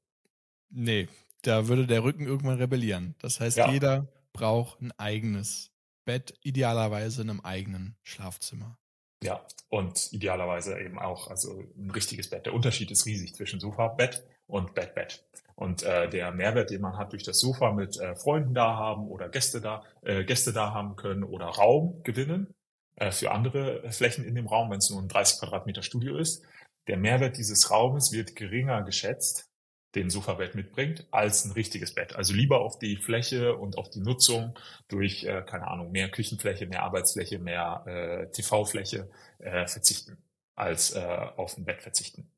Nee, 0.69 1.07
da 1.41 1.67
würde 1.67 1.87
der 1.87 2.03
Rücken 2.03 2.25
irgendwann 2.25 2.57
rebellieren. 2.57 3.15
Das 3.19 3.39
heißt, 3.39 3.57
ja. 3.57 3.71
jeder 3.71 4.07
braucht 4.31 4.81
ein 4.81 4.91
eigenes 4.97 5.71
Bett, 6.05 6.33
idealerweise 6.41 7.21
in 7.21 7.29
einem 7.29 7.41
eigenen 7.41 7.97
Schlafzimmer. 8.03 8.77
Ja, 9.23 9.45
und 9.69 10.11
idealerweise 10.11 10.79
eben 10.79 10.97
auch 10.97 11.29
also 11.29 11.63
ein 11.77 11.91
richtiges 11.91 12.29
Bett. 12.29 12.45
Der 12.45 12.53
Unterschied 12.53 12.89
ist 12.91 13.05
riesig 13.05 13.35
zwischen 13.35 13.59
Sofa-Bett 13.59 14.23
und 14.47 14.73
Bett-Bett. 14.73 15.23
Und 15.55 15.83
äh, 15.83 16.09
der 16.09 16.31
Mehrwert, 16.31 16.71
den 16.71 16.81
man 16.81 16.97
hat 16.97 17.11
durch 17.11 17.23
das 17.23 17.39
Sofa 17.39 17.71
mit 17.71 17.99
äh, 17.99 18.15
Freunden 18.15 18.55
da 18.55 18.77
haben 18.77 19.07
oder 19.07 19.29
Gäste 19.29 19.61
da, 19.61 19.83
äh, 20.01 20.23
Gäste 20.23 20.53
da 20.53 20.73
haben 20.73 20.95
können 20.95 21.23
oder 21.23 21.45
Raum 21.45 22.01
gewinnen, 22.03 22.47
äh, 22.95 23.11
für 23.11 23.31
andere 23.31 23.91
Flächen 23.91 24.25
in 24.25 24.33
dem 24.33 24.47
Raum, 24.47 24.71
wenn 24.71 24.79
es 24.79 24.89
nur 24.89 24.99
ein 24.99 25.07
30 25.07 25.39
Quadratmeter 25.39 25.83
Studio 25.83 26.17
ist. 26.17 26.43
Der 26.87 26.97
Mehrwert 26.97 27.37
dieses 27.37 27.69
Raumes 27.69 28.11
wird 28.11 28.35
geringer 28.35 28.81
geschätzt, 28.81 29.50
den 29.95 30.09
Sofabett 30.09 30.55
mitbringt, 30.55 31.05
als 31.11 31.45
ein 31.45 31.51
richtiges 31.51 31.93
Bett. 31.93 32.15
Also 32.15 32.33
lieber 32.33 32.61
auf 32.61 32.79
die 32.79 32.95
Fläche 32.95 33.55
und 33.55 33.77
auf 33.77 33.89
die 33.89 33.99
Nutzung 33.99 34.57
durch, 34.87 35.23
äh, 35.23 35.43
keine 35.45 35.67
Ahnung, 35.67 35.91
mehr 35.91 36.09
Küchenfläche, 36.09 36.65
mehr 36.65 36.83
Arbeitsfläche, 36.83 37.39
mehr 37.39 37.83
äh, 37.85 38.31
TV-Fläche 38.31 39.09
äh, 39.39 39.67
verzichten, 39.67 40.17
als 40.55 40.93
äh, 40.93 40.99
auf 41.35 41.57
ein 41.57 41.65
Bett 41.65 41.81
verzichten. 41.81 42.29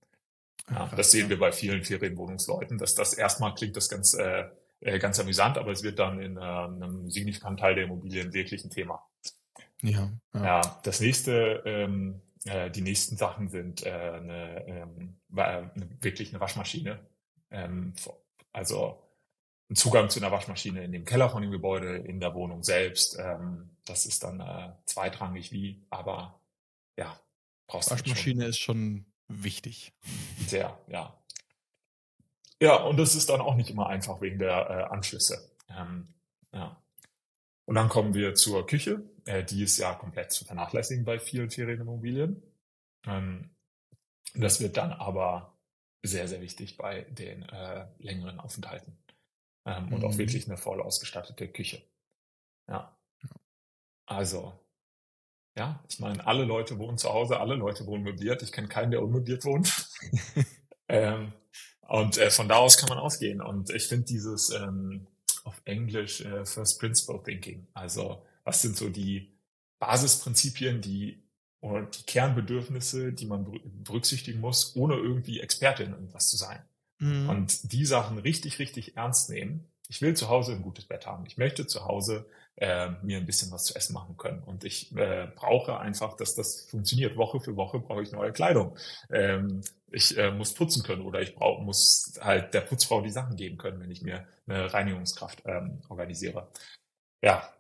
Ja, 0.70 0.90
das 0.96 1.12
sehen 1.12 1.30
wir 1.30 1.38
bei 1.38 1.52
vielen 1.52 1.84
Ferienwohnungsleuten, 1.84 2.78
dass 2.78 2.96
das 2.96 3.14
erstmal 3.14 3.54
klingt 3.54 3.76
das 3.76 3.90
ganz, 3.90 4.14
äh, 4.14 4.46
äh, 4.80 4.98
ganz 4.98 5.20
amüsant, 5.20 5.58
aber 5.58 5.72
es 5.72 5.84
wird 5.84 6.00
dann 6.00 6.22
in 6.22 6.38
äh, 6.38 6.40
einem 6.40 7.10
signifikanten 7.10 7.58
Teil 7.58 7.76
der 7.76 7.84
Immobilien 7.84 8.34
wirklich 8.34 8.64
ein 8.64 8.70
Thema. 8.70 9.06
Ja, 9.82 10.10
ja. 10.34 10.44
Ja, 10.44 10.80
das 10.84 11.02
nächste, 11.02 11.62
ähm, 11.66 12.22
äh, 12.46 12.72
die 12.72 12.82
nächsten 12.82 13.18
Sachen 13.18 13.50
sind 13.50 13.86
äh, 13.86 13.90
eine, 13.90 14.66
ähm, 14.66 15.18
eine, 15.36 15.72
wirklich 16.00 16.32
eine 16.32 16.40
Waschmaschine. 16.40 17.00
Ähm, 17.54 17.94
also 18.52 19.00
ein 19.70 19.76
Zugang 19.76 20.10
zu 20.10 20.20
einer 20.20 20.32
Waschmaschine 20.32 20.84
in 20.84 20.92
dem 20.92 21.06
Keller 21.06 21.30
von 21.30 21.42
dem 21.42 21.52
Gebäude, 21.52 21.96
in 21.96 22.20
der 22.20 22.34
Wohnung 22.34 22.64
selbst. 22.64 23.18
Ähm, 23.18 23.70
das 23.86 24.06
ist 24.06 24.24
dann 24.24 24.40
äh, 24.40 24.74
zweitrangig 24.86 25.52
wie, 25.52 25.82
aber 25.90 26.40
ja, 26.98 27.18
brauchst 27.68 27.90
du 27.90 27.96
schon 27.96 28.08
Waschmaschine 28.08 28.46
ist 28.46 28.60
schon 28.60 29.06
wichtig. 29.28 29.94
sehr, 30.48 30.78
ja. 30.88 31.18
Ja, 32.62 32.78
und 32.78 32.98
das 32.98 33.16
ist 33.16 33.30
dann 33.30 33.42
auch 33.42 33.56
nicht 33.56 33.70
immer 33.70 33.88
einfach 33.88 34.22
wegen 34.22 34.40
der 34.40 34.70
äh, 34.70 34.94
Anschlüsse. 34.94 35.52
Ähm, 35.70 36.08
ja. 36.54 36.82
Und 37.66 37.76
dann 37.76 37.90
kommen 37.90 38.14
wir 38.14 38.36
zur 38.36 38.66
Küche. 38.66 39.04
Äh, 39.26 39.44
die 39.44 39.64
ist 39.64 39.78
ja 39.78 39.94
komplett 39.94 40.32
zu 40.32 40.46
vernachlässigen 40.46 41.04
bei 41.06 41.20
vielen 41.20 41.50
Ferienimmobilien. 41.50 42.42
Ähm, 43.06 43.50
das 44.34 44.62
wird 44.62 44.78
dann 44.78 44.92
aber 44.94 45.53
sehr, 46.04 46.28
sehr 46.28 46.42
wichtig 46.42 46.78
bei 46.78 47.02
den 47.04 47.44
äh, 47.44 47.88
längeren 48.00 48.40
Aufenthalten. 48.40 48.98
Ähm, 49.66 49.94
Und 49.94 50.04
auch 50.04 50.14
Mhm. 50.14 50.18
wirklich 50.18 50.46
eine 50.48 50.58
voll 50.58 50.82
ausgestattete 50.82 51.48
Küche. 51.48 51.82
Ja. 52.70 52.98
Also, 54.06 54.54
ja, 55.58 55.84
ich 55.90 56.00
meine, 56.00 56.26
alle 56.26 56.44
Leute 56.46 56.78
wohnen 56.80 56.98
zu 56.98 57.10
Hause, 57.10 57.40
alle 57.40 57.56
Leute 57.56 57.86
wohnen 57.86 58.04
möbliert. 58.04 58.42
Ich 58.42 58.52
kenne 58.52 58.68
keinen, 58.68 58.92
der 58.92 59.02
unmöbliert 59.04 59.46
wohnt. 59.46 59.90
ähm, 60.90 61.32
und 61.88 62.18
äh, 62.18 62.32
von 62.32 62.50
da 62.50 62.58
aus 62.58 62.78
kann 62.78 62.90
man 62.90 62.98
ausgehen. 62.98 63.42
Und 63.42 63.70
ich 63.70 63.88
finde 63.88 64.06
dieses 64.06 64.50
ähm, 64.50 65.08
auf 65.44 65.62
Englisch 65.66 66.22
äh, 66.22 66.46
First 66.46 66.80
Principle 66.80 67.22
Thinking. 67.24 67.68
Also, 67.74 68.26
was 68.44 68.62
sind 68.62 68.76
so 68.76 68.90
die 68.90 69.38
Basisprinzipien, 69.80 70.82
die 70.82 71.24
oder 71.64 71.84
die 71.84 72.04
Kernbedürfnisse, 72.04 73.14
die 73.14 73.26
man 73.26 73.46
ber- 73.46 73.60
berücksichtigen 73.64 74.42
muss, 74.42 74.76
ohne 74.76 74.96
irgendwie 74.96 75.40
Experte 75.40 75.84
in 75.84 75.94
irgendwas 75.94 76.30
zu 76.30 76.36
sein. 76.36 76.62
Mhm. 77.00 77.30
Und 77.30 77.72
die 77.72 77.86
Sachen 77.86 78.18
richtig, 78.18 78.60
richtig 78.60 78.98
ernst 78.98 79.30
nehmen. 79.30 79.66
Ich 79.88 80.02
will 80.02 80.14
zu 80.14 80.28
Hause 80.28 80.52
ein 80.54 80.62
gutes 80.62 80.86
Bett 80.86 81.06
haben. 81.08 81.26
Ich 81.26 81.38
möchte 81.38 81.66
zu 81.66 81.86
Hause 81.86 82.26
äh, 82.58 82.90
mir 83.02 83.18
ein 83.18 83.26
bisschen 83.26 83.50
was 83.52 83.64
zu 83.64 83.76
essen 83.76 83.94
machen 83.94 84.18
können. 84.18 84.44
Und 84.44 84.66
ich 84.66 84.94
äh, 84.98 85.28
brauche 85.36 85.80
einfach, 85.80 86.18
dass 86.18 86.36
das 86.36 86.62
funktioniert. 86.70 87.16
Woche 87.16 87.40
für 87.40 87.56
Woche 87.56 87.80
brauche 87.80 88.04
ich 88.04 88.12
neue 88.12 88.34
Kleidung. 88.34 88.78
Ähm, 89.10 89.62
ich 89.90 90.18
äh, 90.18 90.32
muss 90.32 90.54
putzen 90.54 90.84
können 90.84 91.04
oder 91.04 91.22
ich 91.22 91.34
brauch, 91.34 91.62
muss 91.62 92.20
halt 92.20 92.54
der 92.54 92.62
Putzfrau 92.62 93.02
die 93.02 93.10
Sachen 93.10 93.38
geben 93.38 93.58
können, 93.58 93.80
wenn 93.80 93.92
ich 93.92 94.02
mir 94.02 94.28
eine 94.48 94.74
Reinigungskraft 94.74 95.44
ähm, 95.46 95.82
organisiere. 95.88 96.50
Ja, 97.22 97.54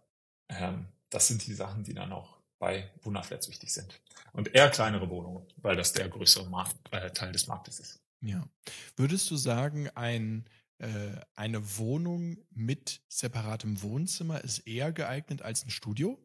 ähm, 0.50 0.88
das 1.10 1.28
sind 1.28 1.46
die 1.48 1.54
Sachen, 1.54 1.84
die 1.84 1.94
dann 1.94 2.12
auch 2.12 2.43
bei 2.64 2.90
Wunderflats 3.02 3.50
wichtig 3.50 3.74
sind. 3.74 4.00
Und 4.32 4.56
eher 4.56 4.70
kleinere 4.70 5.10
Wohnungen, 5.10 5.46
weil 5.58 5.76
das 5.76 5.92
der 5.92 6.08
größere 6.08 6.48
Markt, 6.48 6.78
äh, 6.92 7.12
Teil 7.12 7.34
des 7.34 7.48
Marktes 7.48 7.82
ist. 7.82 8.02
Ja. 8.22 8.48
Würdest 8.96 9.30
du 9.30 9.36
sagen, 9.36 9.90
ein, 9.96 10.46
äh, 10.78 10.88
eine 11.36 11.78
Wohnung 11.78 12.38
mit 12.52 13.02
separatem 13.10 13.82
Wohnzimmer 13.82 14.42
ist 14.42 14.60
eher 14.60 14.94
geeignet 14.94 15.42
als 15.42 15.66
ein 15.66 15.72
Studio? 15.72 16.18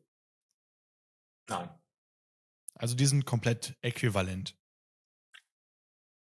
Nein. 1.48 1.68
Also 2.74 2.94
die 2.94 3.06
sind 3.06 3.26
komplett 3.26 3.76
äquivalent. 3.80 4.56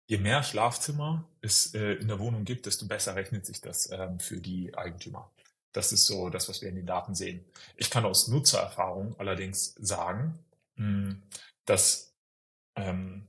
Je 0.07 0.17
mehr 0.17 0.43
Schlafzimmer 0.43 1.25
es 1.39 1.73
äh, 1.73 1.93
in 1.93 2.09
der 2.09 2.19
Wohnung 2.19 2.43
gibt, 2.43 2.65
desto 2.65 2.85
besser 2.85 3.15
rechnet 3.15 3.45
sich 3.45 3.61
das 3.61 3.89
ähm, 3.91 4.19
für 4.19 4.41
die 4.41 4.75
Eigentümer. 4.77 5.31
Das 5.73 5.91
ist 5.93 6.05
so 6.05 6.29
das, 6.29 6.49
was 6.49 6.61
wir 6.61 6.69
in 6.69 6.75
den 6.75 6.85
Daten 6.85 7.15
sehen. 7.15 7.45
Ich 7.77 7.89
kann 7.89 8.05
aus 8.05 8.27
Nutzererfahrung 8.27 9.15
allerdings 9.19 9.73
sagen, 9.79 10.39
mh, 10.75 11.15
dass 11.65 12.13
ähm, 12.75 13.27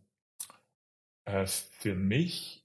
äh, 1.24 1.46
für 1.46 1.94
mich 1.94 2.64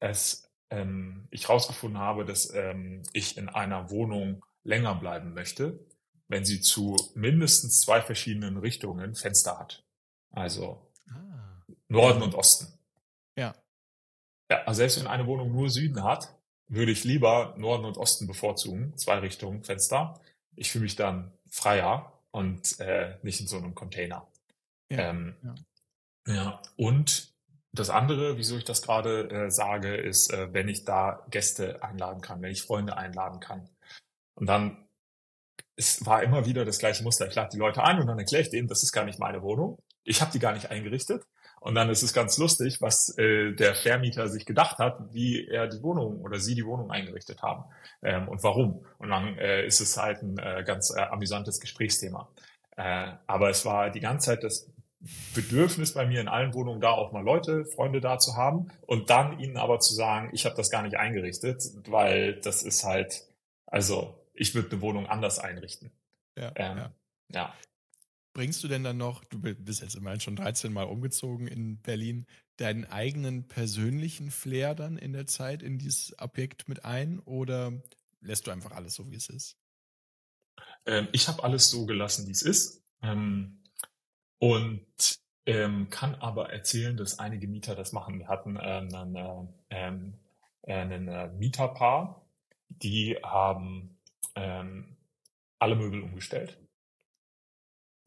es 0.00 0.50
ähm, 0.70 1.26
ich 1.30 1.48
herausgefunden 1.48 1.98
habe, 2.00 2.24
dass 2.24 2.52
ähm, 2.54 3.02
ich 3.12 3.36
in 3.36 3.48
einer 3.48 3.90
Wohnung 3.90 4.44
länger 4.62 4.94
bleiben 4.94 5.34
möchte, 5.34 5.80
wenn 6.28 6.44
sie 6.44 6.60
zu 6.60 6.96
mindestens 7.14 7.80
zwei 7.80 8.00
verschiedenen 8.00 8.56
Richtungen 8.56 9.14
Fenster 9.14 9.58
hat. 9.58 9.84
Also 10.30 10.86
Ah. 11.12 11.62
Norden 11.88 12.22
und 12.22 12.34
Osten. 12.34 12.78
Ja. 13.36 13.54
Ja, 14.50 14.62
also 14.64 14.78
selbst 14.78 15.00
wenn 15.00 15.06
eine 15.06 15.26
Wohnung 15.26 15.52
nur 15.52 15.68
Süden 15.70 16.04
hat, 16.04 16.34
würde 16.70 16.92
ich 16.92 17.04
lieber 17.04 17.54
Norden 17.58 17.84
und 17.84 17.98
Osten 17.98 18.26
bevorzugen, 18.26 18.96
zwei 18.96 19.18
Richtungen 19.18 19.64
Fenster. 19.64 20.20
Ich 20.56 20.70
fühle 20.70 20.84
mich 20.84 20.96
dann 20.96 21.32
freier 21.50 22.12
und 22.30 22.78
äh, 22.80 23.16
nicht 23.22 23.40
in 23.40 23.48
so 23.48 23.58
einem 23.58 23.74
Container. 23.74 24.26
Ja, 24.88 25.10
ähm, 25.10 25.36
ja. 26.26 26.34
ja. 26.34 26.62
Und 26.76 27.34
das 27.72 27.90
andere, 27.90 28.36
wieso 28.36 28.56
ich 28.56 28.64
das 28.64 28.82
gerade 28.82 29.28
äh, 29.30 29.50
sage, 29.50 29.96
ist, 29.96 30.32
äh, 30.32 30.52
wenn 30.52 30.68
ich 30.68 30.84
da 30.84 31.26
Gäste 31.30 31.82
einladen 31.82 32.20
kann, 32.20 32.40
wenn 32.40 32.52
ich 32.52 32.62
Freunde 32.62 32.96
einladen 32.96 33.40
kann. 33.40 33.68
Und 34.34 34.46
dann 34.46 34.88
es 35.76 36.04
war 36.04 36.22
immer 36.22 36.44
wieder 36.44 36.64
das 36.64 36.78
gleiche 36.78 37.02
Muster. 37.02 37.26
Ich 37.26 37.34
lade 37.34 37.50
die 37.52 37.58
Leute 37.58 37.82
ein 37.82 37.98
und 37.98 38.06
dann 38.06 38.18
erkläre 38.18 38.42
ich 38.42 38.50
denen, 38.50 38.68
das 38.68 38.82
ist 38.82 38.92
gar 38.92 39.04
nicht 39.04 39.18
meine 39.18 39.42
Wohnung. 39.42 39.78
Ich 40.04 40.20
habe 40.20 40.30
die 40.30 40.38
gar 40.38 40.52
nicht 40.52 40.70
eingerichtet. 40.70 41.24
Und 41.60 41.74
dann 41.74 41.90
ist 41.90 42.02
es 42.02 42.14
ganz 42.14 42.38
lustig, 42.38 42.80
was 42.80 43.16
äh, 43.18 43.52
der 43.52 43.74
Vermieter 43.74 44.28
sich 44.28 44.46
gedacht 44.46 44.78
hat, 44.78 45.12
wie 45.12 45.46
er 45.46 45.68
die 45.68 45.82
Wohnung 45.82 46.22
oder 46.22 46.40
sie 46.40 46.54
die 46.54 46.64
Wohnung 46.64 46.90
eingerichtet 46.90 47.42
haben 47.42 47.64
ähm, 48.02 48.28
und 48.28 48.42
warum. 48.42 48.86
Und 48.98 49.10
dann 49.10 49.36
äh, 49.38 49.66
ist 49.66 49.80
es 49.80 49.96
halt 49.98 50.22
ein 50.22 50.38
äh, 50.38 50.64
ganz 50.66 50.90
äh, 50.90 51.00
amüsantes 51.00 51.60
Gesprächsthema. 51.60 52.30
Äh, 52.76 53.12
aber 53.26 53.50
es 53.50 53.66
war 53.66 53.90
die 53.90 54.00
ganze 54.00 54.30
Zeit 54.30 54.42
das 54.42 54.72
Bedürfnis 55.34 55.94
bei 55.94 56.06
mir 56.06 56.20
in 56.20 56.28
allen 56.28 56.54
Wohnungen 56.54 56.80
da 56.80 56.92
auch 56.92 57.12
mal 57.12 57.22
Leute, 57.22 57.64
Freunde 57.66 58.00
da 58.00 58.18
zu 58.18 58.36
haben 58.36 58.70
und 58.86 59.10
dann 59.10 59.38
ihnen 59.38 59.56
aber 59.56 59.80
zu 59.80 59.94
sagen, 59.94 60.30
ich 60.32 60.46
habe 60.46 60.56
das 60.56 60.70
gar 60.70 60.82
nicht 60.82 60.96
eingerichtet, 60.96 61.62
weil 61.88 62.40
das 62.40 62.62
ist 62.62 62.84
halt, 62.84 63.26
also 63.66 64.26
ich 64.34 64.54
würde 64.54 64.72
eine 64.72 64.80
Wohnung 64.80 65.06
anders 65.06 65.38
einrichten. 65.38 65.90
Ja, 66.36 66.52
Ähm, 66.54 66.78
ja. 66.78 66.92
ja. 67.32 67.54
Bringst 68.32 68.62
du 68.62 68.68
denn 68.68 68.84
dann 68.84 68.96
noch, 68.96 69.24
du 69.24 69.40
bist 69.40 69.82
jetzt 69.82 69.96
immerhin 69.96 70.20
schon 70.20 70.36
13 70.36 70.72
Mal 70.72 70.84
umgezogen 70.84 71.48
in 71.48 71.80
Berlin, 71.80 72.26
deinen 72.58 72.84
eigenen 72.84 73.48
persönlichen 73.48 74.30
Flair 74.30 74.74
dann 74.74 74.96
in 74.96 75.12
der 75.12 75.26
Zeit 75.26 75.62
in 75.62 75.78
dieses 75.78 76.16
Objekt 76.18 76.68
mit 76.68 76.84
ein 76.84 77.18
oder 77.20 77.72
lässt 78.20 78.46
du 78.46 78.50
einfach 78.50 78.72
alles 78.72 78.94
so, 78.94 79.10
wie 79.10 79.16
es 79.16 79.28
ist? 79.28 79.56
Ähm, 80.86 81.08
ich 81.12 81.26
habe 81.26 81.42
alles 81.42 81.70
so 81.70 81.86
gelassen, 81.86 82.26
wie 82.26 82.32
es 82.32 82.42
ist. 82.42 82.82
Ähm, 83.02 83.62
und 84.38 84.86
ähm, 85.46 85.88
kann 85.90 86.14
aber 86.14 86.50
erzählen, 86.50 86.96
dass 86.96 87.18
einige 87.18 87.48
Mieter 87.48 87.74
das 87.74 87.92
machen. 87.92 88.18
Wir 88.18 88.28
hatten 88.28 88.58
ähm, 88.60 89.16
äh, 89.16 89.46
ähm, 89.70 90.14
äh, 90.62 90.74
einen 90.74 91.08
äh, 91.08 91.28
Mieterpaar, 91.32 92.24
die 92.68 93.16
haben 93.22 93.98
ähm, 94.34 94.96
alle 95.58 95.76
Möbel 95.76 96.02
umgestellt. 96.02 96.58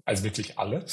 Also 0.05 0.23
wirklich 0.23 0.57
alle. 0.57 0.85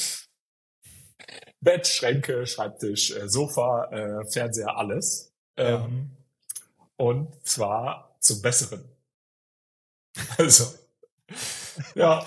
Bett, 1.59 1.87
Schränke, 1.87 2.45
Schreibtisch, 2.47 3.11
äh, 3.11 3.27
Sofa, 3.27 3.85
äh, 3.91 4.25
Fernseher, 4.31 4.77
alles. 4.77 5.33
Ja. 5.57 5.85
Ähm, 5.85 6.11
und 6.97 7.45
zwar 7.45 8.15
zum 8.19 8.41
Besseren. 8.41 8.87
Also, 10.37 10.65
ja, 11.95 12.25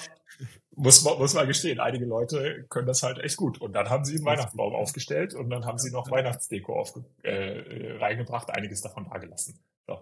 muss 0.77 1.05
man, 1.05 1.19
muss 1.19 1.35
man 1.35 1.47
gestehen, 1.47 1.81
einige 1.81 2.07
Leute 2.07 2.65
können 2.69 2.87
das 2.87 3.03
halt 3.03 3.19
echt 3.19 3.37
gut. 3.37 3.61
Und 3.61 3.73
dann 3.75 3.91
haben 3.91 4.05
sie 4.05 4.17
einen 4.17 4.25
Weihnachtsbaum 4.25 4.75
aufgestellt 4.75 5.35
und 5.35 5.51
dann 5.51 5.65
haben 5.65 5.79
sie 5.79 5.91
noch 5.91 6.11
Weihnachtsdeko 6.11 6.79
aufge 6.81 7.05
äh, 7.23 7.99
reingebracht, 7.99 8.51
einiges 8.51 8.81
davon 8.81 9.05
dagelassen. 9.09 9.59
So. 9.87 10.01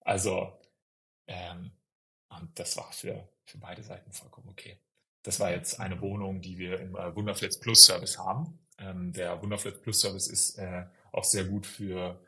Also, 0.00 0.52
ähm, 1.26 1.72
und 2.28 2.58
das 2.58 2.76
war 2.76 2.92
für, 2.92 3.28
für 3.44 3.58
beide 3.58 3.82
Seiten 3.82 4.12
vollkommen 4.12 4.48
okay. 4.50 4.78
Das 5.22 5.38
war 5.38 5.50
jetzt 5.50 5.78
eine 5.78 6.00
Wohnung, 6.00 6.40
die 6.40 6.58
wir 6.58 6.80
im 6.80 6.96
äh, 6.96 7.14
Wunderflats 7.14 7.58
Plus 7.58 7.84
Service 7.84 8.18
haben. 8.18 8.58
Ähm, 8.78 9.12
der 9.12 9.40
Wunderflats 9.42 9.80
Plus 9.80 10.00
Service 10.00 10.26
ist 10.28 10.58
äh, 10.58 10.84
auch 11.12 11.24
sehr 11.24 11.44
gut 11.44 11.66
für 11.66 12.20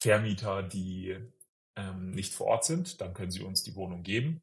Vermieter, 0.00 0.62
die 0.62 1.16
ähm, 1.76 2.10
nicht 2.10 2.34
vor 2.34 2.48
Ort 2.48 2.64
sind. 2.64 3.00
Dann 3.00 3.14
können 3.14 3.30
sie 3.30 3.42
uns 3.42 3.62
die 3.62 3.74
Wohnung 3.74 4.02
geben. 4.02 4.42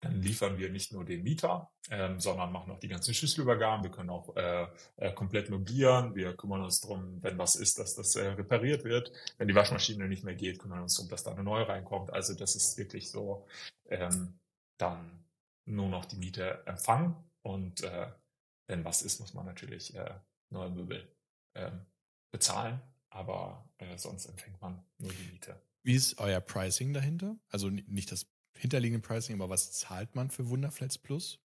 dann 0.00 0.20
liefern 0.20 0.58
wir 0.58 0.68
nicht 0.68 0.92
nur 0.92 1.04
den 1.04 1.22
Mieter, 1.22 1.70
ähm, 1.90 2.18
sondern 2.18 2.50
machen 2.52 2.72
auch 2.72 2.80
die 2.80 2.88
ganzen 2.88 3.14
Schlüsselübergaben. 3.14 3.84
Wir 3.84 3.92
können 3.92 4.10
auch 4.10 4.34
äh, 4.36 4.66
äh, 4.96 5.12
komplett 5.12 5.48
möblieren. 5.48 6.14
Wir 6.16 6.36
kümmern 6.36 6.62
uns 6.62 6.80
darum, 6.80 7.22
wenn 7.22 7.38
was 7.38 7.54
ist, 7.54 7.78
dass 7.78 7.94
das 7.94 8.16
äh, 8.16 8.26
repariert 8.26 8.84
wird. 8.84 9.12
Wenn 9.38 9.48
die 9.48 9.54
Waschmaschine 9.54 10.08
nicht 10.08 10.24
mehr 10.24 10.34
geht, 10.34 10.58
kümmern 10.58 10.78
wir 10.78 10.82
uns 10.82 10.96
darum, 10.96 11.08
dass 11.08 11.22
da 11.22 11.30
eine 11.32 11.44
neue 11.44 11.68
reinkommt. 11.68 12.12
Also 12.12 12.34
das 12.34 12.56
ist 12.56 12.76
wirklich 12.78 13.10
so 13.10 13.46
ähm, 13.90 14.40
dann 14.76 15.21
nur 15.64 15.88
noch 15.88 16.04
die 16.04 16.16
Miete 16.16 16.66
empfangen. 16.66 17.16
Und 17.42 17.82
äh, 17.82 18.10
wenn 18.68 18.84
was 18.84 19.02
ist, 19.02 19.20
muss 19.20 19.34
man 19.34 19.46
natürlich 19.46 19.94
äh, 19.94 20.14
neue 20.50 20.70
Möbel 20.70 21.16
äh, 21.54 21.70
bezahlen. 22.32 22.80
Aber 23.10 23.68
äh, 23.78 23.98
sonst 23.98 24.26
empfängt 24.26 24.60
man 24.60 24.84
nur 24.98 25.12
die 25.12 25.32
Miete. 25.32 25.60
Wie 25.82 25.94
ist 25.94 26.18
euer 26.18 26.40
Pricing 26.40 26.92
dahinter? 26.92 27.36
Also 27.48 27.68
nicht 27.68 28.10
das 28.12 28.26
hinterliegende 28.56 29.06
Pricing, 29.06 29.34
aber 29.34 29.50
was 29.50 29.72
zahlt 29.72 30.14
man 30.14 30.30
für 30.30 30.48
Wunderflats 30.48 30.98
Plus? 30.98 31.40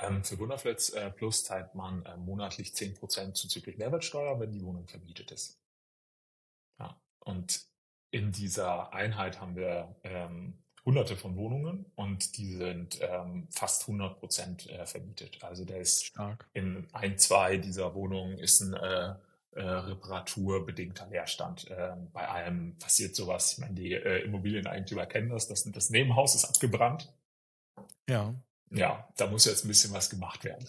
Ähm, 0.00 0.24
für 0.24 0.38
Wunderflats 0.38 0.90
äh, 0.90 1.10
Plus 1.10 1.44
zahlt 1.44 1.74
man 1.74 2.04
äh, 2.06 2.16
monatlich 2.16 2.70
10% 2.70 3.34
zuzüglich 3.34 3.78
Mehrwertsteuer, 3.78 4.38
wenn 4.40 4.52
die 4.52 4.62
Wohnung 4.64 4.86
vermietet 4.86 5.30
ist. 5.30 5.60
Ja. 6.78 7.00
Und 7.20 7.68
in 8.10 8.32
dieser 8.32 8.92
Einheit 8.92 9.40
haben 9.40 9.56
wir 9.56 9.96
ähm, 10.02 10.62
hunderte 10.88 11.16
von 11.16 11.36
Wohnungen 11.36 11.84
und 11.96 12.38
die 12.38 12.54
sind 12.54 12.98
ähm, 13.02 13.46
fast 13.50 13.82
100% 13.84 14.70
äh, 14.70 14.86
vermietet. 14.86 15.44
Also 15.44 15.66
der 15.66 15.80
ist 15.80 16.06
Stark. 16.06 16.48
in 16.54 16.88
ein, 16.92 17.18
zwei 17.18 17.58
dieser 17.58 17.94
Wohnungen 17.94 18.38
ist 18.38 18.62
ein 18.62 18.72
äh, 18.72 19.14
äh, 19.52 19.60
reparaturbedingter 19.60 21.06
Leerstand. 21.08 21.70
Äh, 21.70 21.92
bei 22.14 22.26
einem 22.26 22.78
passiert 22.78 23.14
sowas. 23.14 23.52
Ich 23.52 23.58
meine, 23.58 23.74
die 23.74 23.92
äh, 23.92 24.24
Immobilieneigentümer 24.24 25.04
kennen 25.04 25.28
das, 25.28 25.46
das. 25.46 25.64
Das 25.64 25.90
Nebenhaus 25.90 26.34
ist 26.34 26.46
abgebrannt. 26.46 27.12
Ja. 28.08 28.34
Ja, 28.70 29.06
da 29.18 29.26
muss 29.26 29.44
jetzt 29.44 29.66
ein 29.66 29.68
bisschen 29.68 29.92
was 29.92 30.08
gemacht 30.08 30.42
werden. 30.44 30.66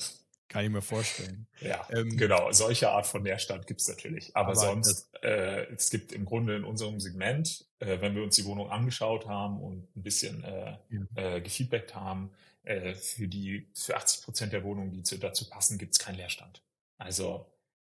Kann 0.49 0.65
ich 0.65 0.71
mir 0.71 0.81
vorstellen. 0.81 1.47
Ja, 1.61 1.87
ähm, 1.91 2.17
genau. 2.17 2.51
Solche 2.51 2.89
Art 2.89 3.05
von 3.05 3.23
Leerstand 3.23 3.67
gibt's 3.67 3.87
natürlich. 3.87 4.35
Aber, 4.35 4.49
aber 4.49 4.55
sonst, 4.55 5.07
äh, 5.21 5.71
es 5.71 5.91
gibt 5.91 6.11
im 6.11 6.25
Grunde 6.25 6.55
in 6.55 6.63
unserem 6.63 6.99
Segment, 6.99 7.67
äh, 7.77 8.01
wenn 8.01 8.15
wir 8.15 8.23
uns 8.23 8.35
die 8.35 8.45
Wohnung 8.45 8.71
angeschaut 8.71 9.27
haben 9.27 9.61
und 9.61 9.95
ein 9.95 10.01
bisschen 10.01 10.43
äh, 10.43 10.77
ja. 10.89 11.35
äh, 11.35 11.41
gefeedbackt 11.41 11.93
haben, 11.93 12.31
äh, 12.63 12.95
für 12.95 13.27
die 13.27 13.69
für 13.75 13.95
80 13.95 14.23
Prozent 14.23 14.51
der 14.51 14.63
Wohnungen, 14.63 14.91
die 14.91 15.03
zu, 15.03 15.19
dazu 15.19 15.47
passen, 15.47 15.77
gibt's 15.77 15.99
keinen 15.99 16.17
Leerstand. 16.17 16.63
Also 16.97 17.45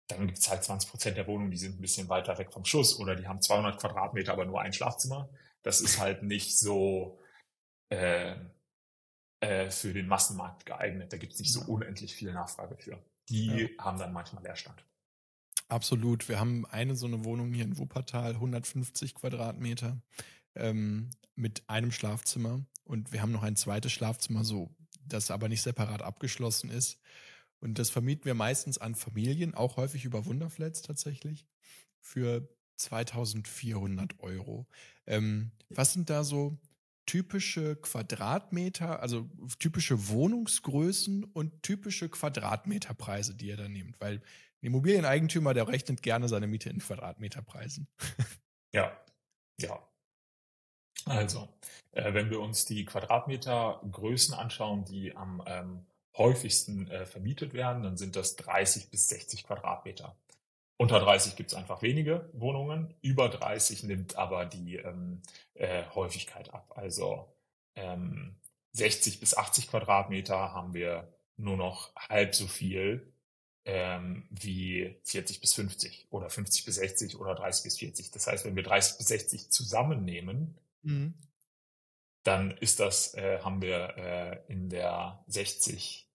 dann 0.08 0.26
gibt 0.26 0.38
es 0.38 0.50
halt 0.50 0.62
20 0.62 0.90
Prozent 0.90 1.16
der 1.16 1.26
Wohnungen, 1.26 1.50
die 1.50 1.56
sind 1.56 1.78
ein 1.78 1.80
bisschen 1.80 2.10
weiter 2.10 2.36
weg 2.36 2.52
vom 2.52 2.66
Schuss 2.66 2.98
oder 3.00 3.16
die 3.16 3.26
haben 3.26 3.40
200 3.40 3.80
Quadratmeter, 3.80 4.32
aber 4.32 4.44
nur 4.44 4.60
ein 4.60 4.74
Schlafzimmer. 4.74 5.30
Das 5.62 5.80
ist 5.80 5.98
halt 5.98 6.22
nicht 6.22 6.58
so 6.58 7.18
äh, 7.88 8.34
äh, 9.42 9.70
für 9.70 9.92
den 9.92 10.06
Massenmarkt 10.06 10.66
geeignet. 10.66 11.12
Da 11.12 11.16
gibt 11.16 11.32
es 11.32 11.40
nicht 11.40 11.52
so 11.52 11.62
unendlich 11.62 12.14
viel 12.14 12.32
Nachfrage 12.32 12.76
für. 12.76 13.02
Die 13.28 13.46
ja. 13.46 13.84
haben 13.84 13.98
dann 13.98 14.12
manchmal 14.12 14.44
Leerstand. 14.44 14.84
Absolut. 15.68 16.28
Wir 16.28 16.38
haben 16.38 16.64
eine 16.66 16.94
so 16.94 17.06
eine 17.06 17.24
Wohnung 17.24 17.52
hier 17.52 17.64
in 17.64 17.76
Wuppertal, 17.76 18.34
150 18.34 19.16
Quadratmeter 19.16 20.00
ähm, 20.54 21.10
mit 21.34 21.68
einem 21.68 21.90
Schlafzimmer. 21.90 22.64
Und 22.84 23.12
wir 23.12 23.20
haben 23.20 23.32
noch 23.32 23.42
ein 23.42 23.56
zweites 23.56 23.90
Schlafzimmer, 23.90 24.44
so 24.44 24.70
das 25.04 25.32
aber 25.32 25.48
nicht 25.48 25.62
separat 25.62 26.02
abgeschlossen 26.02 26.70
ist. 26.70 27.00
Und 27.58 27.80
das 27.80 27.90
vermieten 27.90 28.26
wir 28.26 28.34
meistens 28.34 28.78
an 28.78 28.94
Familien, 28.94 29.54
auch 29.54 29.76
häufig 29.76 30.04
über 30.04 30.24
Wunderflats 30.24 30.82
tatsächlich, 30.82 31.48
für 32.00 32.48
2400 32.76 34.20
Euro. 34.20 34.68
Ähm, 35.06 35.50
was 35.68 35.94
sind 35.94 36.10
da 36.10 36.22
so 36.22 36.58
typische 37.06 37.76
Quadratmeter, 37.76 39.00
also 39.00 39.28
typische 39.58 40.08
Wohnungsgrößen 40.08 41.24
und 41.24 41.62
typische 41.62 42.08
Quadratmeterpreise, 42.08 43.34
die 43.34 43.48
ihr 43.48 43.56
da 43.56 43.68
nehmt? 43.68 44.00
Weil 44.00 44.16
ein 44.16 44.66
Immobilieneigentümer, 44.66 45.54
der 45.54 45.68
rechnet 45.68 46.02
gerne 46.02 46.28
seine 46.28 46.46
Miete 46.46 46.70
in 46.70 46.78
Quadratmeterpreisen. 46.78 47.88
Ja, 48.74 48.98
ja. 49.60 49.86
Also, 51.04 51.46
äh, 51.90 52.14
wenn 52.14 52.30
wir 52.30 52.40
uns 52.40 52.64
die 52.64 52.86
Quadratmetergrößen 52.86 54.34
anschauen, 54.34 54.86
die 54.86 55.14
am 55.14 55.42
ähm, 55.46 55.86
häufigsten 56.16 56.88
äh, 56.88 57.04
vermietet 57.04 57.54
werden, 57.54 57.82
dann 57.82 57.96
sind 57.96 58.16
das 58.16 58.36
30 58.36 58.90
bis 58.90 59.08
60 59.08 59.44
Quadratmeter. 59.44 60.16
Unter 60.82 61.00
30 61.00 61.36
gibt 61.36 61.52
es 61.52 61.56
einfach 61.56 61.82
wenige 61.82 62.28
Wohnungen, 62.32 62.94
über 63.02 63.28
30 63.28 63.84
nimmt 63.84 64.16
aber 64.16 64.46
die 64.46 64.76
ähm, 64.76 65.22
äh, 65.54 65.84
Häufigkeit 65.94 66.52
ab. 66.52 66.72
Also 66.76 67.32
ähm, 67.74 68.36
60 68.72 69.20
bis 69.20 69.36
80 69.36 69.68
Quadratmeter 69.68 70.52
haben 70.52 70.74
wir 70.74 71.12
nur 71.36 71.56
noch 71.56 71.94
halb 71.96 72.34
so 72.34 72.46
viel 72.46 73.12
ähm, 73.64 74.26
wie 74.30 74.96
40 75.04 75.40
bis 75.40 75.54
50 75.54 76.08
oder 76.10 76.28
50 76.28 76.64
bis 76.64 76.76
60 76.76 77.18
oder 77.18 77.34
30 77.34 77.64
bis 77.64 77.78
40. 77.78 78.10
Das 78.10 78.26
heißt, 78.26 78.44
wenn 78.44 78.56
wir 78.56 78.62
30 78.62 78.98
bis 78.98 79.08
60 79.08 79.50
zusammennehmen, 79.50 80.58
mhm 80.82 81.14
dann 82.22 82.52
ist 82.58 82.80
das, 82.80 83.14
äh, 83.14 83.40
haben 83.40 83.62
wir 83.62 83.96
äh, 83.96 84.52
in 84.52 84.68
der 84.68 85.22
60 85.26 86.08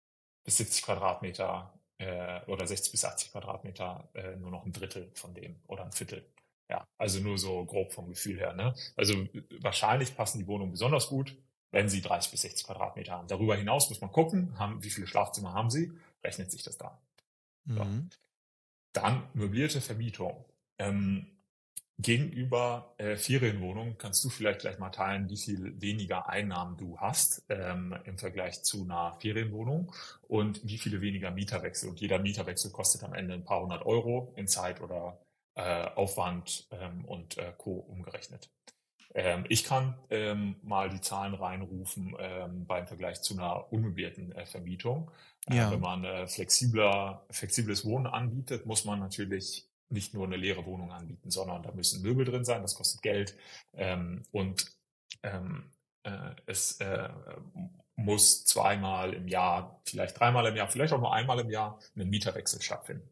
bis 0.44 0.58
70 0.58 0.84
Quadratmeter 0.84 1.77
äh, 1.98 2.42
oder 2.46 2.68
60 2.68 2.92
bis 2.92 3.06
80 3.06 3.32
Quadratmeter 3.32 4.10
äh, 4.14 4.36
nur 4.36 4.52
noch 4.52 4.66
ein 4.66 4.72
Drittel 4.72 5.12
von 5.16 5.34
dem 5.34 5.60
oder 5.68 5.86
ein 5.86 5.92
Viertel. 5.92 6.26
Ja, 6.70 6.86
also 6.98 7.20
nur 7.20 7.38
so 7.38 7.66
grob 7.66 7.94
vom 7.94 8.10
Gefühl 8.10 8.38
her. 8.38 8.54
Ne? 8.54 8.74
Also 8.96 9.28
wahrscheinlich 9.62 10.16
passen 10.16 10.40
die 10.40 10.48
Wohnungen 10.48 10.72
besonders 10.72 11.08
gut, 11.08 11.38
wenn 11.72 11.88
sie 11.88 12.02
30 12.02 12.32
bis 12.32 12.42
60 12.42 12.68
Quadratmeter 12.68 13.14
haben. 13.14 13.28
Darüber 13.28 13.56
hinaus 13.56 13.90
muss 13.90 14.02
man 14.02 14.12
gucken, 14.12 14.58
haben, 14.60 14.84
wie 14.84 14.90
viele 14.90 15.08
Schlafzimmer 15.08 15.54
haben 15.54 15.70
sie, 15.70 15.94
rechnet 16.24 16.52
sich 16.52 16.64
das 16.64 16.78
da. 16.78 17.02
So. 17.66 17.84
Mhm. 17.84 18.10
Dann 18.94 19.30
möblierte 19.34 19.80
Vermietung. 19.80 20.46
Ähm, 20.80 21.37
Gegenüber 22.00 22.94
äh, 22.98 23.16
Ferienwohnungen 23.16 23.98
kannst 23.98 24.24
du 24.24 24.30
vielleicht 24.30 24.60
gleich 24.60 24.78
mal 24.78 24.92
teilen, 24.92 25.30
wie 25.30 25.38
viel 25.38 25.82
weniger 25.82 26.30
Einnahmen 26.30 26.78
du 26.78 27.00
hast 27.00 27.44
ähm, 27.50 27.96
im 28.06 28.20
Vergleich 28.20 28.62
zu 28.64 28.84
einer 28.84 29.18
Ferienwohnung 29.20 29.92
und 30.28 30.62
wie 30.64 30.78
viele 30.78 31.02
weniger 31.02 31.32
Mieterwechsel. 31.32 31.90
Und 31.90 32.00
jeder 32.00 32.20
Mieterwechsel 32.20 32.72
kostet 32.72 33.04
am 33.04 33.16
Ende 33.16 33.34
ein 33.34 33.44
paar 33.44 33.62
hundert 33.62 33.84
Euro 33.86 34.32
in 34.36 34.48
Zeit 34.48 34.80
oder 34.80 35.20
äh, 35.56 35.88
Aufwand 35.96 36.68
ähm, 36.70 37.04
und 37.06 37.40
äh, 37.40 37.52
Co. 37.58 37.72
umgerechnet. 37.72 38.52
Ähm, 39.16 39.46
ich 39.50 39.64
kann 39.64 39.96
ähm, 40.12 40.58
mal 40.62 40.90
die 40.90 41.02
Zahlen 41.02 41.34
reinrufen 41.34 42.16
ähm, 42.20 42.68
beim 42.68 42.86
Vergleich 42.86 43.24
zu 43.24 43.34
einer 43.34 43.74
unmöblierten 43.74 44.34
äh, 44.34 44.46
Vermietung. 44.46 45.10
Äh, 45.50 45.56
ja. 45.56 45.72
wenn 45.72 45.80
man 45.80 46.04
äh, 46.04 46.28
flexibler, 46.28 47.26
flexibles 47.32 47.86
Wohnen 47.86 48.06
anbietet, 48.06 48.68
muss 48.68 48.86
man 48.86 49.00
natürlich 49.00 49.68
nicht 49.90 50.14
nur 50.14 50.26
eine 50.26 50.38
leere 50.38 50.66
Wohnung 50.66 50.92
anbieten, 50.92 51.32
sondern 51.32 51.64
da 51.64 51.72
müssen 51.72 52.02
Möbel 52.02 52.26
drin 52.26 52.46
sein, 52.46 52.62
das 52.62 52.76
kostet 52.76 53.02
Geld 53.02 53.36
ähm, 53.74 54.24
und 54.32 54.66
ähm, 55.24 55.72
äh, 56.04 56.32
es 56.46 56.80
äh, 56.80 57.10
muss 57.96 58.46
zweimal 58.46 59.14
im 59.14 59.28
Jahr, 59.28 59.82
vielleicht 59.86 60.20
dreimal 60.20 60.46
im 60.46 60.56
Jahr, 60.56 60.68
vielleicht 60.68 60.94
auch 60.94 61.00
nur 61.00 61.14
einmal 61.14 61.40
im 61.40 61.50
Jahr 61.50 61.80
ein 61.96 62.10
Mieterwechsel 62.10 62.62
stattfinden. 62.62 63.10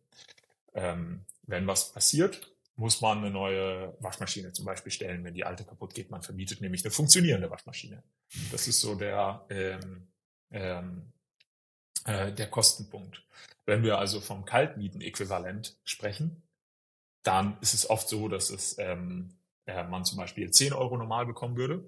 Ähm, 0.74 1.26
wenn 1.44 1.68
was 1.68 1.92
passiert, 1.92 2.52
muss 2.76 3.02
man 3.02 3.20
eine 3.20 3.32
neue 3.32 3.96
Waschmaschine 4.00 4.52
zum 4.54 4.66
Beispiel 4.66 4.92
stellen, 4.92 5.24
wenn 5.24 5.34
die 5.34 5.46
alte 5.46 5.64
kaputt 5.64 5.94
geht. 5.94 6.12
Man 6.12 6.22
vermietet 6.22 6.62
nämlich 6.62 6.84
eine 6.84 6.92
funktionierende 6.92 7.50
Waschmaschine. 7.50 8.04
Das 8.52 8.68
ist 8.68 8.82
so 8.82 8.96
der, 8.96 9.46
ähm, 9.50 10.08
ähm, 10.52 11.14
äh, 12.06 12.32
der 12.34 12.50
Kostenpunkt. 12.50 13.24
Wenn 13.66 13.84
wir 13.84 13.98
also 13.98 14.20
vom 14.20 14.46
Kaltmieten-Äquivalent 14.46 15.78
sprechen, 15.84 16.44
dann 17.26 17.58
ist 17.62 17.74
es 17.74 17.90
oft 17.90 18.08
so, 18.08 18.28
dass 18.28 18.50
es 18.50 18.78
ähm, 18.78 19.34
äh, 19.66 19.84
man 19.84 20.06
zum 20.06 20.18
Beispiel 20.18 20.52
10 20.52 20.74
Euro 20.74 20.98
normal 20.98 21.26
bekommen 21.26 21.58
würde 21.58 21.84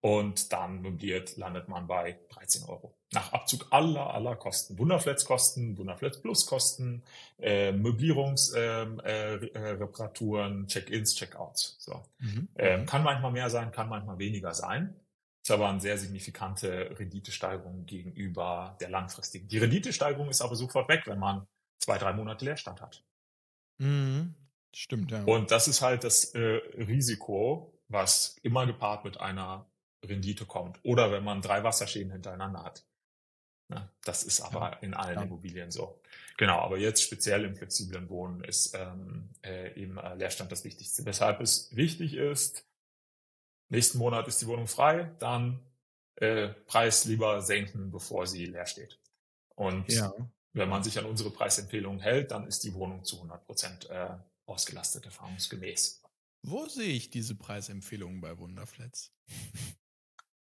und 0.00 0.52
dann 0.52 0.82
möbliert 0.82 1.36
landet 1.36 1.68
man 1.68 1.86
bei 1.86 2.18
13 2.30 2.64
Euro. 2.64 2.98
Nach 3.12 3.32
Abzug 3.32 3.68
aller, 3.70 4.12
aller 4.12 4.34
Kosten. 4.36 4.78
Wunderflats-Kosten, 4.78 5.78
Wunderflats-Plus-Kosten, 5.78 7.02
äh, 7.38 7.70
Möblierungsreparaturen, 7.72 10.52
ähm, 10.52 10.62
äh, 10.62 10.64
äh, 10.64 10.66
Check-ins, 10.66 11.14
Check-outs. 11.14 11.76
So. 11.78 12.02
Mhm. 12.18 12.48
Ähm, 12.56 12.86
kann 12.86 13.04
manchmal 13.04 13.32
mehr 13.32 13.50
sein, 13.50 13.72
kann 13.72 13.88
manchmal 13.88 14.18
weniger 14.18 14.54
sein. 14.54 14.94
Ist 15.42 15.50
aber 15.52 15.68
eine 15.68 15.80
sehr 15.80 15.98
signifikante 15.98 16.98
Renditesteigerung 16.98 17.86
gegenüber 17.86 18.76
der 18.80 18.90
langfristigen. 18.90 19.46
Die 19.48 19.58
Renditesteigerung 19.58 20.28
ist 20.28 20.40
aber 20.40 20.56
sofort 20.56 20.88
weg, 20.88 21.02
wenn 21.06 21.20
man 21.20 21.46
zwei, 21.78 21.98
drei 21.98 22.12
Monate 22.12 22.44
Leerstand 22.44 22.80
hat. 22.80 23.04
Mhm. 23.78 24.34
Stimmt, 24.78 25.10
ja. 25.10 25.24
Und 25.24 25.52
das 25.52 25.68
ist 25.68 25.80
halt 25.80 26.04
das 26.04 26.34
äh, 26.34 26.60
Risiko, 26.76 27.72
was 27.88 28.36
immer 28.42 28.66
gepaart 28.66 29.06
mit 29.06 29.18
einer 29.18 29.70
Rendite 30.04 30.44
kommt. 30.44 30.78
Oder 30.82 31.10
wenn 31.10 31.24
man 31.24 31.40
drei 31.40 31.64
Wasserschäden 31.64 32.12
hintereinander 32.12 32.62
hat. 32.62 32.84
Ja, 33.70 33.90
das 34.04 34.22
ist 34.22 34.42
aber 34.42 34.72
ja, 34.72 34.78
in 34.82 34.92
allen 34.92 35.16
ja. 35.16 35.22
Immobilien 35.22 35.70
so. 35.70 35.98
Genau, 36.36 36.58
aber 36.58 36.76
jetzt 36.76 37.02
speziell 37.02 37.46
im 37.46 37.56
flexiblen 37.56 38.10
Wohnen 38.10 38.44
ist 38.44 38.74
ähm, 38.74 39.30
äh, 39.42 39.72
eben 39.80 39.96
äh, 39.96 40.14
Leerstand 40.14 40.52
das 40.52 40.62
Wichtigste. 40.64 41.06
Weshalb 41.06 41.40
es 41.40 41.74
wichtig 41.74 42.12
ist, 42.12 42.68
nächsten 43.70 43.96
Monat 43.96 44.28
ist 44.28 44.42
die 44.42 44.46
Wohnung 44.46 44.66
frei, 44.66 45.10
dann 45.20 45.58
äh, 46.16 46.48
Preis 46.48 47.06
lieber 47.06 47.40
senken, 47.40 47.90
bevor 47.90 48.26
sie 48.26 48.44
leer 48.44 48.66
steht. 48.66 49.00
Und 49.54 49.88
wenn 50.52 50.68
man 50.68 50.82
sich 50.82 50.98
an 50.98 51.06
unsere 51.06 51.30
Preisempfehlungen 51.30 52.00
hält, 52.00 52.30
dann 52.30 52.46
ist 52.46 52.62
die 52.62 52.74
Wohnung 52.74 53.04
zu 53.04 53.16
100 53.16 53.46
Prozent 53.46 53.88
äh, 53.88 54.10
ausgelastet, 54.46 55.04
erfahrungsgemäß. 55.06 56.02
Wo 56.42 56.66
sehe 56.66 56.92
ich 56.92 57.10
diese 57.10 57.34
Preisempfehlungen 57.34 58.20
bei 58.20 58.38
Wunderflats? 58.38 59.12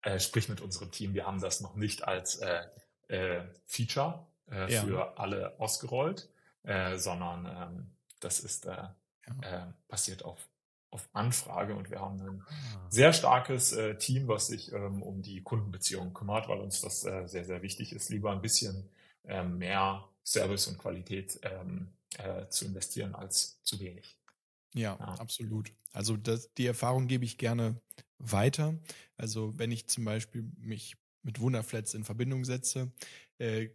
Äh, 0.03 0.21
sprich 0.21 0.49
mit 0.49 0.61
unserem 0.61 0.91
Team, 0.91 1.15
wir 1.15 1.27
haben 1.27 1.41
das 1.41 1.61
noch 1.61 1.77
nicht 1.77 2.05
als 2.07 2.37
äh, 2.37 2.65
äh, 3.09 3.45
Feature 3.67 4.27
äh, 4.51 4.71
Ja. 4.73 4.85
für 4.85 5.19
alle 5.19 5.59
ausgerollt, 5.59 6.29
äh, 6.63 6.99
sondern 6.99 7.47
ähm, 7.47 7.91
das 8.21 8.41
ist 8.41 8.67
äh, 8.67 8.71
Ja. 8.71 9.69
äh, 9.69 9.73
basiert 9.89 10.23
auf, 10.25 10.47
auf 10.91 11.09
Anfrage 11.15 11.75
und 11.75 11.91
wir 11.91 12.01
haben 12.01 12.21
ein 12.21 12.43
Ah. 12.47 12.87
sehr 12.91 13.15
starkes 13.15 13.73
äh, 13.73 13.97
Team, 13.97 14.29
was 14.29 14.49
sich 14.49 14.73
ähm, 14.73 15.03
um 15.03 15.23
die 15.23 15.43
Kundenbeziehungen 15.43 16.13
kümmert, 16.13 16.49
weil 16.49 16.61
uns 16.61 16.83
das 16.83 17.05
äh, 17.05 17.27
sehr, 17.27 17.47
sehr 17.47 17.63
wichtig 17.63 17.93
ist, 17.95 18.11
lieber 18.11 18.31
ein 18.33 18.43
bisschen 18.43 18.91
ähm, 19.25 19.57
mehr 19.57 20.07
Service 20.23 20.67
und 20.67 20.77
Qualität 20.79 21.39
ähm, 21.43 21.95
äh, 22.19 22.49
zu 22.49 22.65
investieren 22.67 23.15
als 23.15 23.63
zu 23.63 23.79
wenig. 23.81 24.19
Ja, 24.75 24.97
Ja. 24.99 25.15
absolut. 25.19 25.73
Also 25.93 26.17
das, 26.17 26.53
die 26.55 26.67
Erfahrung 26.67 27.07
gebe 27.07 27.25
ich 27.25 27.39
gerne 27.39 27.81
weiter. 28.19 28.79
Also 29.17 29.57
wenn 29.59 29.71
ich 29.71 29.87
zum 29.87 30.05
Beispiel 30.05 30.43
mich 30.59 30.97
mit 31.23 31.41
Wunderflats 31.41 31.95
in 31.95 32.05
Verbindung 32.05 32.45
setze, 32.45 32.93
äh, 33.39 33.69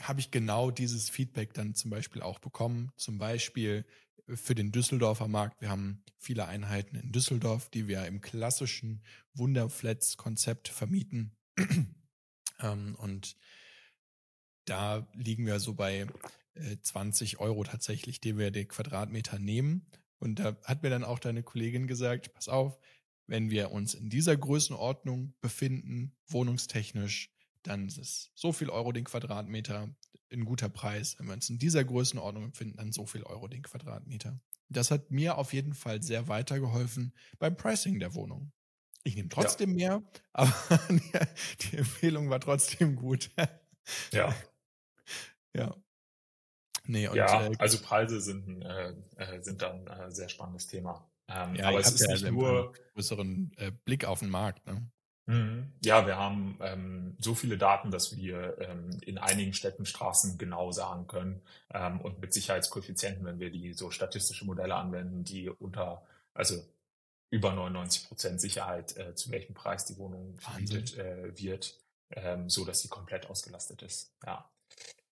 habe 0.00 0.20
ich 0.20 0.30
genau 0.30 0.70
dieses 0.70 1.10
Feedback 1.10 1.54
dann 1.54 1.74
zum 1.74 1.90
Beispiel 1.90 2.22
auch 2.22 2.38
bekommen. 2.38 2.92
Zum 2.96 3.18
Beispiel 3.18 3.84
für 4.28 4.54
den 4.54 4.72
Düsseldorfer 4.72 5.28
Markt. 5.28 5.60
Wir 5.60 5.70
haben 5.70 6.02
viele 6.18 6.46
Einheiten 6.46 6.96
in 6.96 7.12
Düsseldorf, 7.12 7.68
die 7.70 7.86
wir 7.86 8.06
im 8.06 8.20
klassischen 8.20 9.02
Wunderflats-Konzept 9.34 10.68
vermieten. 10.68 11.36
ähm, 12.60 12.96
und 12.96 13.36
da 14.64 15.06
liegen 15.14 15.46
wir 15.46 15.60
so 15.60 15.74
bei 15.74 16.06
äh, 16.56 16.80
20 16.80 17.38
Euro 17.38 17.64
tatsächlich, 17.64 18.20
die 18.20 18.36
wir 18.36 18.50
den 18.50 18.68
Quadratmeter 18.68 19.38
nehmen. 19.38 19.86
Und 20.18 20.38
da 20.38 20.56
hat 20.64 20.82
mir 20.82 20.90
dann 20.90 21.04
auch 21.04 21.18
deine 21.18 21.42
Kollegin 21.42 21.86
gesagt, 21.86 22.32
pass 22.34 22.48
auf, 22.48 22.78
wenn 23.26 23.50
wir 23.50 23.72
uns 23.72 23.94
in 23.94 24.08
dieser 24.08 24.36
Größenordnung 24.36 25.34
befinden, 25.40 26.16
wohnungstechnisch, 26.28 27.30
dann 27.62 27.88
ist 27.88 27.98
es 27.98 28.30
so 28.34 28.52
viel 28.52 28.70
Euro 28.70 28.92
den 28.92 29.04
Quadratmeter, 29.04 29.94
ein 30.32 30.44
guter 30.44 30.68
Preis. 30.68 31.16
Wenn 31.18 31.26
wir 31.26 31.34
uns 31.34 31.50
in 31.50 31.58
dieser 31.58 31.84
Größenordnung 31.84 32.50
befinden, 32.50 32.76
dann 32.76 32.92
so 32.92 33.06
viel 33.06 33.24
Euro 33.24 33.48
den 33.48 33.62
Quadratmeter. 33.62 34.40
Das 34.68 34.90
hat 34.90 35.10
mir 35.10 35.38
auf 35.38 35.52
jeden 35.52 35.74
Fall 35.74 36.02
sehr 36.02 36.28
weitergeholfen 36.28 37.12
beim 37.38 37.56
Pricing 37.56 37.98
der 37.98 38.14
Wohnung. 38.14 38.52
Ich 39.04 39.14
nehme 39.14 39.28
trotzdem 39.28 39.74
mehr, 39.74 40.02
aber 40.32 40.52
die 41.60 41.76
Empfehlung 41.76 42.28
war 42.28 42.40
trotzdem 42.40 42.96
gut. 42.96 43.30
Ja, 44.12 44.34
ja. 45.54 45.76
Nee, 46.88 47.08
und 47.08 47.16
ja 47.16 47.46
äh, 47.46 47.52
also 47.58 47.78
Preise 47.78 48.20
sind, 48.20 48.48
ein, 48.48 48.62
äh, 48.62 48.94
äh, 49.16 49.42
sind 49.42 49.62
dann 49.62 49.86
ein 49.88 50.08
äh, 50.08 50.10
sehr 50.10 50.28
spannendes 50.28 50.66
Thema. 50.66 51.08
Ähm, 51.28 51.56
ja, 51.56 51.68
aber 51.68 51.80
es 51.80 51.92
ist 51.92 52.00
ja 52.00 52.12
nicht 52.12 52.24
also 52.24 52.34
nur, 52.34 52.64
einen 52.66 52.74
größeren 52.94 53.52
äh, 53.56 53.72
Blick 53.84 54.04
auf 54.04 54.20
den 54.20 54.30
Markt. 54.30 54.66
Ne? 54.66 54.88
Mhm. 55.26 55.72
Ja, 55.84 56.06
wir 56.06 56.16
haben 56.16 56.56
ähm, 56.60 57.16
so 57.18 57.34
viele 57.34 57.58
Daten, 57.58 57.90
dass 57.90 58.16
wir 58.16 58.58
ähm, 58.60 58.98
in 59.04 59.18
einigen 59.18 59.52
Städten 59.52 59.84
Straßen 59.84 60.38
genau 60.38 60.70
sagen 60.70 61.08
können 61.08 61.42
ähm, 61.74 62.00
und 62.00 62.20
mit 62.20 62.32
Sicherheitskoeffizienten, 62.32 63.24
wenn 63.24 63.40
wir 63.40 63.50
die 63.50 63.72
so 63.72 63.90
statistische 63.90 64.44
Modelle 64.44 64.76
anwenden, 64.76 65.24
die 65.24 65.48
unter, 65.50 66.06
also 66.32 66.62
über 67.30 67.52
99 67.52 68.06
Prozent 68.06 68.40
Sicherheit, 68.40 68.96
äh, 68.96 69.16
zu 69.16 69.32
welchem 69.32 69.54
Preis 69.54 69.84
die 69.84 69.98
Wohnung 69.98 70.36
vermietet 70.38 70.96
wird, 70.96 71.76
ähm, 72.10 72.48
so 72.48 72.64
dass 72.64 72.82
sie 72.82 72.88
komplett 72.88 73.26
ausgelastet 73.28 73.82
ist. 73.82 74.14
Ja. 74.24 74.48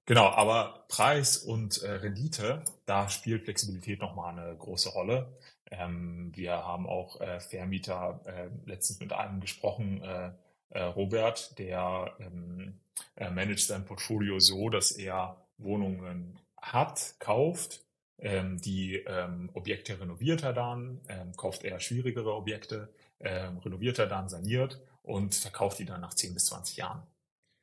Genau, 0.07 0.27
aber 0.27 0.85
Preis 0.89 1.39
und 1.39 1.83
äh, 1.83 1.93
Rendite, 1.93 2.63
da 2.85 3.09
spielt 3.09 3.45
Flexibilität 3.45 4.01
nochmal 4.01 4.39
eine 4.39 4.55
große 4.57 4.91
Rolle. 4.91 5.39
Ähm, 5.71 6.31
wir 6.35 6.53
haben 6.53 6.87
auch 6.87 7.21
äh, 7.21 7.41
Vermieter 7.41 8.21
äh, 8.27 8.49
letztens 8.69 9.01
mit 9.01 9.13
einem 9.13 9.41
gesprochen, 9.41 10.03
äh, 10.03 10.33
äh, 10.71 10.83
Robert, 10.83 11.59
der 11.59 12.13
ähm, 12.21 12.81
äh, 13.17 13.31
managt 13.31 13.67
sein 13.67 13.85
Portfolio 13.85 14.41
so, 14.41 14.69
dass 14.69 14.91
er 14.91 15.41
Wohnungen 15.57 16.39
hat, 16.61 17.15
kauft, 17.19 17.81
ähm, 18.19 18.61
die 18.61 18.97
ähm, 18.97 19.51
Objekte 19.55 19.99
renoviert 19.99 20.43
er 20.43 20.53
dann, 20.53 21.01
ähm, 21.09 21.33
kauft 21.37 21.65
er 21.65 21.81
schwierigere 21.81 22.35
Objekte, 22.35 22.93
ähm, 23.21 23.59
renoviert 23.59 23.99
er 23.99 24.07
dann, 24.07 24.29
saniert 24.29 24.81
und 25.03 25.35
verkauft 25.35 25.79
die 25.79 25.85
dann 25.85 26.01
nach 26.01 26.15
10 26.15 26.35
bis 26.35 26.47
20 26.47 26.77
Jahren. 26.77 27.03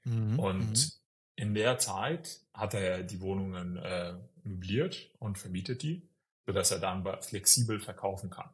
Mhm, 0.06 0.40
Und 0.40 1.01
in 1.36 1.54
der 1.54 1.78
Zeit 1.78 2.42
hat 2.54 2.74
er 2.74 3.04
die 3.04 3.22
Wohnungen 3.22 3.78
äh, 3.78 4.14
möbliert 4.44 5.12
und 5.20 5.38
vermietet 5.38 5.82
die, 5.84 6.08
sodass 6.46 6.72
er 6.72 6.80
dann 6.80 7.06
flexibel 7.22 7.80
verkaufen 7.80 8.30
kann. 8.30 8.50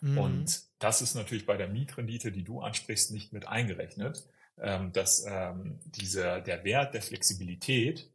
mhm. 0.00 0.18
Und 0.18 0.62
das 0.78 1.02
ist 1.02 1.14
natürlich 1.14 1.46
bei 1.46 1.56
der 1.56 1.68
Mietrendite, 1.68 2.32
die 2.32 2.44
du 2.44 2.60
ansprichst, 2.60 3.12
nicht 3.12 3.32
mit 3.32 3.46
eingerechnet, 3.46 4.26
ähm, 4.58 4.92
dass 4.92 5.24
ähm, 5.26 5.78
diese, 5.84 6.42
der 6.42 6.64
Wert 6.64 6.94
der 6.94 7.02
Flexibilität, 7.02 8.10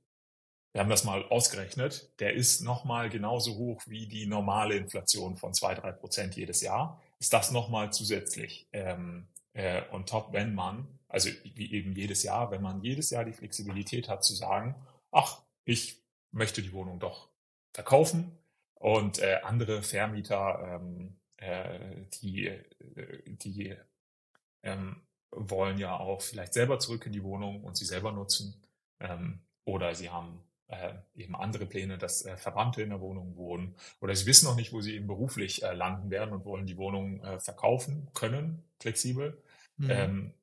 wir 0.74 0.82
haben 0.82 0.90
das 0.90 1.06
mal 1.06 1.24
ausgerechnet, 1.24 2.12
der 2.20 2.34
ist 2.34 2.62
nochmal 2.62 3.10
genauso 3.10 3.56
hoch 3.56 3.82
wie 3.88 4.08
die 4.08 4.26
normale 4.26 4.76
Inflation 4.76 5.38
von 5.38 5.54
zwei 5.54 5.74
drei 5.74 5.92
Prozent 5.92 6.36
jedes 6.36 6.62
Jahr. 6.62 7.02
Ist 7.20 7.32
das 7.32 7.52
nochmal 7.52 7.94
zusätzlich 7.94 8.68
ähm, 8.74 9.28
äh, 9.54 9.84
on 9.92 10.06
top, 10.06 10.34
wenn 10.34 10.54
man, 10.54 10.88
also 11.16 11.30
wie 11.54 11.72
eben 11.72 11.96
jedes 11.96 12.24
Jahr, 12.24 12.52
wenn 12.52 12.62
man 12.62 12.84
jedes 12.84 13.10
Jahr 13.10 13.24
die 13.24 13.32
Flexibilität 13.32 14.10
hat 14.10 14.26
zu 14.26 14.36
sagen, 14.36 14.76
ach, 15.12 15.42
ich 15.64 16.04
möchte 16.32 16.62
die 16.62 16.74
Wohnung 16.74 17.00
doch 17.00 17.30
verkaufen 17.74 18.38
und 18.74 19.20
äh, 19.20 19.40
andere 19.42 19.82
Vermieter, 19.82 20.82
ähm, 20.82 21.16
äh, 21.38 22.06
die, 22.22 22.48
äh, 22.48 22.64
die 23.28 23.78
ähm, 24.64 25.04
wollen 25.32 25.78
ja 25.78 25.98
auch 25.98 26.22
vielleicht 26.22 26.54
selber 26.54 26.80
zurück 26.80 27.06
in 27.06 27.14
die 27.14 27.24
Wohnung 27.24 27.64
und 27.64 27.78
sie 27.78 27.86
selber 27.86 28.12
nutzen. 28.12 28.62
Ähm, 29.00 29.40
oder 29.64 29.96
sie 29.96 30.10
haben 30.10 30.44
äh, 30.68 30.96
eben 31.16 31.38
andere 31.38 31.66
Pläne, 31.66 31.98
dass 31.98 32.26
äh, 32.26 32.36
Verwandte 32.36 32.82
in 32.82 32.90
der 32.90 33.00
Wohnung 33.00 33.38
wohnen. 33.38 33.78
Oder 34.02 34.18
sie 34.18 34.26
wissen 34.26 34.48
noch 34.48 34.58
nicht, 34.58 34.74
wo 34.74 34.82
sie 34.82 34.96
eben 34.96 35.08
beruflich 35.08 35.64
äh, 35.64 35.72
landen 35.74 36.10
werden 36.10 36.34
und 36.34 36.44
wollen 36.44 36.66
die 36.66 36.76
Wohnung 36.76 37.24
äh, 37.24 37.40
verkaufen 37.40 38.10
können, 38.14 38.66
flexibel, 38.82 39.42
Mhm. 39.78 39.90
ähm, 39.90 40.34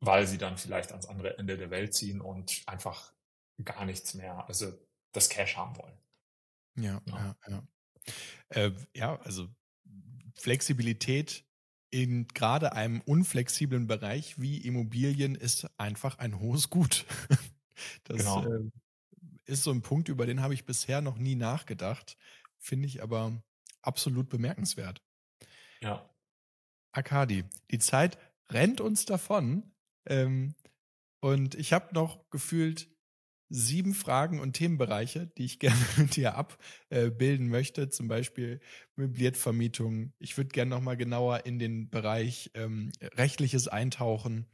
weil 0.00 0.26
sie 0.26 0.38
dann 0.38 0.58
vielleicht 0.58 0.92
ans 0.92 1.06
andere 1.06 1.38
Ende 1.38 1.56
der 1.58 1.70
Welt 1.70 1.94
ziehen 1.94 2.20
und 2.20 2.62
einfach 2.66 3.14
gar 3.64 3.84
nichts 3.84 4.14
mehr, 4.14 4.46
also 4.48 4.72
das 5.12 5.28
Cash 5.28 5.56
haben 5.56 5.76
wollen. 5.78 5.98
Ja, 6.76 7.02
Ja. 7.06 7.18
ja, 7.18 7.36
ja. 7.48 7.62
Äh, 8.50 8.72
ja, 8.94 9.16
also 9.20 9.48
Flexibilität 10.36 11.46
in 11.90 12.28
gerade 12.28 12.72
einem 12.74 13.00
unflexiblen 13.02 13.86
Bereich 13.86 14.40
wie 14.40 14.58
Immobilien 14.58 15.34
ist 15.34 15.68
einfach 15.78 16.18
ein 16.18 16.40
hohes 16.40 16.70
Gut. 16.70 17.06
Das 18.04 18.16
Genau. 18.24 18.38
äh, 18.38 18.70
ist 19.46 19.64
so 19.64 19.70
ein 19.72 19.82
Punkt, 19.82 20.08
über 20.08 20.26
den 20.26 20.42
habe 20.42 20.54
ich 20.54 20.66
bisher 20.66 21.00
noch 21.02 21.18
nie 21.18 21.36
nachgedacht, 21.36 22.16
finde 22.58 22.88
ich 22.88 23.02
aber 23.02 23.42
absolut 23.82 24.28
bemerkenswert. 24.30 25.02
Ja. 25.82 26.08
Akadi, 26.92 27.44
die 27.70 27.78
Zeit 27.78 28.18
rennt 28.50 28.80
uns 28.80 29.04
davon. 29.04 29.72
Ähm, 30.08 30.54
und 31.20 31.54
ich 31.54 31.72
habe 31.72 31.94
noch 31.94 32.28
gefühlt 32.30 32.88
sieben 33.50 33.94
Fragen 33.94 34.40
und 34.40 34.54
Themenbereiche, 34.54 35.26
die 35.26 35.44
ich 35.44 35.58
gerne 35.58 35.84
mit 35.96 36.16
dir 36.16 36.34
abbilden 36.36 37.48
möchte. 37.48 37.88
Zum 37.88 38.08
Beispiel 38.08 38.60
Möbliertvermietung. 38.96 40.12
Ich 40.18 40.36
würde 40.36 40.50
gerne 40.50 40.70
noch 40.70 40.80
mal 40.80 40.96
genauer 40.96 41.46
in 41.46 41.58
den 41.58 41.90
Bereich 41.90 42.50
ähm, 42.54 42.92
rechtliches 43.00 43.68
eintauchen, 43.68 44.46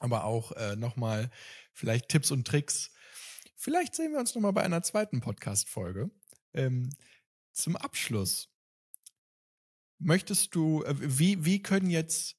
aber 0.00 0.24
auch 0.24 0.52
äh, 0.52 0.76
noch 0.76 0.96
mal 0.96 1.30
vielleicht 1.72 2.08
Tipps 2.08 2.30
und 2.30 2.46
Tricks. 2.46 2.92
Vielleicht 3.56 3.94
sehen 3.94 4.12
wir 4.12 4.20
uns 4.20 4.34
noch 4.34 4.42
mal 4.42 4.50
bei 4.50 4.62
einer 4.62 4.82
zweiten 4.82 5.20
Podcast-Folge. 5.20 6.10
Ähm, 6.52 6.90
zum 7.52 7.76
Abschluss 7.76 8.50
möchtest 9.98 10.54
du, 10.54 10.82
äh, 10.82 10.94
wie, 10.98 11.44
wie 11.44 11.62
können 11.62 11.88
jetzt 11.88 12.36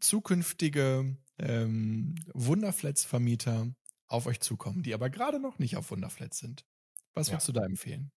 zukünftige 0.00 1.16
ähm, 1.42 2.14
Wunderflats-Vermieter 2.34 3.68
auf 4.08 4.26
euch 4.26 4.40
zukommen, 4.40 4.82
die 4.82 4.94
aber 4.94 5.10
gerade 5.10 5.40
noch 5.40 5.58
nicht 5.58 5.76
auf 5.76 5.90
Wunderflats 5.90 6.38
sind? 6.38 6.64
Was 7.14 7.28
Ja. 7.28 7.34
würdest 7.34 7.48
du 7.48 7.52
da 7.52 7.64
empfehlen? 7.64 8.10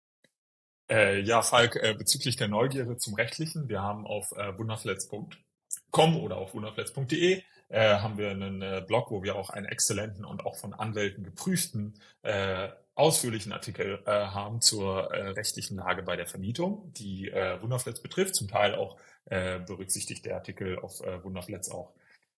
Äh, 0.89 1.21
ja, 1.21 1.41
Falk, 1.41 1.75
äh, 1.77 1.95
bezüglich 1.97 2.35
der 2.35 2.47
Neugierde 2.47 2.97
zum 2.97 3.15
Rechtlichen, 3.15 3.69
wir 3.69 3.81
haben 3.81 4.05
auf 4.05 4.31
äh, 4.33 4.57
wunderflats.com 4.57 6.17
oder 6.17 6.37
auf 6.37 6.53
wunderflats.de 6.53 7.41
äh, 7.69 7.95
haben 7.97 8.17
wir 8.17 8.29
einen 8.29 8.61
äh, 8.61 8.83
Blog, 8.85 9.09
wo 9.09 9.23
wir 9.23 9.35
auch 9.35 9.49
einen 9.49 9.65
exzellenten 9.65 10.25
und 10.25 10.45
auch 10.45 10.55
von 10.57 10.73
Anwälten 10.73 11.23
geprüften 11.23 11.99
äh, 12.21 12.69
ausführlichen 12.93 13.51
Artikel 13.51 14.01
äh, 14.05 14.11
haben 14.11 14.61
zur 14.61 15.11
äh, 15.13 15.29
rechtlichen 15.29 15.77
Lage 15.77 16.03
bei 16.03 16.15
der 16.15 16.27
Vermietung, 16.27 16.93
die 16.93 17.29
äh, 17.29 17.61
Wunderflats 17.61 18.01
betrifft. 18.01 18.35
Zum 18.35 18.47
Teil 18.47 18.75
auch 18.75 18.97
äh, 19.25 19.59
berücksichtigt 19.59 20.25
der 20.25 20.35
Artikel 20.35 20.77
auf 20.79 21.01
äh, 21.01 21.23
Wunderflats 21.23 21.69
auch 21.71 21.93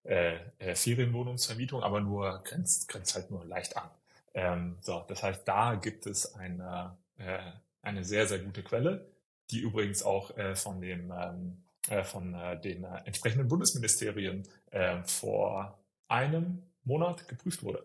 äh, 0.07 0.37
äh, 0.59 0.75
Ferienwohnungsvermietung, 0.75 1.83
aber 1.83 2.01
nur 2.01 2.41
grenzt, 2.43 2.87
grenzt 2.87 3.15
halt 3.15 3.29
nur 3.29 3.45
leicht 3.45 3.75
an. 3.77 3.89
Ähm, 4.33 4.77
so, 4.81 5.03
das 5.07 5.23
heißt, 5.23 5.47
da 5.47 5.75
gibt 5.75 6.05
es 6.05 6.35
eine, 6.35 6.97
äh, 7.17 7.39
eine 7.81 8.03
sehr, 8.03 8.27
sehr 8.27 8.39
gute 8.39 8.63
Quelle, 8.63 9.09
die 9.51 9.59
übrigens 9.59 10.03
auch 10.03 10.35
äh, 10.37 10.55
von 10.55 10.81
dem 10.81 11.11
ähm, 11.11 11.63
äh, 11.89 12.03
von 12.03 12.33
äh, 12.33 12.59
den 12.59 12.83
äh, 12.83 13.01
entsprechenden 13.05 13.47
Bundesministerien 13.47 14.47
äh, 14.71 15.01
vor 15.03 15.79
einem 16.07 16.63
Monat 16.83 17.27
geprüft 17.27 17.63
wurde. 17.63 17.83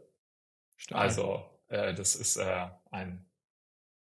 Stark. 0.76 1.00
Also 1.00 1.44
äh, 1.68 1.94
das 1.94 2.16
ist 2.16 2.36
äh, 2.36 2.68
ein, 2.90 3.24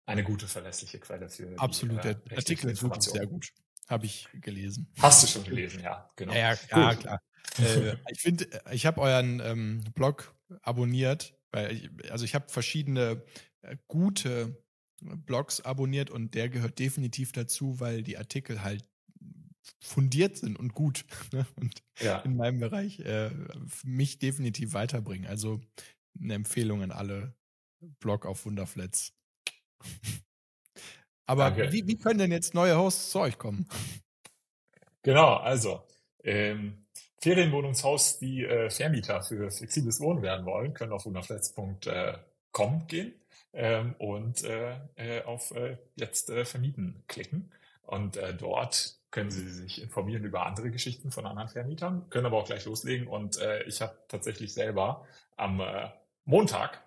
eine 0.07 0.25
gute, 0.25 0.49
verlässliche 0.49 0.99
Quelle 0.99 1.29
für 1.29 1.59
Absolut, 1.59 2.03
die, 2.05 2.09
äh, 2.09 2.15
der 2.15 2.39
Artikel 2.39 2.71
ist 2.71 2.83
wirklich 2.83 3.05
sehr 3.05 3.27
gut. 3.27 3.53
Habe 3.89 4.07
ich 4.07 4.29
gelesen. 4.33 4.93
Hast 4.99 5.23
du 5.23 5.27
schon 5.29 5.45
gelesen, 5.45 5.81
ja, 5.83 6.11
genau. 6.17 6.33
Ja, 6.33 6.55
ja 6.71 6.95
klar. 6.95 7.21
Äh, 7.59 7.97
ich 8.11 8.21
finde, 8.21 8.49
ich 8.71 8.87
habe 8.87 9.01
euren 9.01 9.41
ähm, 9.41 9.81
Blog 9.95 10.35
abonniert, 10.63 11.35
weil 11.53 11.73
ich, 11.73 12.11
also 12.11 12.25
ich 12.25 12.35
habe 12.35 12.49
verschiedene 12.49 13.23
äh, 13.63 13.77
gute 13.89 14.63
Blogs 15.01 15.61
abonniert 15.61 16.11
und 16.11 16.35
der 16.35 16.49
gehört 16.49 16.79
definitiv 16.79 17.33
dazu, 17.33 17.81
weil 17.81 18.03
die 18.03 18.17
Artikel 18.17 18.63
halt 18.63 18.85
fundiert 19.81 20.37
sind 20.37 20.59
und 20.59 20.75
gut 20.75 21.05
ne? 21.33 21.47
und 21.57 21.83
ja. 22.01 22.19
in 22.21 22.37
meinem 22.37 22.61
Bereich 22.61 23.01
äh, 23.01 23.31
mich 23.85 24.19
definitiv 24.19 24.75
weiterbringen. 24.75 25.27
Also 25.27 25.61
eine 26.21 26.35
Empfehlung 26.35 26.83
an 26.83 26.91
alle 26.91 27.35
Blog 28.01 28.27
auf 28.27 28.47
Wunderflats. 28.47 29.13
Aber 31.29 31.57
wie, 31.73 31.87
wie 31.89 31.99
können 31.99 32.21
denn 32.21 32.31
jetzt 32.31 32.55
neue 32.55 32.79
Hosts 32.79 33.11
zu 33.11 33.19
euch 33.19 33.37
kommen? 33.37 33.69
Genau, 35.03 35.35
also 35.35 35.85
ähm, 36.23 36.86
Ferienwohnungshaus, 37.21 38.19
die 38.19 38.45
äh, 38.45 38.71
Vermieter 38.71 39.23
für 39.23 39.51
flexibles 39.51 40.01
Wohnen 40.01 40.23
werden 40.23 40.47
wollen, 40.47 40.75
können 40.75 40.93
auf 40.93 41.07
wunderflats.com 41.07 42.87
gehen 42.87 43.15
ähm, 43.53 43.95
und 43.99 44.45
äh, 44.45 44.79
äh, 44.97 45.23
auf 45.25 45.51
äh, 45.53 45.79
jetzt 45.97 46.31
äh, 46.31 46.45
vermieten 46.45 47.03
klicken. 47.09 47.53
Und 47.83 48.17
äh, 48.17 48.35
dort 48.35 48.97
können 49.11 49.31
Sie 49.31 49.49
sich 49.49 49.81
informieren 49.81 50.25
über 50.25 50.45
andere 50.45 50.71
Geschichten 50.71 51.11
von 51.11 51.25
anderen 51.25 51.49
Vermietern, 51.49 52.11
können 52.11 52.27
aber 52.27 52.39
auch 52.39 52.47
gleich 52.47 52.65
loslegen. 52.67 53.07
Und 53.07 53.39
äh, 53.39 53.63
ich 53.63 53.81
habe 53.81 53.97
tatsächlich 54.09 54.53
selber 54.53 55.07
am 55.37 55.61
äh, 55.61 55.89
Montag, 56.25 56.83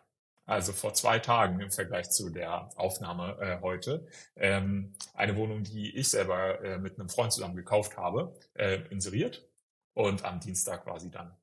also 0.45 0.73
vor 0.73 0.93
zwei 0.93 1.19
Tagen 1.19 1.59
im 1.59 1.71
Vergleich 1.71 2.09
zu 2.11 2.29
der 2.29 2.69
Aufnahme 2.75 3.37
äh, 3.39 3.61
heute, 3.61 4.07
ähm, 4.35 4.93
eine 5.13 5.35
Wohnung, 5.37 5.63
die 5.63 5.95
ich 5.95 6.09
selber 6.09 6.61
äh, 6.63 6.77
mit 6.77 6.99
einem 6.99 7.09
Freund 7.09 7.31
zusammen 7.31 7.55
gekauft 7.55 7.97
habe, 7.97 8.35
äh, 8.53 8.79
inseriert 8.89 9.49
und 9.93 10.25
am 10.25 10.39
Dienstag 10.39 10.83
quasi 10.83 11.09
dann 11.09 11.35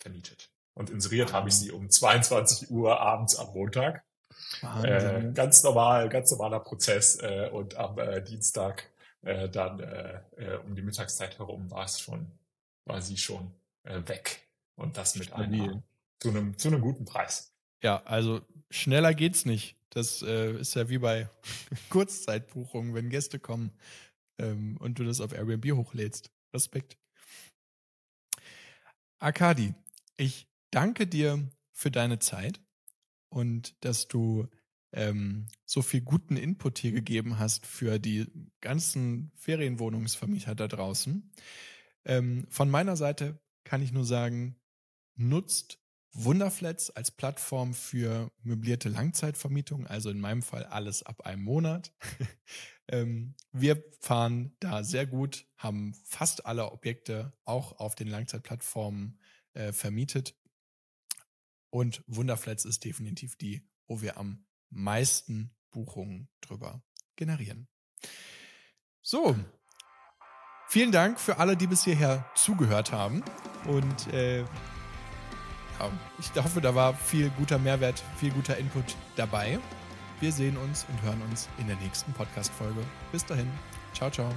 vermietet. 0.00 0.50
Und 0.74 0.90
inseriert 0.90 1.32
habe 1.32 1.48
ich 1.48 1.56
sie 1.56 1.72
um 1.72 1.90
22 1.90 2.70
Uhr 2.70 3.00
abends 3.00 3.36
am 3.36 3.52
Montag. 3.52 4.04
Äh, 4.82 5.32
ganz 5.34 5.62
normal, 5.62 6.08
ganz 6.08 6.30
normaler 6.30 6.60
Prozess. 6.60 7.16
Äh, 7.20 7.50
und 7.52 7.74
am 7.76 7.98
äh, 7.98 8.22
Dienstag 8.22 8.90
äh, 9.22 9.48
dann 9.48 9.80
äh, 9.80 10.20
äh, 10.36 10.56
um 10.64 10.74
die 10.74 10.82
Mittagszeit 10.82 11.38
herum 11.38 11.70
war 11.70 11.84
es 11.84 12.00
schon, 12.00 12.30
war 12.86 13.02
sie 13.02 13.16
schon 13.16 13.52
weg. 13.82 14.46
Und 14.76 14.98
das 14.98 15.16
mit 15.16 15.32
einem, 15.32 15.82
zu 16.18 16.28
einem, 16.28 16.58
zu 16.58 16.68
einem 16.68 16.82
guten 16.82 17.06
Preis. 17.06 17.54
Ja, 17.82 18.02
also 18.04 18.42
schneller 18.68 19.14
geht's 19.14 19.46
nicht. 19.46 19.76
Das 19.88 20.20
ist 20.20 20.74
ja 20.74 20.88
wie 20.90 20.98
bei 20.98 21.30
Kurzzeitbuchungen, 21.88 22.94
wenn 22.94 23.08
Gäste 23.08 23.38
kommen 23.38 23.72
ähm, 24.38 24.76
und 24.80 24.98
du 24.98 25.04
das 25.04 25.22
auf 25.22 25.32
Airbnb 25.32 25.72
hochlädst. 25.72 26.30
Respekt. 26.52 26.99
Akadi, 29.22 29.74
ich 30.16 30.48
danke 30.70 31.06
dir 31.06 31.46
für 31.72 31.90
deine 31.90 32.20
Zeit 32.20 32.58
und 33.28 33.76
dass 33.84 34.08
du 34.08 34.48
ähm, 34.92 35.48
so 35.66 35.82
viel 35.82 36.00
guten 36.00 36.38
Input 36.38 36.78
hier 36.78 36.92
gegeben 36.92 37.38
hast 37.38 37.66
für 37.66 37.98
die 37.98 38.26
ganzen 38.62 39.30
Ferienwohnungsvermieter 39.36 40.54
da 40.54 40.68
draußen. 40.68 41.30
Ähm, 42.06 42.46
von 42.48 42.70
meiner 42.70 42.96
Seite 42.96 43.38
kann 43.64 43.82
ich 43.82 43.92
nur 43.92 44.06
sagen, 44.06 44.56
nutzt 45.16 45.78
Wunderflats 46.12 46.90
als 46.90 47.10
Plattform 47.10 47.72
für 47.72 48.30
möblierte 48.42 48.88
Langzeitvermietung, 48.88 49.86
also 49.86 50.10
in 50.10 50.20
meinem 50.20 50.42
Fall 50.42 50.64
alles 50.64 51.02
ab 51.02 51.22
einem 51.22 51.42
Monat. 51.42 51.92
ähm, 52.88 53.34
wir 53.52 53.84
fahren 54.00 54.56
da 54.58 54.82
sehr 54.82 55.06
gut, 55.06 55.46
haben 55.56 55.94
fast 56.04 56.46
alle 56.46 56.72
Objekte 56.72 57.32
auch 57.44 57.78
auf 57.78 57.94
den 57.94 58.08
Langzeitplattformen 58.08 59.20
äh, 59.54 59.72
vermietet. 59.72 60.34
Und 61.70 62.02
Wunderflats 62.08 62.64
ist 62.64 62.84
definitiv 62.84 63.36
die, 63.36 63.68
wo 63.86 64.02
wir 64.02 64.16
am 64.16 64.44
meisten 64.70 65.54
Buchungen 65.70 66.28
drüber 66.40 66.82
generieren. 67.14 67.68
So, 69.02 69.36
vielen 70.68 70.90
Dank 70.90 71.20
für 71.20 71.38
alle, 71.38 71.56
die 71.56 71.68
bis 71.68 71.84
hierher 71.84 72.28
zugehört 72.34 72.90
haben. 72.90 73.22
Und 73.66 74.08
äh, 74.08 74.44
ich 76.18 76.42
hoffe, 76.42 76.60
da 76.60 76.74
war 76.74 76.94
viel 76.94 77.30
guter 77.30 77.58
Mehrwert, 77.58 78.02
viel 78.16 78.30
guter 78.30 78.56
Input 78.56 78.96
dabei. 79.16 79.58
Wir 80.20 80.32
sehen 80.32 80.56
uns 80.56 80.86
und 80.88 81.02
hören 81.02 81.22
uns 81.30 81.48
in 81.58 81.66
der 81.66 81.76
nächsten 81.76 82.12
Podcast-Folge. 82.12 82.82
Bis 83.12 83.24
dahin. 83.24 83.50
Ciao, 83.94 84.10
ciao. 84.10 84.30